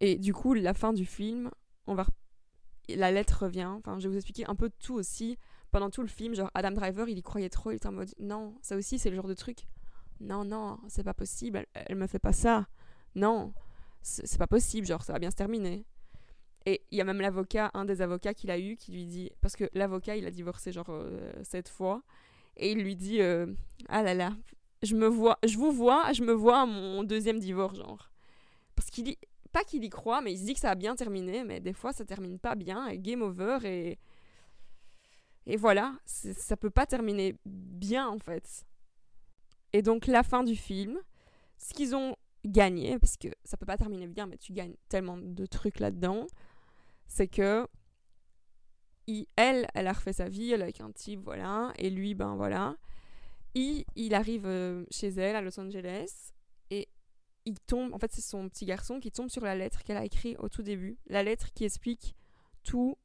Et 0.00 0.16
du 0.16 0.32
coup, 0.32 0.54
la 0.54 0.72
fin 0.74 0.92
du 0.92 1.04
film, 1.04 1.50
on 1.86 1.94
va. 1.94 2.06
La 2.96 3.10
lettre 3.10 3.44
revient. 3.44 3.64
Enfin, 3.78 3.98
je 3.98 4.04
vais 4.04 4.10
vous 4.12 4.16
expliquer 4.16 4.46
un 4.48 4.54
peu 4.54 4.70
tout 4.78 4.94
aussi. 4.94 5.38
Pendant 5.70 5.90
tout 5.90 6.02
le 6.02 6.08
film, 6.08 6.34
genre 6.34 6.50
Adam 6.54 6.72
Driver, 6.72 7.08
il 7.08 7.18
y 7.18 7.22
croyait 7.22 7.48
trop. 7.48 7.70
Il 7.70 7.76
était 7.76 7.86
en 7.86 7.92
mode 7.92 8.12
non, 8.18 8.56
ça 8.60 8.76
aussi, 8.76 8.98
c'est 8.98 9.10
le 9.10 9.16
genre 9.16 9.28
de 9.28 9.34
truc. 9.34 9.68
Non, 10.20 10.44
non, 10.44 10.78
c'est 10.88 11.04
pas 11.04 11.14
possible. 11.14 11.58
Elle, 11.74 11.84
elle 11.88 11.96
me 11.96 12.06
fait 12.06 12.18
pas 12.18 12.32
ça. 12.32 12.66
Non, 13.14 13.52
c'est 14.02 14.38
pas 14.38 14.46
possible. 14.48 14.86
Genre, 14.86 15.02
ça 15.02 15.12
va 15.12 15.18
bien 15.18 15.30
se 15.30 15.36
terminer. 15.36 15.84
Et 16.66 16.82
il 16.90 16.98
y 16.98 17.00
a 17.00 17.04
même 17.04 17.20
l'avocat, 17.20 17.70
un 17.74 17.84
des 17.84 18.02
avocats 18.02 18.34
qu'il 18.34 18.50
a 18.50 18.58
eu, 18.58 18.76
qui 18.76 18.92
lui 18.92 19.06
dit. 19.06 19.30
Parce 19.40 19.56
que 19.56 19.64
l'avocat, 19.72 20.16
il 20.16 20.26
a 20.26 20.30
divorcé 20.30 20.72
genre 20.72 20.90
euh, 20.90 21.32
sept 21.42 21.68
fois. 21.68 22.02
Et 22.56 22.72
il 22.72 22.82
lui 22.82 22.96
dit 22.96 23.22
euh, 23.22 23.46
Ah 23.88 24.02
là 24.02 24.12
là, 24.12 24.32
je 24.82 24.94
me 24.96 25.06
vois, 25.06 25.38
je 25.46 25.56
vous 25.56 25.72
vois, 25.72 26.12
je 26.12 26.22
me 26.22 26.32
vois 26.32 26.62
à 26.62 26.66
mon 26.66 27.02
deuxième 27.04 27.38
divorce, 27.38 27.76
genre. 27.78 28.10
Parce 28.74 28.90
qu'il 28.90 29.08
y- 29.08 29.18
pas 29.52 29.64
qu'il 29.64 29.84
y 29.84 29.90
croit, 29.90 30.20
mais 30.20 30.32
il 30.32 30.38
se 30.38 30.44
dit 30.44 30.54
que 30.54 30.60
ça 30.60 30.70
a 30.70 30.74
bien 30.74 30.94
terminé, 30.96 31.44
mais 31.44 31.60
des 31.60 31.72
fois 31.72 31.92
ça 31.92 32.04
termine 32.04 32.38
pas 32.38 32.54
bien, 32.54 32.86
et 32.88 32.98
game 32.98 33.22
over, 33.22 33.58
et. 33.64 33.98
Et 35.46 35.56
voilà, 35.56 35.94
ça 36.04 36.56
peut 36.56 36.70
pas 36.70 36.86
terminer 36.86 37.34
bien 37.44 38.06
en 38.08 38.18
fait. 38.18 38.64
Et 39.72 39.82
donc 39.82 40.06
la 40.06 40.22
fin 40.22 40.44
du 40.44 40.54
film, 40.54 41.00
ce 41.58 41.72
qu'ils 41.74 41.96
ont 41.96 42.14
gagné, 42.44 42.98
parce 42.98 43.16
que 43.16 43.28
ça 43.44 43.56
peut 43.56 43.66
pas 43.66 43.78
terminer 43.78 44.06
bien, 44.06 44.26
mais 44.26 44.36
tu 44.36 44.52
gagnes 44.52 44.76
tellement 44.88 45.16
de 45.16 45.46
trucs 45.46 45.80
là-dedans, 45.80 46.26
c'est 47.08 47.26
que 47.26 47.66
il- 49.06 49.26
elle, 49.36 49.66
elle 49.74 49.86
a 49.88 49.92
refait 49.92 50.12
sa 50.12 50.28
vie, 50.28 50.52
elle 50.52 50.62
avec 50.62 50.80
un 50.80 50.92
type, 50.92 51.20
voilà, 51.24 51.72
et 51.78 51.90
lui, 51.90 52.14
ben 52.14 52.36
voilà. 52.36 52.76
Il, 53.54 53.84
il 53.96 54.14
arrive 54.14 54.46
euh, 54.46 54.84
chez 54.90 55.08
elle 55.08 55.34
à 55.34 55.40
Los 55.42 55.58
Angeles 55.58 56.32
il 57.50 57.60
tombe, 57.60 57.92
en 57.92 57.98
fait 57.98 58.12
c'est 58.12 58.20
son 58.20 58.48
petit 58.48 58.64
garçon 58.64 59.00
qui 59.00 59.10
tombe 59.10 59.28
sur 59.28 59.42
la 59.42 59.54
lettre 59.54 59.82
qu'elle 59.82 59.96
a 59.96 60.04
écrite 60.04 60.36
au 60.38 60.48
tout 60.48 60.62
début, 60.62 60.98
la 61.06 61.22
lettre 61.22 61.52
qui 61.52 61.64
explique 61.64 62.14
tout 62.62 62.96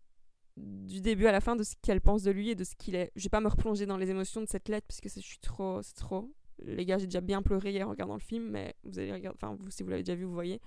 du 0.57 1.01
début 1.01 1.27
à 1.27 1.31
la 1.31 1.41
fin 1.41 1.55
de 1.55 1.63
ce 1.63 1.73
qu'elle 1.81 2.01
pense 2.01 2.23
de 2.23 2.31
lui 2.31 2.49
et 2.49 2.55
de 2.55 2.63
ce 2.63 2.75
qu'il 2.75 2.95
est. 2.95 3.11
Je 3.15 3.23
vais 3.23 3.29
pas 3.29 3.41
me 3.41 3.49
replonger 3.49 3.85
dans 3.85 3.97
les 3.97 4.09
émotions 4.09 4.41
de 4.41 4.47
cette 4.47 4.69
lettre 4.69 4.87
parce 4.87 5.01
que 5.01 5.09
je 5.09 5.19
suis 5.19 5.39
trop, 5.39 5.81
c'est 5.81 5.95
trop. 5.95 6.31
Les 6.59 6.85
gars, 6.85 6.97
j'ai 6.97 7.07
déjà 7.07 7.21
bien 7.21 7.41
pleuré 7.41 7.71
hier 7.71 7.85
en 7.85 7.91
regardant 7.91 8.13
le 8.13 8.21
film, 8.21 8.51
mais 8.51 8.75
vous 8.83 8.97
allez 8.97 9.11
regarder, 9.11 9.37
enfin 9.41 9.57
vous 9.59 9.69
si 9.69 9.83
vous 9.83 9.89
l'avez 9.89 10.03
déjà 10.03 10.15
vu, 10.15 10.23
vous 10.23 10.33
voyez. 10.33 10.61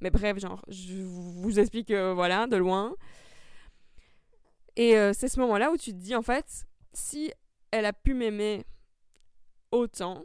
Mais 0.00 0.10
bref, 0.10 0.38
genre, 0.38 0.64
je 0.68 1.02
vous 1.02 1.32
vous 1.42 1.58
explique, 1.58 1.90
euh, 1.90 2.14
voilà, 2.14 2.46
de 2.46 2.56
loin. 2.56 2.94
Et 4.76 4.96
euh, 4.96 5.12
c'est 5.12 5.28
ce 5.28 5.40
moment-là 5.40 5.72
où 5.72 5.76
tu 5.76 5.90
te 5.92 5.96
dis, 5.96 6.14
en 6.14 6.22
fait, 6.22 6.66
si 6.92 7.32
elle 7.70 7.84
a 7.84 7.92
pu 7.92 8.14
m'aimer 8.14 8.64
autant 9.70 10.24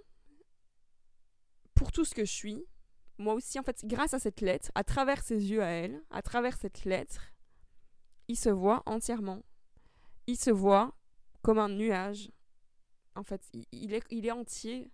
pour 1.74 1.92
tout 1.92 2.06
ce 2.06 2.14
que 2.14 2.26
je 2.26 2.32
suis, 2.32 2.64
moi 3.18 3.34
aussi, 3.34 3.60
en 3.60 3.64
fait, 3.64 3.86
grâce 3.86 4.14
à 4.14 4.20
cette 4.20 4.42
lettre, 4.42 4.72
à 4.76 4.84
travers 4.84 5.24
ses 5.24 5.52
yeux 5.52 5.62
à 5.64 5.68
elle, 5.68 6.02
à 6.12 6.22
travers 6.22 6.58
cette 6.58 6.86
lettre, 6.86 7.34
il 8.28 8.38
se 8.38 8.50
voit 8.50 8.84
entièrement. 8.86 9.42
Il 10.28 10.38
se 10.38 10.52
voit 10.52 10.96
comme 11.42 11.60
un 11.60 11.70
nuage. 11.70 12.32
En 13.16 13.24
fait, 13.24 13.42
il, 13.72 13.94
est, 13.94 14.32
entier. 14.32 14.92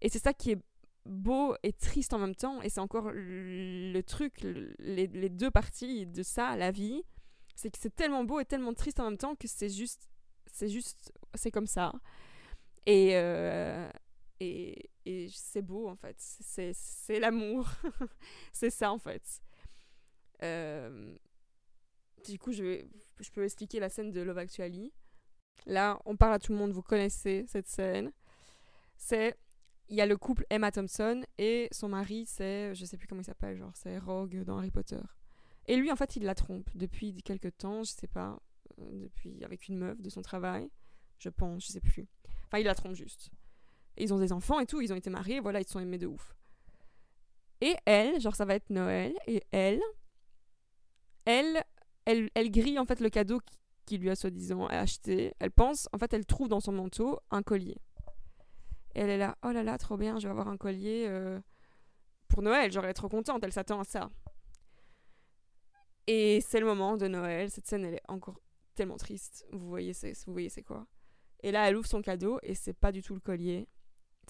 Et 0.00 0.08
c'est 0.08 0.18
ça 0.18 0.32
qui 0.32 0.52
est 0.52 0.58
beau 1.04 1.54
et 1.62 1.72
triste 1.72 2.12
en 2.12 2.18
même 2.18 2.34
temps. 2.34 2.60
Et 2.62 2.68
c'est 2.68 2.80
encore 2.80 3.10
le, 3.12 4.00
truc, 4.00 4.42
le- 4.42 4.74
les, 4.78 5.06
les 5.06 5.28
deux 5.28 5.50
parties 5.50 6.06
de 6.06 6.22
ça, 6.22 6.56
la 6.56 6.70
vie. 6.70 7.02
C'est 7.54 7.70
que 7.70 7.78
c'est 7.78 7.94
tellement 7.94 8.24
beau 8.24 8.40
et 8.40 8.44
tellement 8.44 8.72
triste 8.72 9.00
en 9.00 9.04
même 9.04 9.18
temps 9.18 9.36
que 9.36 9.46
c'est 9.46 9.68
juste, 9.68 10.08
c'est 10.46 10.68
juste, 10.68 11.12
c'est 11.34 11.50
comme 11.50 11.66
ça. 11.66 11.92
Et, 12.86 13.10
euh, 13.14 13.88
et, 14.40 14.90
et 15.10 15.28
c'est 15.32 15.62
beau 15.62 15.88
en 15.88 15.96
fait. 15.96 16.16
C'est, 16.18 17.18
l'amour. 17.18 17.68
c'est 18.52 18.70
ça 18.70 18.92
en 18.92 18.98
fait. 18.98 19.42
Euh, 20.42 21.14
du 22.26 22.38
coup, 22.38 22.52
je, 22.52 22.84
je 23.20 23.30
peux 23.30 23.44
expliquer 23.44 23.80
la 23.80 23.88
scène 23.88 24.12
de 24.12 24.20
Love 24.20 24.38
Actually. 24.38 24.92
Là, 25.66 26.00
on 26.06 26.16
parle 26.16 26.34
à 26.34 26.38
tout 26.38 26.52
le 26.52 26.58
monde, 26.58 26.72
vous 26.72 26.82
connaissez 26.82 27.44
cette 27.48 27.66
scène. 27.66 28.12
C'est. 28.96 29.36
Il 29.88 29.96
y 29.96 30.00
a 30.00 30.06
le 30.06 30.16
couple 30.16 30.46
Emma 30.50 30.70
Thompson 30.70 31.22
et 31.36 31.68
son 31.72 31.88
mari, 31.88 32.24
c'est. 32.26 32.74
Je 32.74 32.84
sais 32.84 32.96
plus 32.96 33.08
comment 33.08 33.22
il 33.22 33.24
s'appelle, 33.24 33.56
genre, 33.56 33.72
c'est 33.74 33.98
Rogue 33.98 34.44
dans 34.44 34.58
Harry 34.58 34.70
Potter. 34.70 35.00
Et 35.66 35.76
lui, 35.76 35.90
en 35.90 35.96
fait, 35.96 36.16
il 36.16 36.22
la 36.24 36.34
trompe 36.34 36.70
depuis 36.74 37.12
quelques 37.22 37.56
temps, 37.58 37.82
je 37.82 37.90
sais 37.90 38.06
pas. 38.06 38.40
euh, 38.78 39.02
depuis. 39.02 39.42
avec 39.44 39.68
une 39.68 39.78
meuf 39.78 40.00
de 40.00 40.08
son 40.10 40.22
travail. 40.22 40.70
Je 41.18 41.28
pense, 41.28 41.66
je 41.66 41.72
sais 41.72 41.80
plus. 41.80 42.06
Enfin, 42.46 42.58
il 42.58 42.64
la 42.64 42.74
trompe 42.74 42.94
juste. 42.94 43.30
Ils 43.96 44.14
ont 44.14 44.18
des 44.18 44.32
enfants 44.32 44.60
et 44.60 44.66
tout, 44.66 44.80
ils 44.80 44.92
ont 44.92 44.96
été 44.96 45.10
mariés, 45.10 45.40
voilà, 45.40 45.60
ils 45.60 45.64
se 45.66 45.72
sont 45.72 45.80
aimés 45.80 45.98
de 45.98 46.06
ouf. 46.06 46.34
Et 47.60 47.74
elle, 47.84 48.20
genre, 48.20 48.34
ça 48.36 48.44
va 48.46 48.54
être 48.54 48.70
Noël, 48.70 49.14
et 49.26 49.42
elle. 49.52 49.80
Elle 51.24 51.62
elle, 52.06 52.30
elle 52.34 52.50
grille 52.50 52.78
en 52.78 52.86
fait 52.86 53.00
le 53.00 53.10
cadeau 53.10 53.40
qui- 53.40 53.58
qu'il 53.86 54.00
lui 54.00 54.10
a 54.10 54.16
soi-disant 54.16 54.66
acheté. 54.66 55.34
Elle 55.38 55.50
pense, 55.50 55.88
en 55.92 55.98
fait, 55.98 56.12
elle 56.14 56.24
trouve 56.24 56.48
dans 56.48 56.60
son 56.60 56.72
manteau 56.72 57.18
un 57.30 57.42
collier. 57.42 57.76
Et 58.94 59.00
elle 59.00 59.10
est 59.10 59.18
là, 59.18 59.36
oh 59.44 59.50
là 59.50 59.62
là, 59.62 59.76
trop 59.78 59.96
bien, 59.96 60.18
je 60.18 60.26
vais 60.26 60.30
avoir 60.30 60.48
un 60.48 60.56
collier 60.56 61.04
euh, 61.08 61.38
pour 62.28 62.42
Noël, 62.42 62.72
j'aurais 62.72 62.94
trop 62.94 63.08
contente, 63.08 63.44
elle 63.44 63.52
s'attend 63.52 63.80
à 63.80 63.84
ça. 63.84 64.10
Et 66.06 66.40
c'est 66.40 66.58
le 66.60 66.66
moment 66.66 66.96
de 66.96 67.06
Noël, 67.06 67.50
cette 67.50 67.66
scène 67.66 67.84
elle 67.84 67.94
est 67.94 68.02
encore 68.08 68.40
tellement 68.74 68.96
triste. 68.96 69.46
Vous 69.52 69.68
voyez 69.68 69.92
c'est 69.92 70.62
quoi? 70.62 70.86
Et 71.42 71.52
là 71.52 71.68
elle 71.68 71.76
ouvre 71.76 71.86
son 71.86 72.02
cadeau 72.02 72.38
et 72.42 72.54
c'est 72.54 72.72
pas 72.72 72.90
du 72.92 73.02
tout 73.02 73.14
le 73.14 73.20
collier. 73.20 73.68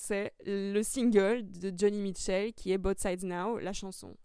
C'est 0.00 0.32
le 0.46 0.82
single 0.82 1.48
de 1.50 1.72
Johnny 1.76 1.98
Mitchell 1.98 2.54
qui 2.54 2.72
est 2.72 2.78
Both 2.78 3.00
Sides 3.00 3.24
Now, 3.24 3.58
la 3.58 3.74
chanson. 3.74 4.16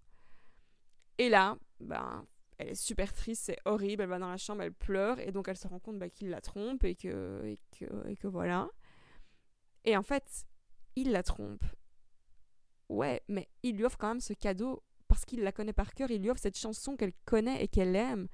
Et 1.18 1.28
là, 1.28 1.58
ben, 1.82 2.26
elle 2.58 2.70
est 2.70 2.76
super 2.76 3.12
triste, 3.12 3.44
c'est 3.46 3.60
horrible, 3.66 4.04
elle 4.04 4.10
va 4.10 4.20
dans 4.20 4.30
la 4.30 4.38
chambre, 4.38 4.62
elle 4.62 4.74
pleure, 4.74 5.20
et 5.20 5.34
donc 5.34 5.50
elle 5.50 5.58
se 5.58 5.68
rend 5.68 5.80
compte 5.80 6.00
bah, 6.00 6.10
qu'il 6.10 6.30
la 6.30 6.40
trompe 6.40 6.86
et 6.86 6.96
que, 6.96 7.42
et 7.44 7.60
que, 7.78 8.08
et 8.08 8.16
que 8.16 8.28
voilà. 8.28 8.70
Et 9.84 9.98
en 9.98 10.04
fait, 10.04 10.46
il 10.96 11.12
la 11.12 11.24
trompe. 11.24 11.66
Ouais, 12.88 13.22
mais 13.28 13.50
il 13.62 13.76
lui 13.76 13.84
offre 13.84 13.98
quand 13.98 14.08
même 14.08 14.22
ce 14.22 14.34
cadeau 14.34 14.82
parce 15.10 15.26
qu'il 15.26 15.42
la 15.42 15.52
connaît 15.52 15.74
par 15.74 15.94
cœur, 15.94 16.10
il 16.10 16.22
lui 16.22 16.30
offre 16.30 16.42
cette 16.42 16.58
chanson 16.58 16.96
qu'elle 16.96 17.14
connaît 17.26 17.62
et 17.62 17.68
qu'elle 17.68 17.96
aime. 17.98 18.28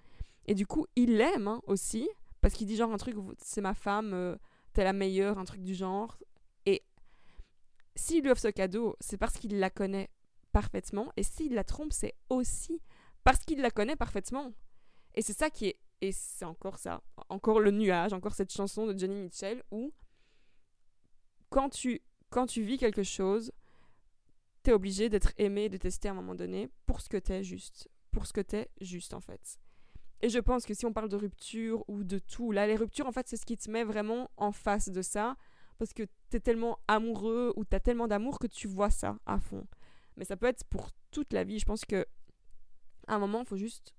Et 0.45 0.53
du 0.53 0.67
coup, 0.67 0.85
il 0.95 1.17
l'aime 1.17 1.47
hein, 1.47 1.61
aussi, 1.65 2.07
parce 2.39 2.53
qu'il 2.53 2.67
dit 2.67 2.75
genre 2.75 2.93
un 2.93 2.97
truc, 2.97 3.15
c'est 3.39 3.61
ma 3.61 3.73
femme, 3.73 4.13
euh, 4.13 4.35
t'es 4.73 4.83
la 4.83 4.93
meilleure, 4.93 5.39
un 5.39 5.45
truc 5.45 5.63
du 5.63 5.73
genre. 5.73 6.19
Et 7.95 7.99
s'il 7.99 8.23
lui 8.23 8.31
offre 8.31 8.41
ce 8.41 8.47
cadeau, 8.47 8.95
c'est 8.99 9.17
parce 9.17 9.37
qu'il 9.37 9.59
la 9.59 9.69
connaît 9.69 10.09
parfaitement. 10.51 11.11
Et 11.17 11.23
s'il 11.23 11.53
la 11.53 11.63
trompe, 11.63 11.93
c'est 11.93 12.15
aussi 12.29 12.81
parce 13.23 13.39
qu'il 13.39 13.61
la 13.61 13.71
connaît 13.71 13.95
parfaitement. 13.95 14.53
Et 15.13 15.21
c'est 15.21 15.37
ça 15.37 15.49
qui 15.49 15.67
est. 15.67 15.79
Et 16.01 16.11
c'est 16.11 16.45
encore 16.45 16.79
ça. 16.79 17.03
Encore 17.29 17.59
le 17.59 17.69
nuage, 17.69 18.13
encore 18.13 18.33
cette 18.33 18.51
chanson 18.51 18.87
de 18.87 18.97
Johnny 18.97 19.15
Mitchell 19.15 19.61
où 19.69 19.93
quand 21.49 21.69
tu, 21.69 22.01
quand 22.31 22.47
tu 22.47 22.63
vis 22.63 22.77
quelque 22.77 23.03
chose, 23.03 23.51
t'es 24.63 24.71
obligé 24.71 25.09
d'être 25.09 25.33
aimé, 25.37 25.69
détesté 25.69 26.07
à 26.07 26.11
un 26.11 26.15
moment 26.15 26.33
donné 26.33 26.69
pour 26.87 27.01
ce 27.01 27.09
que 27.09 27.17
t'es 27.17 27.43
juste. 27.43 27.87
Pour 28.11 28.25
ce 28.25 28.33
que 28.33 28.41
t'es 28.41 28.69
juste 28.81 29.13
en 29.13 29.21
fait. 29.21 29.59
Et 30.21 30.29
je 30.29 30.39
pense 30.39 30.65
que 30.65 30.73
si 30.73 30.85
on 30.85 30.93
parle 30.93 31.09
de 31.09 31.15
rupture 31.15 31.83
ou 31.87 32.03
de 32.03 32.19
tout, 32.19 32.51
là 32.51 32.67
les 32.67 32.75
ruptures 32.75 33.07
en 33.07 33.11
fait 33.11 33.27
c'est 33.27 33.37
ce 33.37 33.45
qui 33.45 33.57
te 33.57 33.69
met 33.69 33.83
vraiment 33.83 34.29
en 34.37 34.51
face 34.51 34.89
de 34.89 35.01
ça 35.01 35.35
parce 35.77 35.93
que 35.93 36.03
t'es 36.31 36.39
tellement 36.39 36.79
amoureux 36.87 37.53
ou 37.55 37.65
t'as 37.65 37.79
tellement 37.79 38.07
d'amour 38.07 38.39
que 38.39 38.47
tu 38.47 38.67
vois 38.67 38.89
ça 38.89 39.17
à 39.25 39.39
fond. 39.39 39.67
Mais 40.17 40.25
ça 40.25 40.37
peut 40.37 40.47
être 40.47 40.63
pour 40.65 40.89
toute 41.11 41.33
la 41.33 41.43
vie. 41.43 41.59
Je 41.59 41.65
pense 41.65 41.85
que 41.85 42.05
à 43.07 43.15
un 43.15 43.19
moment, 43.19 43.41
il 43.41 43.45
faut 43.45 43.57
juste. 43.57 43.93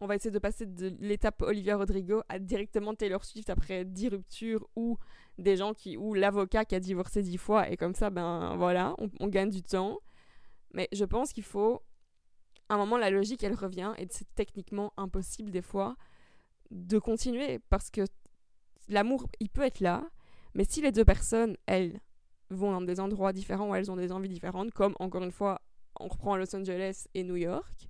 On 0.00 0.06
va 0.06 0.14
essayer 0.14 0.30
de 0.30 0.38
passer 0.38 0.64
de 0.64 0.94
l'étape 1.00 1.42
Olivia 1.42 1.76
Rodrigo 1.76 2.22
à 2.28 2.38
directement 2.38 2.94
Taylor 2.94 3.24
Swift 3.24 3.50
après 3.50 3.84
10 3.84 4.08
ruptures 4.10 4.68
ou 4.76 4.98
des 5.38 5.56
gens 5.56 5.74
qui. 5.74 5.96
ou 5.96 6.14
l'avocat 6.14 6.64
qui 6.64 6.74
a 6.74 6.80
divorcé 6.80 7.22
10 7.22 7.36
fois 7.38 7.68
et 7.68 7.76
comme 7.76 7.94
ça, 7.94 8.10
ben 8.10 8.54
voilà, 8.56 8.94
on, 8.98 9.28
gagne 9.28 9.50
du 9.50 9.62
temps. 9.62 9.98
Mais 10.74 10.88
je 10.92 11.04
pense 11.04 11.32
qu'il 11.32 11.44
faut. 11.44 11.82
À 12.68 12.74
un 12.74 12.76
moment, 12.76 12.98
la 12.98 13.08
logique, 13.08 13.42
elle 13.42 13.54
revient 13.54 13.94
et 13.96 14.06
c'est 14.10 14.28
techniquement 14.34 14.92
impossible 14.98 15.50
des 15.50 15.62
fois 15.62 15.96
de 16.70 16.98
continuer 16.98 17.60
parce 17.70 17.88
que 17.88 18.02
l'amour, 18.88 19.26
il 19.40 19.48
peut 19.48 19.62
être 19.62 19.80
là, 19.80 20.06
mais 20.54 20.64
si 20.64 20.80
les 20.80 20.92
deux 20.92 21.04
personnes, 21.04 21.56
elles, 21.66 22.00
vont 22.50 22.72
dans 22.72 22.80
des 22.80 23.00
endroits 23.00 23.32
différents 23.32 23.70
où 23.70 23.74
elles 23.74 23.90
ont 23.90 23.96
des 23.96 24.12
envies 24.12 24.28
différentes, 24.28 24.72
comme 24.72 24.94
encore 24.98 25.22
une 25.22 25.32
fois 25.32 25.60
on 26.00 26.08
reprend 26.08 26.36
Los 26.36 26.54
Angeles 26.54 27.06
et 27.14 27.24
New 27.24 27.36
York. 27.36 27.88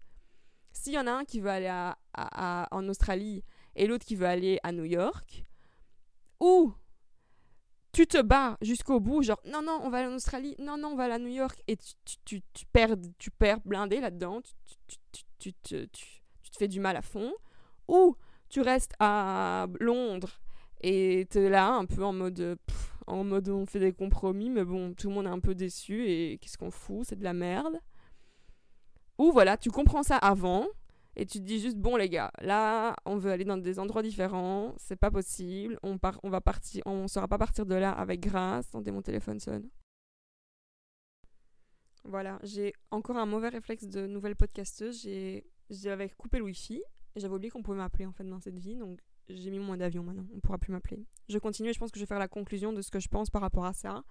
S'il 0.73 0.95
y 0.95 0.99
en 0.99 1.07
a 1.07 1.13
un 1.13 1.25
qui 1.25 1.41
veut 1.41 1.51
aller 1.51 1.69
à, 1.69 2.69
en 2.71 2.89
Australie 2.89 3.45
et 3.75 3.87
l'autre 3.87 4.05
qui 4.05 4.17
veut 4.17 4.27
aller 4.27 4.59
à 4.63 4.73
New 4.73 4.85
York, 4.85 5.45
ou 6.41 6.73
tu 7.93 8.07
te 8.07 8.21
bats 8.23 8.57
jusqu'au 8.61 9.01
bout, 9.01 9.23
genre 9.23 9.41
non, 9.45 9.63
non, 9.63 9.81
on 9.83 9.91
va 9.91 9.99
aller 9.99 10.09
en 10.09 10.15
Australie, 10.15 10.55
non, 10.59 10.77
non, 10.77 10.89
on 10.89 10.97
va 10.97 11.05
aller 11.05 11.15
à 11.15 11.19
New 11.19 11.29
York, 11.29 11.61
et 11.67 11.77
tu, 11.77 11.95
tu, 12.25 12.43
tu, 12.53 12.67
perds, 12.67 12.97
tu 13.19 13.31
perds 13.31 13.61
blindé 13.65 14.01
là-dedans, 14.01 14.41
tu, 15.39 15.53
te 15.53 15.87
fais 16.59 16.69
du 16.69 16.81
mal 16.81 16.97
à 16.97 17.03
fond, 17.03 17.33
ou 17.89 18.17
tu 18.49 18.61
restes 18.61 18.95
à 19.01 19.67
Londres 19.81 20.41
et 20.81 21.27
t'es 21.31 21.49
là 21.49 21.69
un 21.75 21.87
peu 21.87 22.05
en 22.05 22.13
mode 22.13 22.59
en 23.07 23.25
mode 23.25 23.49
on 23.49 23.67
fait 23.67 23.81
des 23.81 23.93
compromis 23.93 24.51
mais 24.51 24.65
bon 24.65 24.95
tout 24.95 25.09
le 25.09 25.15
monde 25.15 25.27
est 25.27 25.31
un 25.31 25.41
peu 25.41 25.55
déçu 25.55 26.09
et 26.09 26.39
qu'est-ce 26.39 26.59
qu'on 26.59 26.71
fout 26.71 27.05
c'est 27.05 27.17
de 27.17 27.25
la 27.25 27.33
merde 27.33 27.81
ou 29.19 29.33
voilà, 29.33 29.57
tu 29.57 29.71
comprends 29.71 30.05
ça 30.05 30.17
avant 30.17 30.67
et 31.17 31.27
tu 31.27 31.39
te 31.41 31.45
dis 31.45 31.59
juste 31.59 31.77
bon 31.77 31.97
les 31.97 32.09
gars, 32.09 32.31
là 32.41 32.95
on 33.05 33.17
veut 33.17 33.33
aller 33.33 33.45
dans 33.45 33.57
des 33.57 33.81
endroits 33.81 34.03
différents, 34.03 34.75
c'est 34.79 34.97
pas 34.97 35.11
possible, 35.11 35.77
on 35.83 35.99
part, 35.99 36.21
on 36.23 36.31
va 36.31 36.41
partir, 36.41 36.83
on 36.87 37.09
saura 37.09 37.27
pas 37.27 37.39
partir 37.39 37.67
de 37.67 37.75
là 37.75 37.91
avec 37.91 38.21
grâce. 38.21 38.69
Attendez, 38.69 38.93
mon 38.93 39.03
téléphone 39.03 39.41
sonne. 39.41 39.69
Voilà, 42.05 42.39
j'ai 42.45 42.73
encore 42.93 43.17
un 43.17 43.27
mauvais 43.27 43.49
réflexe 43.49 43.89
de 43.89 44.07
nouvelle 44.07 44.37
podcasteuse. 44.37 45.03
J'ai, 45.03 45.45
j'avais 45.69 46.09
coupé 46.11 46.39
le 46.39 46.45
wifi 46.45 46.81
j'avais 47.17 47.35
oublié 47.35 47.51
qu'on 47.51 47.63
pouvait 47.63 47.79
m'appeler 47.79 48.07
en 48.07 48.13
fait 48.13 48.23
dans 48.23 48.39
cette 48.39 48.59
vie, 48.59 48.77
donc 48.77 49.01
j'ai 49.29 49.51
mis 49.51 49.59
mon 49.59 49.77
d'avion 49.77 50.03
maintenant. 50.03 50.27
On 50.35 50.41
pourra 50.41 50.59
plus 50.59 50.73
m'appeler. 50.73 51.05
Je 51.29 51.39
continue 51.39 51.71
et 51.71 51.73
je 51.73 51.79
pense 51.79 51.91
que 51.91 51.99
je 51.99 52.05
vais 52.05 52.09
faire 52.09 52.19
la 52.19 52.29
conclusion 52.29 52.73
de 52.73 52.83
ce 52.83 52.91
que 52.91 53.01
je 53.01 53.09
pense 53.09 53.31
par 53.31 53.43
rapport 53.43 53.65
à 53.65 53.73
ça 53.73 54.05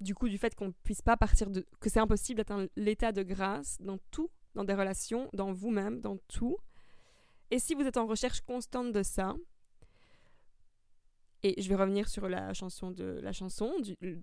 du 0.00 0.14
coup 0.14 0.28
du 0.28 0.38
fait 0.38 0.54
qu'on 0.54 0.72
puisse 0.84 1.02
pas 1.02 1.16
partir 1.16 1.50
de 1.50 1.66
que 1.80 1.90
c'est 1.90 2.00
impossible 2.00 2.38
d'atteindre 2.38 2.68
l'état 2.76 3.12
de 3.12 3.22
grâce 3.22 3.78
dans 3.80 3.98
tout, 4.10 4.30
dans 4.54 4.64
des 4.64 4.74
relations, 4.74 5.28
dans 5.32 5.52
vous-même, 5.52 6.00
dans 6.00 6.18
tout. 6.28 6.56
Et 7.50 7.58
si 7.58 7.74
vous 7.74 7.82
êtes 7.82 7.96
en 7.96 8.06
recherche 8.06 8.40
constante 8.42 8.92
de 8.92 9.02
ça, 9.02 9.36
et 11.42 11.60
je 11.60 11.68
vais 11.68 11.76
revenir 11.76 12.08
sur 12.08 12.28
la 12.28 12.52
chanson 12.52 12.90
de 12.90 13.20
la 13.22 13.32
chanson, 13.32 13.72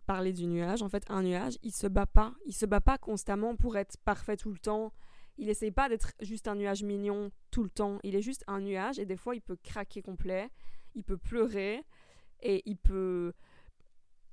parler 0.05 0.33
du 0.33 0.47
nuage. 0.47 0.81
En 0.81 0.89
fait, 0.89 1.03
un 1.09 1.23
nuage, 1.23 1.57
il 1.63 1.73
se 1.73 1.87
bat 1.87 2.05
pas, 2.05 2.33
il 2.45 2.53
se 2.53 2.65
bat 2.65 2.81
pas 2.81 2.97
constamment 2.97 3.55
pour 3.55 3.77
être 3.77 3.97
parfait 4.03 4.35
tout 4.35 4.51
le 4.51 4.59
temps. 4.59 4.91
Il 5.37 5.49
essaye 5.49 5.71
pas 5.71 5.89
d'être 5.89 6.13
juste 6.21 6.47
un 6.47 6.55
nuage 6.55 6.83
mignon 6.83 7.31
tout 7.51 7.63
le 7.63 7.69
temps. 7.69 7.99
Il 8.03 8.15
est 8.15 8.21
juste 8.21 8.43
un 8.47 8.61
nuage 8.61 8.99
et 8.99 9.05
des 9.05 9.17
fois 9.17 9.35
il 9.35 9.41
peut 9.41 9.57
craquer 9.57 10.01
complet, 10.01 10.49
il 10.93 11.03
peut 11.03 11.17
pleurer 11.17 11.83
et 12.41 12.61
il 12.65 12.77
peut 12.77 13.33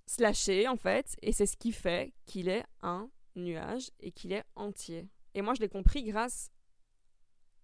se 0.06 0.22
lâcher 0.22 0.68
en 0.68 0.76
fait, 0.76 1.16
et 1.22 1.32
c'est 1.32 1.46
ce 1.46 1.56
qui 1.56 1.72
fait 1.72 2.12
qu'il 2.26 2.48
est 2.48 2.64
un 2.82 3.10
nuage 3.36 3.90
et 4.00 4.12
qu'il 4.12 4.32
est 4.32 4.44
entier. 4.56 5.08
Et 5.34 5.42
moi 5.42 5.54
je 5.54 5.60
l'ai 5.60 5.68
compris 5.68 6.04
grâce 6.04 6.50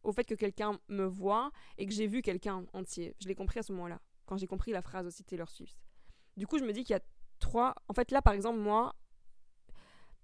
au 0.03 0.13
fait 0.13 0.25
que 0.25 0.35
quelqu'un 0.35 0.79
me 0.89 1.05
voit 1.05 1.51
et 1.77 1.87
que 1.87 1.93
j'ai 1.93 2.07
vu 2.07 2.23
quelqu'un 2.23 2.65
entier. 2.73 3.15
Je 3.21 3.29
l'ai 3.29 3.35
compris 3.35 3.59
à 3.59 3.63
ce 3.63 3.73
moment-là, 3.73 4.01
quand 4.27 4.37
j'ai 4.37 4.47
compris 4.47 4.73
la 4.73 4.83
phrase 4.83 5.07
aussi 5.07 5.25
Taylor 5.25 5.51
Swift. 5.51 5.79
Du 6.37 6.47
coup 6.47 6.59
je 6.59 6.65
me 6.65 6.73
dis 6.73 6.85
qu'il 6.85 6.95
y 6.95 6.97
a 6.97 7.03
trois... 7.39 7.75
En 7.89 7.95
fait 7.95 8.11
là 8.11 8.23
par 8.23 8.33
exemple 8.33 8.59
moi, 8.59 8.95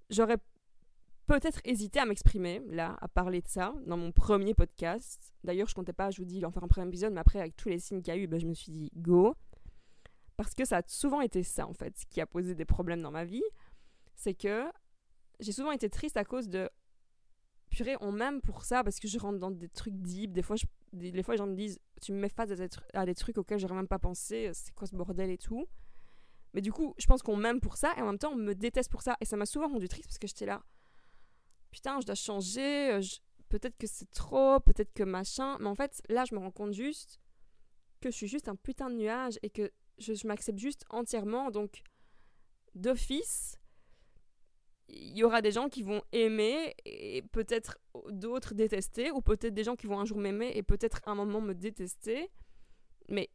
j'aurais 0.09 0.39
peut-être 1.27 1.61
hésité 1.65 2.01
à 2.01 2.07
m'exprimer, 2.07 2.63
là, 2.69 2.97
à 3.01 3.09
parler 3.09 3.41
de 3.41 3.49
ça, 3.49 3.75
dans 3.87 3.97
mon 3.97 4.13
premier 4.13 4.55
podcast. 4.55 5.35
D'ailleurs, 5.43 5.69
je 5.69 5.75
comptais 5.75 5.93
pas, 5.93 6.11
je 6.11 6.19
vous 6.19 6.25
dis, 6.25 6.45
en 6.45 6.51
faire 6.51 6.65
un 6.65 6.69
premier 6.69 6.89
épisode, 6.89 7.13
mais 7.13 7.21
après, 7.21 7.41
avec 7.41 7.57
tous 7.57 7.69
les 7.69 7.79
signes 7.79 8.03
qu'il 8.03 8.15
y 8.15 8.17
a 8.17 8.21
eu, 8.21 8.27
ben, 8.27 8.39
je 8.39 8.47
me 8.47 8.55
suis 8.55 8.73
dit, 8.73 8.91
go. 8.97 9.35
Parce 10.37 10.55
que 10.55 10.65
ça 10.65 10.79
a 10.79 10.83
souvent 10.87 11.21
été 11.21 11.43
ça, 11.43 11.67
en 11.67 11.75
fait, 11.75 11.95
qui 12.11 12.21
a 12.21 12.27
posé 12.27 12.55
des 12.55 12.65
problèmes 12.65 13.03
dans 13.03 13.11
ma 13.11 13.25
vie. 13.25 13.45
C'est 14.17 14.35
que 14.35 14.65
j'ai 15.41 15.53
souvent 15.53 15.73
été 15.73 15.89
triste 15.89 16.17
à 16.17 16.25
cause 16.25 16.49
de. 16.49 16.69
Purée, 17.71 17.97
on 18.01 18.13
m'aime 18.13 18.41
pour 18.41 18.65
ça 18.65 18.85
parce 18.85 19.01
que 19.01 19.09
je 19.09 19.19
rentre 19.19 19.39
dans 19.39 19.51
des 19.51 19.69
trucs 19.69 19.95
deep. 19.95 20.33
Des 20.33 20.43
fois, 20.43 20.57
des, 20.93 21.23
fois 21.23 21.35
les 21.35 21.39
gens 21.39 21.47
me 21.47 21.57
disent 21.57 21.81
Tu 22.01 22.13
me 22.13 22.19
mets 22.19 22.29
face 22.29 22.51
à 22.95 23.05
des, 23.07 23.15
trucs 23.15 23.39
auxquels 23.39 23.59
j'aurais 23.59 23.75
même 23.75 23.89
pas 23.89 23.99
pensé. 23.99 24.51
C'est 24.53 24.73
quoi 24.75 24.87
ce 24.87 24.95
bordel 24.95 25.31
et 25.31 25.39
tout. 25.39 25.67
Mais 26.53 26.61
du 26.61 26.73
coup, 26.73 26.95
je 26.99 27.07
pense 27.07 27.23
qu'on 27.23 27.37
m'aime 27.37 27.61
pour 27.61 27.77
ça 27.77 27.93
et 27.97 28.01
en 28.01 28.07
même 28.07 28.19
temps, 28.19 28.33
on 28.33 28.37
me 28.37 28.55
déteste 28.55 28.91
pour 28.91 29.03
ça. 29.03 29.17
Et 29.21 29.25
ça 29.25 29.37
m'a 29.37 29.47
souvent 29.47 29.69
rendu 29.69 29.89
triste 29.89 30.07
parce 30.07 30.19
que 30.19 30.29
j'étais 30.29 30.47
là. 30.47 30.63
Putain, 31.75 32.01
je 32.01 32.07
dois 32.07 32.15
changer. 32.15 32.93
Euh, 32.93 33.01
peut-être 33.49 33.77
que 33.77 33.89
c'est 33.89 34.09
trop, 34.13 34.61
peut-être 34.61 34.93
que 34.93 35.03
machin. 35.03 35.57
Mais 35.59 35.67
en 35.67 35.75
fait, 35.75 36.01
là, 36.09 36.25
je 36.25 36.33
me 36.33 36.39
rends 36.39 36.53
compte 36.53 36.73
juste 36.73 37.19
que 38.01 38.13
je 38.13 38.17
suis 38.17 38.29
juste 38.29 38.47
un 38.47 38.55
putain 38.55 38.91
de 38.91 38.95
nuage 38.95 39.41
et 39.43 39.51
que 39.51 39.73
je, 39.99 40.25
m'accepte 40.25 40.61
juste 40.61 40.85
entièrement. 40.89 41.51
Donc, 41.51 41.83
d'office, 42.77 43.59
il 44.87 45.19
y 45.19 45.25
aura 45.25 45.43
des 45.43 45.51
gens 45.51 45.69
qui 45.69 45.83
vont 45.83 46.01
aimer 46.13 46.77
et 46.85 47.23
peut-être 47.33 47.79
d'autres 48.11 48.55
détester, 48.55 49.11
ou 49.11 49.21
peut-être 49.21 49.55
des 49.55 49.65
gens 49.65 49.75
qui 49.75 49.89
vont 49.89 49.99
un 49.99 50.05
jour 50.05 50.19
m'aimer 50.19 50.53
et 50.55 50.63
peut-être 50.63 51.01
un 51.07 51.17
moment 51.17 51.41
me 51.41 51.55
détester. 51.55 52.31
Mais 53.09 53.31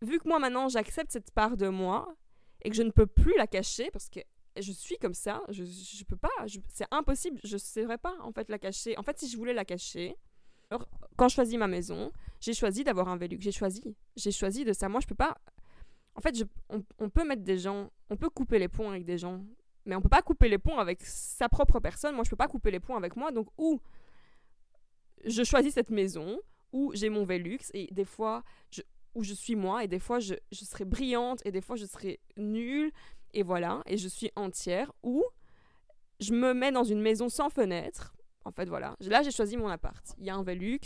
vu 0.00 0.18
que 0.18 0.26
moi 0.26 0.38
maintenant 0.38 0.68
j'accepte 0.68 1.12
cette 1.12 1.30
part 1.30 1.58
de 1.58 1.68
moi 1.68 2.16
et 2.62 2.70
que 2.70 2.76
je 2.76 2.82
ne 2.82 2.90
peux 2.90 3.06
plus 3.06 3.36
la 3.36 3.46
cacher 3.46 3.90
parce 3.90 4.08
que 4.08 4.20
je 4.60 4.72
suis 4.72 4.98
comme 4.98 5.14
ça, 5.14 5.42
je, 5.48 5.64
je 5.64 6.04
peux 6.04 6.16
pas, 6.16 6.30
c'est 6.68 6.86
impossible, 6.90 7.40
je 7.44 7.54
ne 7.54 7.58
saurais 7.58 7.98
pas 7.98 8.14
en 8.22 8.32
fait 8.32 8.48
la 8.48 8.58
cacher. 8.58 8.96
En 8.98 9.02
fait, 9.02 9.18
si 9.18 9.28
je 9.28 9.36
voulais 9.36 9.54
la 9.54 9.64
cacher, 9.64 10.16
alors 10.70 10.88
quand 11.16 11.28
je 11.28 11.34
choisis 11.34 11.56
ma 11.58 11.68
maison, 11.68 12.12
j'ai 12.40 12.54
choisi 12.54 12.84
d'avoir 12.84 13.08
un 13.08 13.16
Velux, 13.16 13.38
j'ai 13.40 13.52
choisi, 13.52 13.96
j'ai 14.16 14.32
choisi 14.32 14.64
de 14.64 14.72
ça. 14.72 14.88
Moi, 14.88 15.00
je 15.00 15.06
peux 15.06 15.14
pas 15.14 15.36
en 16.16 16.20
fait, 16.20 16.34
on, 16.70 17.10
peut 17.10 17.24
mettre 17.24 17.42
des 17.42 17.58
gens, 17.58 17.90
on 18.08 18.16
peut 18.16 18.30
couper 18.30 18.58
les 18.58 18.68
ponts 18.68 18.88
avec 18.88 19.04
des 19.04 19.18
gens, 19.18 19.44
mais 19.84 19.94
on 19.94 20.00
peut 20.00 20.08
pas 20.08 20.22
couper 20.22 20.48
les 20.48 20.58
ponts 20.58 20.78
avec 20.78 21.02
sa 21.02 21.48
propre 21.48 21.78
personne. 21.78 22.14
Moi, 22.14 22.24
je 22.24 22.30
peux 22.30 22.36
pas 22.36 22.48
couper 22.48 22.70
les 22.70 22.80
ponts 22.80 22.96
avec 22.96 23.16
moi. 23.16 23.30
Donc, 23.32 23.48
ou 23.58 23.80
je 25.26 25.44
choisis 25.44 25.74
cette 25.74 25.90
maison, 25.90 26.40
ou 26.72 26.90
j'ai 26.94 27.10
mon 27.10 27.24
Velux, 27.24 27.58
et 27.74 27.88
des 27.92 28.06
fois, 28.06 28.44
je, 28.70 28.80
où 29.14 29.22
je 29.22 29.34
suis 29.34 29.56
moi, 29.56 29.84
et 29.84 29.88
des 29.88 29.98
fois, 29.98 30.18
je, 30.18 30.34
je 30.50 30.64
serai 30.64 30.86
brillante, 30.86 31.42
et 31.44 31.52
des 31.52 31.60
fois, 31.60 31.76
je 31.76 31.84
serai 31.84 32.18
nulle, 32.38 32.92
et 33.36 33.42
voilà, 33.42 33.82
et 33.84 33.98
je 33.98 34.08
suis 34.08 34.32
entière, 34.34 34.90
ou 35.02 35.22
je 36.20 36.32
me 36.32 36.54
mets 36.54 36.72
dans 36.72 36.84
une 36.84 37.02
maison 37.02 37.28
sans 37.28 37.50
fenêtre. 37.50 38.16
En 38.46 38.50
fait, 38.50 38.66
voilà. 38.66 38.96
Là, 39.00 39.22
j'ai 39.22 39.30
choisi 39.30 39.58
mon 39.58 39.68
appart. 39.68 40.14
Il 40.18 40.24
y 40.24 40.30
a 40.30 40.34
un 40.36 40.42
Velux, 40.42 40.80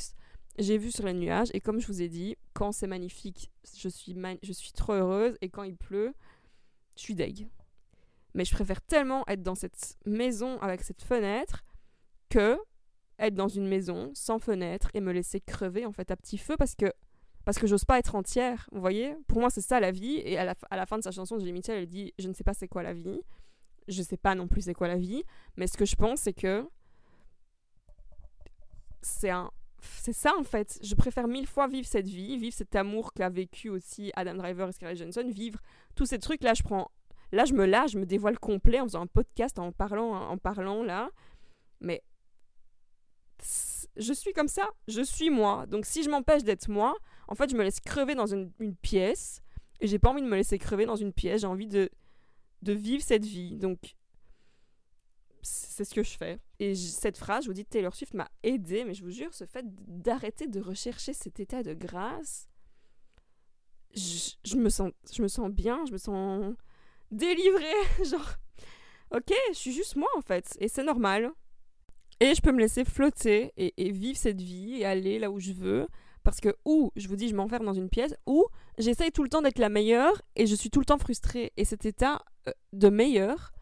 j'ai 0.59 0.77
vu 0.77 0.91
sur 0.91 1.07
les 1.07 1.13
nuages 1.13 1.51
et 1.55 1.61
comme 1.61 1.79
je 1.79 1.87
vous 1.87 2.03
ai 2.03 2.09
dit, 2.09 2.37
quand 2.53 2.73
c'est 2.73 2.89
magnifique, 2.89 3.53
je 3.77 3.89
suis, 3.89 4.17
je 4.43 4.53
suis 4.53 4.73
trop 4.73 4.95
heureuse 4.95 5.37
et 5.41 5.49
quand 5.49 5.63
il 5.63 5.77
pleut, 5.77 6.13
je 6.97 7.03
suis 7.03 7.15
deg. 7.15 7.49
Mais 8.35 8.45
je 8.45 8.53
préfère 8.53 8.83
tellement 8.83 9.25
être 9.29 9.43
dans 9.43 9.55
cette 9.55 9.97
maison 10.05 10.59
avec 10.59 10.83
cette 10.83 11.03
fenêtre 11.03 11.65
que 12.31 12.59
être 13.21 13.35
dans 13.35 13.49
une 13.49 13.69
maison 13.69 14.11
sans 14.15 14.41
fenêtre 14.41 14.89
et 14.95 15.01
me 15.01 15.13
laisser 15.13 15.41
crever 15.41 15.87
en 15.87 15.93
fait 15.93 16.11
à 16.11 16.17
petit 16.17 16.39
feu 16.39 16.57
parce 16.59 16.75
que 16.75 16.93
parce 17.51 17.59
que 17.59 17.67
j'ose 17.67 17.85
pas 17.85 17.99
être 17.99 18.15
entière, 18.15 18.69
vous 18.71 18.81
voyez? 18.81 19.17
Pour 19.27 19.41
moi, 19.41 19.51
c'est 19.51 19.61
ça 19.61 19.81
la 19.81 19.91
vie. 19.91 20.23
Et 20.25 20.39
à 20.39 20.45
la, 20.45 20.87
fin 20.87 20.99
de 20.99 21.03
sa 21.03 21.11
chanson, 21.11 21.37
Julie 21.37 21.53
Mitchell, 21.53 21.79
elle 21.79 21.89
dit 21.89 22.15
Je 22.17 22.29
ne 22.29 22.33
sais 22.33 22.45
pas 22.45 22.55
c'est 22.55 22.69
quoi 22.69 22.85
la 22.85 22.93
vie. 22.93 23.21
Je 23.89 24.05
sais 24.05 24.17
pas 24.17 24.37
non 24.37 24.47
plus 24.47 24.61
c'est 24.61 24.73
quoi 24.73 24.87
la 24.87 24.97
vie. 24.97 25.25
Mais 25.57 25.67
ce 25.67 25.77
que 25.77 25.85
je 25.85 25.97
pense, 25.97 26.21
c'est 26.21 26.33
que 26.33 26.65
c'est 29.03 29.33
ça 30.13 30.33
en 30.39 30.45
fait. 30.45 30.79
Je 30.81 30.95
préfère 30.95 31.27
mille 31.27 31.49
fois 31.49 31.67
vivre 31.67 31.89
cette 31.89 32.07
vie, 32.07 32.39
vivre 32.39 32.55
cet 32.55 32.77
amour 32.77 33.13
qu'a 33.15 33.29
vécu 33.29 33.69
aussi 33.69 34.13
Adam 34.15 34.37
Driver 34.37 34.69
et 34.69 34.73
Scarlett 34.73 34.99
Johansson, 34.99 35.29
vivre 35.29 35.59
tous 35.97 36.07
ces 36.07 36.21
trucs. 36.21 36.45
Là, 36.45 36.55
je 36.55 36.63
prends. 36.63 36.93
Là, 37.33 37.47
je 37.47 37.55
me 37.55 37.67
lâche, 37.67 37.91
je 37.91 37.99
me 37.99 38.07
dévoile 38.07 38.39
complet 38.39 38.79
en 38.79 38.85
faisant 38.85 39.03
un 39.03 39.09
podcast, 39.09 39.59
en 39.59 39.73
parlant, 39.73 40.13
en 40.13 40.39
parlant 40.39 40.85
là. 40.85 41.11
Mais 41.81 42.05
je 43.97 44.13
suis 44.13 44.33
comme 44.35 44.47
ça, 44.47 44.71
je 44.87 45.03
suis 45.03 45.31
moi. 45.31 45.67
Donc 45.67 45.85
si 45.85 46.05
je 46.05 46.11
m'empêche 46.11 46.45
d'être 46.45 46.69
moi, 46.69 46.95
en 47.31 47.37
fait, 47.37 47.49
je 47.49 47.57
me 47.57 47.63
laisse 47.63 47.81
crever 47.81 48.15
dans 48.15 48.27
une, 48.27 48.53
pièce. 48.83 49.41
Et 49.81 49.87
j'ai 49.87 49.99
pas 49.99 50.11
envie 50.11 50.21
de 50.21 50.27
me 50.27 50.37
laisser 50.37 50.59
crever 50.59 50.85
dans 50.85 50.97
une 50.97 51.13
pièce. 51.13 51.43
J'ai 51.43 51.47
envie 51.47 51.69
de, 51.69 51.89
de 52.63 52.73
vivre 52.73 53.03
cette 53.03 53.25
vie. 53.25 53.57
Donc, 53.57 53.97
c'est 55.43 55.85
ce 55.85 55.95
que 55.95 56.03
je 56.03 56.19
fais. 56.19 56.39
Et 56.59 56.75
cette 56.75 57.17
phrase, 57.17 57.45
je 57.45 57.49
vous 57.49 57.55
dis, 57.55 57.65
Taylor 57.65 57.95
Swift 57.95 58.15
m'a 58.15 58.29
aidé, 58.43 58.85
mais 58.85 58.95
je 58.95 59.05
vous 59.05 59.11
jure, 59.11 59.33
ce 59.33 59.47
fait 59.47 59.65
d'arrêter 59.67 60.49
de 60.49 60.61
rechercher 60.61 61.15
cet 61.15 61.41
état 61.41 61.63
de 61.63 61.73
grâce, 61.73 62.49
je, 63.95 64.57
me 64.57 64.69
sens, 64.69 64.93
je 65.13 65.23
me 65.23 65.29
sens 65.29 65.51
bien, 65.51 65.85
je 65.87 65.93
me 65.93 65.99
sens 65.99 66.55
délivrée. 67.11 67.65
Genre, 68.05 68.35
ok, 69.13 69.33
je 69.51 69.57
suis 69.57 69.73
juste 69.73 69.97
moi 69.97 70.09
en 70.17 70.21
fait, 70.21 70.57
et 70.61 70.69
c'est 70.69 70.85
normal. 70.85 71.31
Et 72.21 72.35
je 72.35 72.43
peux 72.43 72.53
me 72.53 72.61
laisser 72.61 72.85
flotter 72.85 73.53
et, 73.57 73.73
et, 73.79 73.91
vivre 73.93 74.19
cette 74.19 74.43
vie 74.43 74.75
et 74.75 74.85
aller 74.85 75.19
là 75.19 75.31
où 75.31 75.41
je 75.41 75.53
veux 75.53 75.89
parce 76.23 76.41
que 76.41 76.55
ou 76.65 76.93
je 76.97 77.09
vous 77.09 77.17
dis 77.17 77.29
je 77.29 77.35
m'enferme 77.35 77.65
dans 77.65 77.75
une 77.75 77.89
pièce 77.89 78.15
ou 78.27 78.47
j'essaye 78.79 79.11
tout 79.11 79.23
le 79.23 79.29
temps 79.29 79.43
d'être 79.43 79.59
la 79.59 79.69
meilleure 79.69 80.21
et 80.37 80.47
je 80.47 80.55
suis 80.55 80.71
tout 80.71 80.81
le 80.81 80.87
temps 80.87 80.99
frustrée. 80.99 81.53
Et 81.57 81.65
cet 81.65 81.87
état 81.87 82.23
euh, 82.49 82.53
de 82.73 82.89
meilleur 82.89 83.53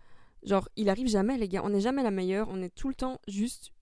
genre 0.43 0.69
il 0.77 0.89
arrive 0.89 1.09
jamais 1.09 1.37
les 1.39 1.49
gars. 1.49 1.63
On 1.65 1.71
n'est 1.71 1.81
jamais 1.81 2.03
la 2.03 2.11
meilleure. 2.11 2.49
On 2.51 2.63
est 2.63 2.75
tout 2.75 2.89
le 2.89 2.95
temps 2.95 3.21
juste 3.29 3.73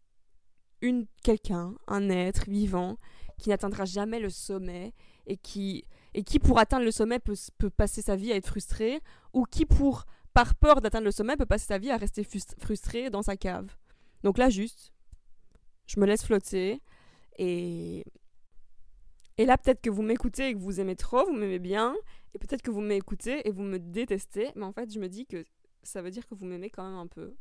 une 0.82 1.06
quelqu'un 1.22 1.74
un 1.86 2.08
être 2.10 2.48
vivant 2.48 2.96
qui 3.38 3.48
n'atteindra 3.48 3.84
jamais 3.84 4.20
le 4.20 4.30
sommet 4.30 4.92
et 5.26 5.36
qui 5.36 5.84
et 6.14 6.22
qui 6.22 6.38
pour 6.38 6.58
atteindre 6.58 6.84
le 6.84 6.90
sommet 6.90 7.18
peut, 7.18 7.36
peut 7.58 7.70
passer 7.70 8.02
sa 8.02 8.16
vie 8.16 8.32
à 8.32 8.36
être 8.36 8.46
frustré 8.46 9.00
ou 9.32 9.44
qui 9.44 9.66
pour 9.66 10.04
par 10.32 10.54
peur 10.54 10.80
d'atteindre 10.80 11.04
le 11.04 11.10
sommet 11.10 11.36
peut 11.36 11.46
passer 11.46 11.66
sa 11.66 11.78
vie 11.78 11.90
à 11.90 11.96
rester 11.96 12.24
frustré 12.58 13.10
dans 13.10 13.22
sa 13.22 13.36
cave. 13.36 13.74
Donc 14.22 14.38
là 14.38 14.50
juste 14.50 14.92
je 15.86 16.00
me 16.00 16.06
laisse 16.06 16.24
flotter 16.24 16.82
et 17.38 18.04
et 19.38 19.44
là, 19.44 19.58
peut-être 19.58 19.80
que 19.80 19.90
vous 19.90 20.02
m'écoutez 20.02 20.48
et 20.48 20.54
que 20.54 20.58
vous 20.58 20.80
aimez 20.80 20.96
trop, 20.96 21.24
vous 21.26 21.32
m'aimez 21.32 21.58
bien, 21.58 21.94
et 22.34 22.38
peut-être 22.38 22.62
que 22.62 22.70
vous 22.70 22.80
m'écoutez 22.80 23.46
et 23.46 23.50
vous 23.50 23.62
me 23.62 23.78
détestez, 23.78 24.50
mais 24.56 24.64
en 24.64 24.72
fait, 24.72 24.92
je 24.92 24.98
me 24.98 25.08
dis 25.08 25.26
que 25.26 25.44
ça 25.82 26.02
veut 26.02 26.10
dire 26.10 26.26
que 26.26 26.34
vous 26.34 26.46
m'aimez 26.46 26.70
quand 26.70 26.84
même 26.84 26.98
un 26.98 27.06
peu. 27.06 27.34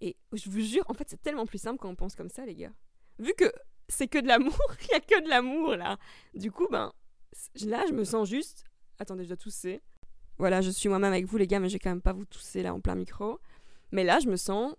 Et 0.00 0.16
je 0.32 0.50
vous 0.50 0.60
jure, 0.60 0.84
en 0.88 0.94
fait, 0.94 1.08
c'est 1.08 1.22
tellement 1.22 1.46
plus 1.46 1.58
simple 1.58 1.78
quand 1.78 1.88
on 1.88 1.94
pense 1.94 2.14
comme 2.14 2.30
ça, 2.30 2.44
les 2.44 2.54
gars. 2.54 2.72
Vu 3.18 3.32
que 3.34 3.50
c'est 3.88 4.08
que 4.08 4.18
de 4.18 4.26
l'amour, 4.26 4.58
il 4.82 4.88
y 4.92 4.94
a 4.94 5.00
que 5.00 5.22
de 5.22 5.28
l'amour 5.28 5.76
là. 5.76 5.98
Du 6.34 6.50
coup, 6.50 6.68
ben, 6.70 6.92
là, 7.64 7.84
je 7.88 7.92
me 7.92 8.04
sens 8.04 8.28
juste. 8.28 8.64
Attendez, 8.98 9.24
je 9.24 9.28
dois 9.28 9.36
tousser. 9.36 9.82
Voilà, 10.38 10.60
je 10.60 10.70
suis 10.70 10.88
moi-même 10.88 11.12
avec 11.12 11.26
vous, 11.26 11.36
les 11.36 11.46
gars, 11.46 11.60
mais 11.60 11.68
je 11.68 11.74
vais 11.74 11.78
quand 11.78 11.90
même 11.90 12.02
pas 12.02 12.12
vous 12.12 12.24
tousser 12.24 12.62
là 12.62 12.74
en 12.74 12.80
plein 12.80 12.94
micro. 12.94 13.40
Mais 13.92 14.04
là, 14.04 14.18
je 14.20 14.28
me 14.28 14.36
sens 14.36 14.74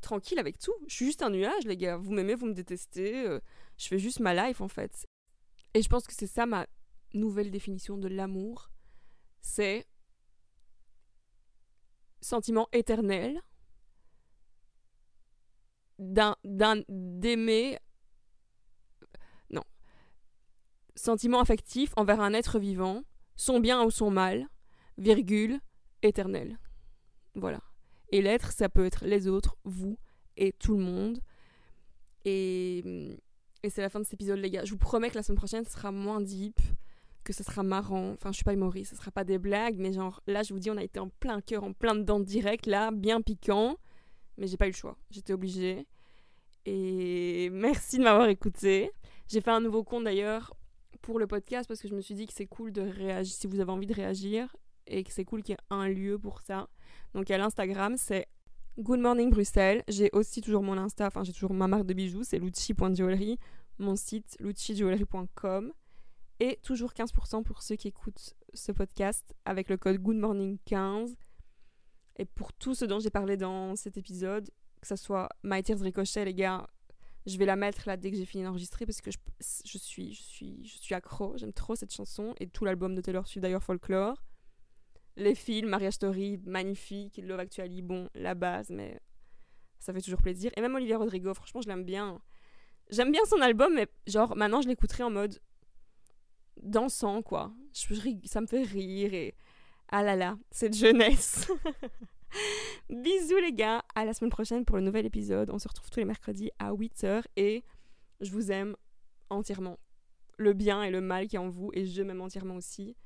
tranquille 0.00 0.38
avec 0.38 0.58
tout. 0.58 0.74
Je 0.86 0.94
suis 0.94 1.06
juste 1.06 1.22
un 1.22 1.30
nuage, 1.30 1.64
les 1.64 1.76
gars. 1.76 1.96
Vous 1.96 2.12
m'aimez, 2.12 2.34
vous 2.34 2.46
me 2.46 2.52
détestez. 2.52 3.26
Euh, 3.26 3.40
je 3.78 3.86
fais 3.88 3.98
juste 3.98 4.20
ma 4.20 4.34
life, 4.34 4.60
en 4.60 4.68
fait. 4.68 5.06
Et 5.78 5.82
je 5.82 5.88
pense 5.88 6.08
que 6.08 6.12
c'est 6.12 6.26
ça 6.26 6.44
ma 6.44 6.66
nouvelle 7.14 7.52
définition 7.52 7.96
de 7.96 8.08
l'amour. 8.08 8.68
C'est 9.40 9.86
sentiment 12.20 12.66
éternel 12.72 13.40
d'un 16.00 16.34
d'aimer 16.88 17.78
non 19.50 19.62
sentiment 20.96 21.38
affectif 21.38 21.92
envers 21.94 22.20
un 22.20 22.34
être 22.34 22.58
vivant 22.58 23.04
son 23.36 23.60
bien 23.60 23.84
ou 23.84 23.92
son 23.92 24.10
mal 24.10 24.48
virgule 24.96 25.60
éternel. 26.02 26.58
Voilà. 27.36 27.60
Et 28.08 28.20
l'être 28.20 28.50
ça 28.50 28.68
peut 28.68 28.84
être 28.84 29.04
les 29.04 29.28
autres 29.28 29.56
vous 29.62 29.96
et 30.36 30.52
tout 30.54 30.76
le 30.76 30.82
monde. 30.82 31.20
Et 32.24 33.22
et 33.62 33.70
c'est 33.70 33.82
la 33.82 33.88
fin 33.88 33.98
de 33.98 34.04
cet 34.04 34.14
épisode, 34.14 34.38
les 34.38 34.50
gars. 34.50 34.64
Je 34.64 34.70
vous 34.70 34.78
promets 34.78 35.10
que 35.10 35.16
la 35.16 35.22
semaine 35.22 35.38
prochaine, 35.38 35.64
ce 35.64 35.72
sera 35.72 35.90
moins 35.90 36.20
deep, 36.20 36.60
que 37.24 37.32
ce 37.32 37.42
sera 37.42 37.62
marrant. 37.62 38.12
Enfin, 38.12 38.30
je 38.30 38.36
suis 38.36 38.44
pas 38.44 38.52
humoriste, 38.52 38.92
ce 38.92 38.96
sera 38.96 39.10
pas 39.10 39.24
des 39.24 39.38
blagues, 39.38 39.76
mais 39.78 39.92
genre, 39.92 40.22
là, 40.26 40.42
je 40.42 40.52
vous 40.52 40.60
dis, 40.60 40.70
on 40.70 40.76
a 40.76 40.82
été 40.82 41.00
en 41.00 41.08
plein 41.08 41.40
cœur, 41.40 41.64
en 41.64 41.72
plein 41.72 41.94
dedans 41.94 42.20
direct, 42.20 42.66
là, 42.66 42.90
bien 42.90 43.20
piquant. 43.20 43.76
Mais 44.36 44.46
j'ai 44.46 44.56
pas 44.56 44.66
eu 44.66 44.70
le 44.70 44.76
choix. 44.76 44.96
J'étais 45.10 45.32
obligée. 45.32 45.86
Et 46.64 47.50
merci 47.50 47.98
de 47.98 48.04
m'avoir 48.04 48.28
écouté. 48.28 48.92
J'ai 49.26 49.40
fait 49.40 49.50
un 49.50 49.60
nouveau 49.60 49.82
compte 49.82 50.04
d'ailleurs 50.04 50.54
pour 51.02 51.18
le 51.18 51.26
podcast 51.26 51.66
parce 51.66 51.80
que 51.80 51.88
je 51.88 51.94
me 51.94 52.00
suis 52.00 52.14
dit 52.14 52.26
que 52.26 52.32
c'est 52.32 52.46
cool 52.46 52.72
de 52.72 52.82
réagir 52.82 53.34
si 53.34 53.46
vous 53.46 53.60
avez 53.60 53.72
envie 53.72 53.86
de 53.86 53.94
réagir 53.94 54.54
et 54.86 55.04
que 55.04 55.12
c'est 55.12 55.24
cool 55.24 55.42
qu'il 55.42 55.54
y 55.54 55.56
ait 55.56 55.64
un 55.70 55.88
lieu 55.88 56.18
pour 56.18 56.40
ça. 56.40 56.68
Donc 57.14 57.30
à 57.30 57.38
l'Instagram, 57.38 57.96
c'est 57.96 58.26
Good 58.80 59.00
Morning 59.00 59.28
Bruxelles. 59.28 59.82
J'ai 59.88 60.08
aussi 60.12 60.40
toujours 60.40 60.62
mon 60.62 60.78
Insta, 60.78 61.08
enfin 61.08 61.24
j'ai 61.24 61.32
toujours 61.32 61.52
ma 61.52 61.66
marque 61.66 61.84
de 61.84 61.94
bijoux, 61.94 62.22
c'est 62.22 62.38
lucci.jewelry. 62.38 63.36
Mon 63.80 63.96
site 63.96 64.36
lucci.jewelry.com. 64.38 65.72
Et 66.38 66.60
toujours 66.62 66.92
15% 66.92 67.42
pour 67.42 67.62
ceux 67.62 67.74
qui 67.74 67.88
écoutent 67.88 68.36
ce 68.54 68.70
podcast 68.70 69.34
avec 69.44 69.68
le 69.68 69.76
code 69.78 69.98
Good 69.98 70.18
Morning 70.18 70.58
15. 70.64 71.16
Et 72.18 72.24
pour 72.24 72.52
tout 72.52 72.76
ce 72.76 72.84
dont 72.84 73.00
j'ai 73.00 73.10
parlé 73.10 73.36
dans 73.36 73.74
cet 73.74 73.96
épisode, 73.96 74.48
que 74.80 74.86
ce 74.86 74.94
soit 74.94 75.28
My 75.42 75.60
Tears 75.60 75.80
Ricochet, 75.80 76.24
les 76.24 76.34
gars, 76.34 76.68
je 77.26 77.36
vais 77.36 77.46
la 77.46 77.56
mettre 77.56 77.82
là 77.88 77.96
dès 77.96 78.12
que 78.12 78.16
j'ai 78.16 78.26
fini 78.26 78.44
d'enregistrer 78.44 78.86
parce 78.86 79.00
que 79.00 79.10
je, 79.10 79.18
je, 79.40 79.78
suis, 79.78 80.14
je, 80.14 80.22
suis, 80.22 80.64
je 80.64 80.78
suis 80.78 80.94
accro. 80.94 81.36
J'aime 81.36 81.52
trop 81.52 81.74
cette 81.74 81.92
chanson 81.92 82.32
et 82.38 82.46
tout 82.46 82.64
l'album 82.64 82.94
de 82.94 83.00
Taylor 83.00 83.26
Swift 83.26 83.42
d'ailleurs, 83.42 83.64
Folklore 83.64 84.22
les 85.18 85.34
films, 85.34 85.68
Maria 85.68 85.90
Story, 85.90 86.40
magnifique, 86.46 87.20
Love 87.22 87.40
Actually, 87.40 87.82
bon, 87.82 88.08
la 88.14 88.34
base, 88.34 88.70
mais 88.70 89.00
ça 89.78 89.92
fait 89.92 90.00
toujours 90.00 90.22
plaisir. 90.22 90.50
Et 90.56 90.60
même 90.60 90.74
Olivia 90.74 90.96
Rodrigo, 90.96 91.34
franchement, 91.34 91.60
je 91.60 91.68
l'aime 91.68 91.84
bien. 91.84 92.20
J'aime 92.90 93.12
bien 93.12 93.24
son 93.26 93.40
album, 93.40 93.74
mais 93.74 93.88
genre, 94.06 94.36
maintenant, 94.36 94.62
je 94.62 94.68
l'écouterai 94.68 95.02
en 95.02 95.10
mode 95.10 95.38
dansant, 96.62 97.22
quoi. 97.22 97.52
Je, 97.74 97.94
ça 98.24 98.40
me 98.40 98.46
fait 98.46 98.62
rire 98.62 99.12
et... 99.12 99.34
Ah 99.90 100.02
là 100.02 100.16
là, 100.16 100.36
cette 100.50 100.76
jeunesse 100.76 101.50
Bisous 102.90 103.38
les 103.38 103.54
gars, 103.54 103.82
à 103.94 104.04
la 104.04 104.12
semaine 104.12 104.30
prochaine 104.30 104.66
pour 104.66 104.76
le 104.76 104.82
nouvel 104.82 105.06
épisode. 105.06 105.48
On 105.50 105.58
se 105.58 105.66
retrouve 105.66 105.88
tous 105.88 106.00
les 106.00 106.04
mercredis 106.04 106.50
à 106.58 106.72
8h 106.72 107.24
et 107.36 107.64
je 108.20 108.30
vous 108.30 108.52
aime 108.52 108.76
entièrement. 109.30 109.78
Le 110.36 110.52
bien 110.52 110.82
et 110.82 110.90
le 110.90 111.00
mal 111.00 111.26
qui 111.26 111.36
est 111.36 111.38
en 111.38 111.48
vous 111.48 111.70
et 111.72 111.86
je 111.86 112.02
m'aime 112.02 112.20
entièrement 112.20 112.56
aussi. 112.56 112.96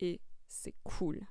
Et 0.00 0.20
c'est 0.46 0.74
cool. 0.84 1.26